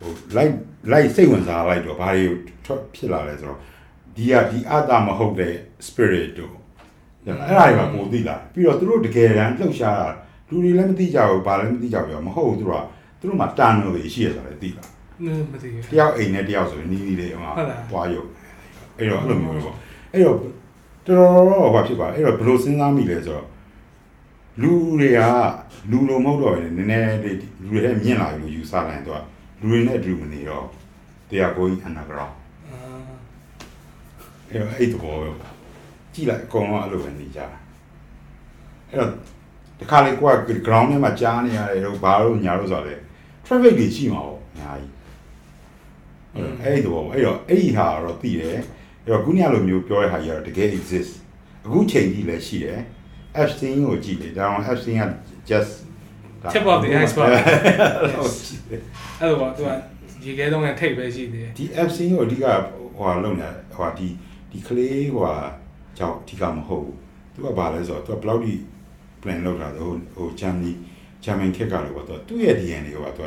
[0.00, 0.54] ဟို like
[0.92, 2.24] like စိတ်ဝင်စားလိုက်တော့ဘာတွေ
[2.64, 3.58] ထွက်ဖြစ်လာလဲဆိုတော့
[4.16, 5.54] ဒီကဒီအတ္တမဟုတ်တဲ့
[5.86, 6.54] spirit တို့
[7.26, 10.08] အဲ့ဒါတွေကပိုသိလာပြီးတော့သူတို့တကယ်တမ်းလှုပ်ရှားတာ
[10.48, 12.84] လူတွေလည်းမသိကြဘူးဘာလည်းမသိကြဘူးမဟုတ်ဘူးသူတို့က
[13.18, 14.84] သူတို့မှာတန်လို့ရှိရဆိုတာလည်းသိလာ
[15.52, 18.28] မသိဘူးတယောက်အိမ်နဲ့တယောက်ဆိုရင်နီးနီးလေးဟိုမှာဟုတ်လားပွားရုပ်
[18.98, 19.76] အဲ့တော့အဲ့လိုမျိုးပေါ့
[20.12, 20.36] အဲ့တော့
[21.06, 23.46] တော်တော်ဘာဖြစ်ပါလဲအဲ့တော့ဘယ်လိုစဉ်းစားမိလဲဆိုတော့
[24.62, 25.20] လူတွေက
[25.90, 29.22] လူလိုမဟုတ်တော့ဘူးနည်းနည်းလေးလူတွေလည်းမြင့်လာပြီလို့ယူဆလိုက်တော့
[29.60, 30.66] လူတွေနဲ့အတူမနေတော့
[31.28, 32.34] တရားကိုကြီး underground
[32.68, 32.78] အာ
[34.50, 35.52] အဲ့တော့အဲ့တဘောပဲပေါ့
[36.12, 37.58] ကြည့်လိုက်အကုန်လုံးအဲ့လိုပဲနေကြတာ
[38.90, 39.10] အဲ့တော့
[39.80, 40.34] တခါလေကိုက
[40.66, 42.94] ground ထဲမှာကြားနေရတယ်တော့ဘာလို့ညာလို့ဆိုတော့လေ
[43.46, 44.92] traffic တွေရှိမှာပေါ့အများကြီး
[46.62, 48.58] အဲ့ဒီတော့အဲ့တော့အဲ့ဒီဟာတော့သိတယ်
[49.06, 51.12] အဲ့တော့ခုနကလိုမျိုးပြောတဲ့ဟာကြီးကတော့တကယ် exist
[51.64, 52.78] အခုချိန်ကြီးလည်းရှိတယ်
[53.40, 55.02] Epstein ကိုကြည့်လေဒါအောင် Epstein က
[55.50, 55.72] just
[56.52, 57.40] Tip of the iceberg အဲ့
[59.20, 62.46] အဲ့လိုပေါ့သူကရေခဲတုံးနဲ့ထိတ်ပဲရှိသေးတယ်ဒီ Epstein ကိုအဓိက
[62.96, 64.08] ဟိုဟာလုံနေဟိုဟာဒီ
[64.50, 65.34] ဒီကလေးဟိုဟာ
[65.98, 66.96] ကြောင့်အဓိကမဟုတ်ဘူး
[67.34, 68.54] သူကဘာလဲဆိုတော့သူကဘယ်လောက်ဒီ
[69.22, 70.72] plan လောက်တာလဲဟိုဟို Germany
[71.24, 73.26] German ခက်ကလို့ပေါ့သူကသူ့ရဲ့ DNA ကိုကသူက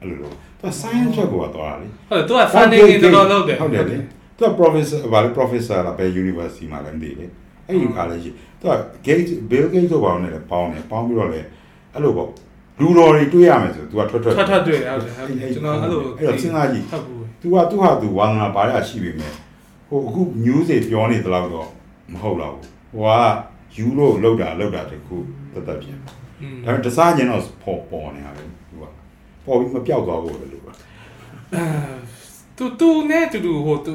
[0.00, 3.96] အဲ့လိုလို့သူက science ဘက်ကိုကသွားတာလေဟုတ်တယ်သူက funding တွေတော်တော်လုပ်တယ်ဟုတ်တယ်လေ
[4.36, 7.26] သူက professor ဘာလဲ professor လားဘယ် university မှာလဲမသိလေ
[7.66, 8.30] အဲ့ဒီခါလေးရှိ
[8.60, 8.72] သူက
[9.06, 11.40] Gates Bill Gates တို့ဘာလို့လဲပေါင်းတယ်ပေါင်းပြီးတော့လေ
[11.92, 12.28] အဲ့လိုပေါ့
[12.80, 19.32] လူတော်တွေတွေ့ရမယ်ဆိုသူကထွက်ထွက်ထွက်ထွက်တွေ့တယ်ဟုတ်တယ်ဟုတ်တယ်ကျွန်တော်အဲ့လိုအဲ့တော့စဉ်းစားကြည့်ဟုတ်ဘူးသူကသူ့ဟာသူဝါသနာပါရရှိပေမဲ့
[19.88, 21.68] ဟိုအခု news တွေပြောနေတလောက်တော့
[22.12, 22.64] မဟုတ်တော့ဘူး
[22.94, 23.20] ဟို
[23.74, 25.16] ကယူလို့လောက်တာလောက်တာတခု
[25.54, 25.98] တသက်ပြန်
[26.42, 28.84] อืมဒါပေမဲ့တစားချင်းတော့ပေါ်ပေါ်နေတာပဲသူက
[29.44, 30.74] ပေါ်ပြီးမပြောက်သွားဘူးလေလို့ကအဲ
[32.56, 33.92] သူသူနဲ့တူတူဟိုသူ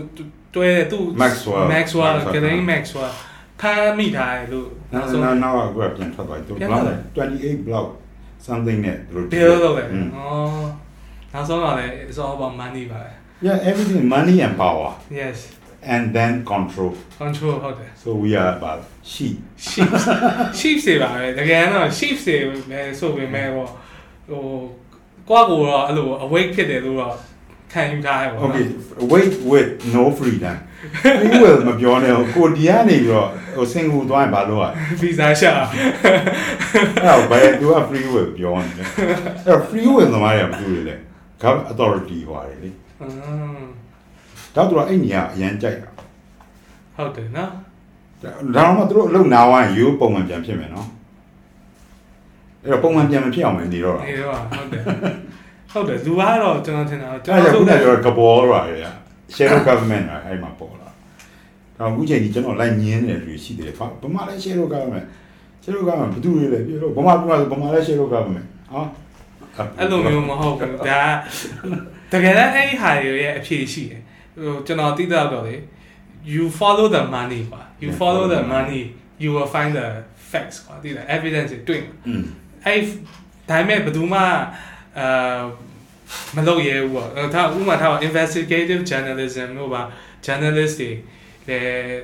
[0.55, 3.13] တွဲတယ်သူ Maxwell Maxwell Maxwell ကလေး Maxwell
[3.61, 7.88] ဖမ်းမိထားတယ်လို့နောက်နောက်နောက်ကပြန်ထွက်သွားတယ်သူပြန်ဘထွက်လောက်သွားတယ်28 block
[8.47, 10.19] something နဲ့သူတို့ bill လုပ်တယ်อืมဩ
[11.33, 13.11] နောက်ဆုံးတော့လည်း it's all about money ပါပဲ
[13.47, 14.89] yeah everything money and power
[15.21, 15.38] yes
[15.93, 18.79] and then control control ဟုတ်တယ် so we are about
[19.11, 19.35] sheep
[19.67, 19.89] sheep
[20.59, 22.38] sheep တွေပါပဲတကယ်တော့ sheep တွေ
[22.69, 23.65] ပဲဆိုပေမဲ့ဟို
[24.29, 24.43] ဟို
[25.29, 27.15] ကိုယ့်ကိုယ်တော့အဲ့လို awake ဖြစ်တယ်လို့တော့
[27.72, 28.65] ခံယူထားရပါဘူး Okay
[29.11, 30.57] wait wait no freedom
[31.22, 34.65] ဘူးဝယ်မပြောနဲ့ကိုဒီကနေပြီးတော့ဟိုစင်ကိုသွားရင်ဘာလုပ်ရ
[35.02, 35.85] ဗီဇာရှာအဲ့
[37.06, 39.18] တော့ဘယ်သူက free will ပြောနေလဲအဲ့
[39.48, 40.95] တော့ free will သမားတွေကဘာလုပ်လဲ
[41.41, 42.69] government authority ဟွာတယ်လေ
[42.99, 43.68] အင်း
[44.56, 45.89] တော့သူကအဲ့ညာအရန်ကြိုက်တာ
[46.95, 47.52] ဟုတ်တယ်နော်
[48.23, 50.88] ဒါတော့မှသူတို့အလုပ်နာဝိုင်းရိုးပုံမှန်ပြန်ဖြစ်မယ်နော်
[52.64, 54.84] အဲ့တော့ပုံမှန်ပြန်မဖြစ်အောင်မနေတော့နေတော့ဟုတ်တယ်
[55.72, 58.85] ဟုတ်တယ်လူကတော့ကျွန်တော်ထင်တာကျွန်အဲ့ဒါတော်ခုနကဆိုပြောကဘောရာရ
[59.35, 60.89] shadow government အဲ့မှာပေါ်လာ
[61.77, 65.07] တော့အခုချိန်ကြီးကျွန်တော်လိုက်ညင်းနေတယ်လူရှိတယ်ဘာဘာမှလည်း shadow government
[65.64, 68.41] ရှယ်လောကမှာဘယ်သူတွေလဲပြောတော့ဗမာပြည်မှာဆိုဗမာလည်းရှယ်လောကမှာ
[68.72, 68.84] ဟော
[69.80, 71.02] အဲ့လိုမျိုးမဟုတ်ဘူးဒါ
[72.11, 74.02] တကယ်လည်းအဲ့ဒီဟာတွေရဲ့အဖြေရှိတယ်
[74.35, 75.56] ဟိုကျွန်တော်သိတော့တော့လေ
[76.34, 78.81] you follow the money ကွာ you follow the money
[79.23, 79.88] you will find the
[80.31, 82.23] facts ကွာဒီလား evidence တွေတွေ့မှာอืม
[82.65, 82.80] အဲ့
[83.49, 84.19] ဒါပေမဲ့ဘယ်သူမှ
[84.99, 85.41] အာ
[86.35, 89.81] မလုပ်ရဲဘူးပေါ့အဲ့ဒါဥပမာထားပါ investigative journalism လို့ပါ
[90.26, 90.89] journalist တွေ
[91.49, 91.99] လည်း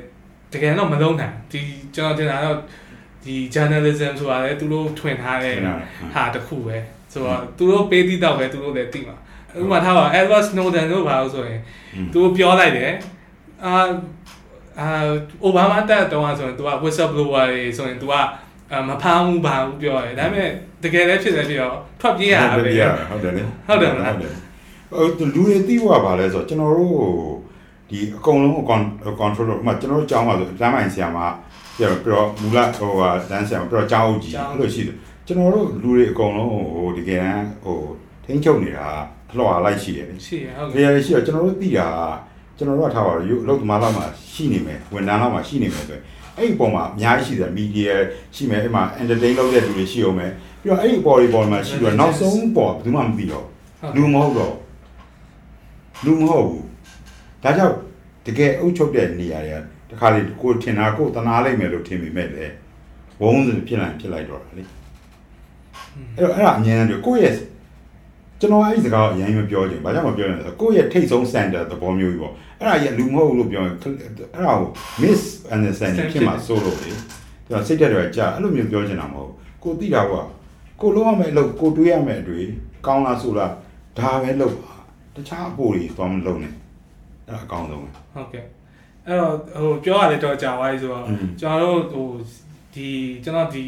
[0.52, 1.60] တကယ်တော့မလုပ်နိုင်ဒီ
[1.96, 2.58] ကျွန်တော်တင်တာတော့
[3.24, 5.56] ဒီ journalism ဆိုတာလေသူတို့ထွင်ထားတဲ့
[6.14, 6.78] ဟာတစ်ခုပဲ
[7.14, 9.18] ဆိုတော့သူတို့ပေးသီးတော့ပဲသူတို့လည်းသိမှာ
[9.62, 11.62] ဥပမာထားပါ Edward Snowden လို့ပါလို့ဆိုရင်
[12.14, 12.92] သူတို့ပြောလိုက်တယ်
[13.66, 13.74] အာ
[14.80, 14.88] အာ
[15.44, 18.14] အိုဘားမားတက်တော့ဆိုရင် तू က whistleblower တွေဆိုရင် तू က
[18.72, 20.52] အာမဖမ်းဘူးဘာဘူးပြောရတယ်ဒါပေမဲ့
[20.84, 22.62] တကယ်လည်းဖြစ်တယ်ဖြစ်တော့ထွက်ပြေးရတာပဲ
[23.10, 24.34] ဟုတ်တယ်လေဟုတ်တယ်မလားဟုတ်တယ်
[24.92, 26.98] ဟိုလူတွေသိဖို့ကဘာလဲဆိုတော့ကျွန်တော်တို့
[27.90, 28.54] ဒီအကုန်လုံး
[29.20, 31.18] control လို့ဥပမာကျွန်တော်တို့ကြောင်းပါဆိုလမ်းမိုင်ဆရာမ
[31.78, 34.96] ပြောပြီးတော့မူလဟိုဟာလမ်းဆရာမပြီးတော့ကြောင်းအုပ်ကြီးအဲ့လိုရှိတယ်
[35.28, 37.80] ကျွန်တော်တို့လူတွေအကုန်လုံးဟိုတကယ်တမ်းဟို
[38.26, 38.88] ထိန်းချုပ်နေတာ
[39.32, 41.88] အလှော်လိုက်ရှိတယ်လေရှိရဟုတ်နေရာရှိတော့ကျွန်တော်တို့သိတာ
[42.58, 46.04] ကျွန်တော်တို့ကထားပါတော့ရုပ်အလုပ်သမားလောက်မှရှိနေမယ်ဝန်ထမ်းလောက်မှရှိနေမယ်ဆိုရင်
[46.38, 47.96] အဲ့ဒီပုံမှာအများကြီးရှိတယ်မီဒီယာ
[48.36, 50.32] ရှိမယ်အဲ့မှာ entertain လုပ်တဲ့လူတွေရှိအောင်မယ်
[50.62, 53.46] ပြီးတော့အဲ့ဒီပေါ်ဒီပေါ်မှာရှိတော့နောက်ဆုံးပေါ်ဘယ်သူမှမသိတော့
[53.96, 54.54] လူမဟုတ်တော့
[56.06, 56.66] လူမဟုတ်ဘူး
[57.44, 57.76] ဒါကြောင့်
[58.26, 62.46] တကယ်အုပ်ချုပ်တဲ့နေရာတွေကတခါလေကိုထင်တာကိုတနာလိုက်မယ်လို့ထင်မိမဲ့လေ
[63.22, 64.64] ဝုန်းစဖြစ်လိုက်ဖြစ်လိုက်တော့တာလေ
[66.18, 67.36] အဲ့တော့အဲ့ဒါအမြင်နဲ့ကိုယ့်ရဲ့
[68.40, 74.70] ကျွန်တော်အဲ့ဒီစကားကိုအရင်မပြောချင်ဘာကြောင့်မပြောလဲဆိုတော့ကိုယ့်ရဲ့ထိတ်ဆုံး center သဘောမျိုးကြီးပေါ့အဲ့ဒါကြီးလူမဟုတ်ဘူးလို့ပြောရင်အဲ့ဒါကို
[75.02, 75.22] miss
[75.56, 76.90] understanding ဖြစ်မှာစိုးလို့လေ
[77.52, 79.32] ဒါစိတ်တက်တော့ကြာအဲ့လိုမျိုးပြောချင်တာမဟုတ်
[79.64, 80.14] ကိုသိတာက
[80.82, 82.46] ကိုလုံးရမယ့်အလုပ်ကိုတွေးရမယ့်အတွေ့
[82.88, 83.52] ကောင်းလားဆိုလား
[84.00, 84.74] ဒါပဲလုပ်ပါ
[85.16, 86.54] တခြားအပိုတွေသွားမလုပ်နဲ့
[87.28, 88.46] အဲ့ဒါအကောင်းဆုံးပဲဟုတ်ကဲ့
[89.08, 92.08] အဲ့တော့ဟိုပြောရတယ်တော့ကြာသွားပြီဆိုတော့อืมကျွန်တော်တို့ဟို
[92.74, 92.88] ဒီ
[93.24, 93.66] ကျွန်တော်ဒီ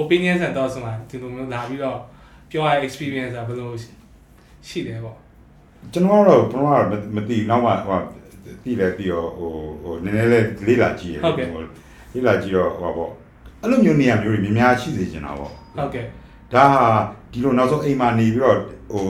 [0.00, 1.98] opinion ဆန်တော့ဆိုမှဒီလိုမျိုးလာပြီးတော့
[2.50, 3.70] ပြောရတဲ့ experience ကဘယ်လို
[4.68, 5.16] ရှိတယ်ပေါ့
[5.92, 6.84] ကျွန်တော်ကတော့ဘုရား
[7.14, 7.98] မသိဘူးနောက်မှဟို
[8.64, 9.50] တိလဲပြီးတော့ဟို
[9.82, 11.18] ဟိုနည်းနည်းလေးလေးလာကြည့်ရ
[12.12, 13.10] လေးလာကြည့်တော့ဟိုပေါ့
[13.60, 16.04] အဲ့လိုမျိုးနေရာမျိုးတွေများများရှိစေချင်တာပေါ့ဟုတ်ကဲ့
[16.54, 16.84] ဒါဟာ
[17.32, 18.56] ဒီလိုနောက်ဆုံးအိမ်မှာနေပြီးတော့
[18.92, 19.04] ဟို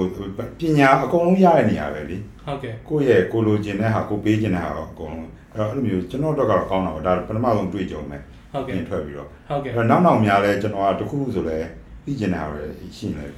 [0.61, 8.23] ပညာအကုန်လုံးရတဲ့နေရာပဲလေဟုတ်ကဲ့ကိုယ့်ရဲ့ကိုလိုချင်တဲ့ဟာကိုပေးချင်တဲ့ဟာအကုန်လုံးအဲ့တော့အဲ့လိုမျိုးကျွန်တော်တော့ကတော့ကောင်းတာပေါ့ဒါပထမဆုံးတွေ့ကြုံမယ်
[8.53, 11.59] ဟုတ်ကဲ့ပြင်ထွက်ပြီးတော့ဟုတ်ကဲ့အဲ့တော့နောက်နောက်များလဲကျွန်တော်ကတခုခုဆိုလဲ
[12.05, 12.63] သိချင်တဲ့ဟာပဲ
[12.97, 13.33] ရှိနေတယ်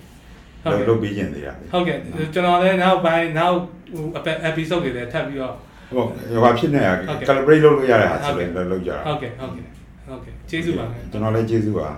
[0.89, 1.99] လုပ်ပေးချင်သေးတာလေဟုတ်ကဲ့
[2.35, 3.57] ကျွန်တော်လည်းနောက်ပိုင်းနောက်
[3.95, 4.05] ဟို
[4.49, 5.55] episode တွေလည်းထပ်ပြီးတော့
[5.91, 6.05] ဟို
[6.43, 6.93] ဟိုဖြစ်နေတာ
[7.29, 9.65] calibrate လုပ်လို့ရတဲ့ဟာဆိုလဲလုပ်ကြတာဟုတ်ကဲ့ဟုတ်ကဲ့
[10.09, 11.89] ဟုတ်ကဲ့ကျေးဇူးပါခင်ဗျကျွန်တော်လည်းကျေးဇူးပါ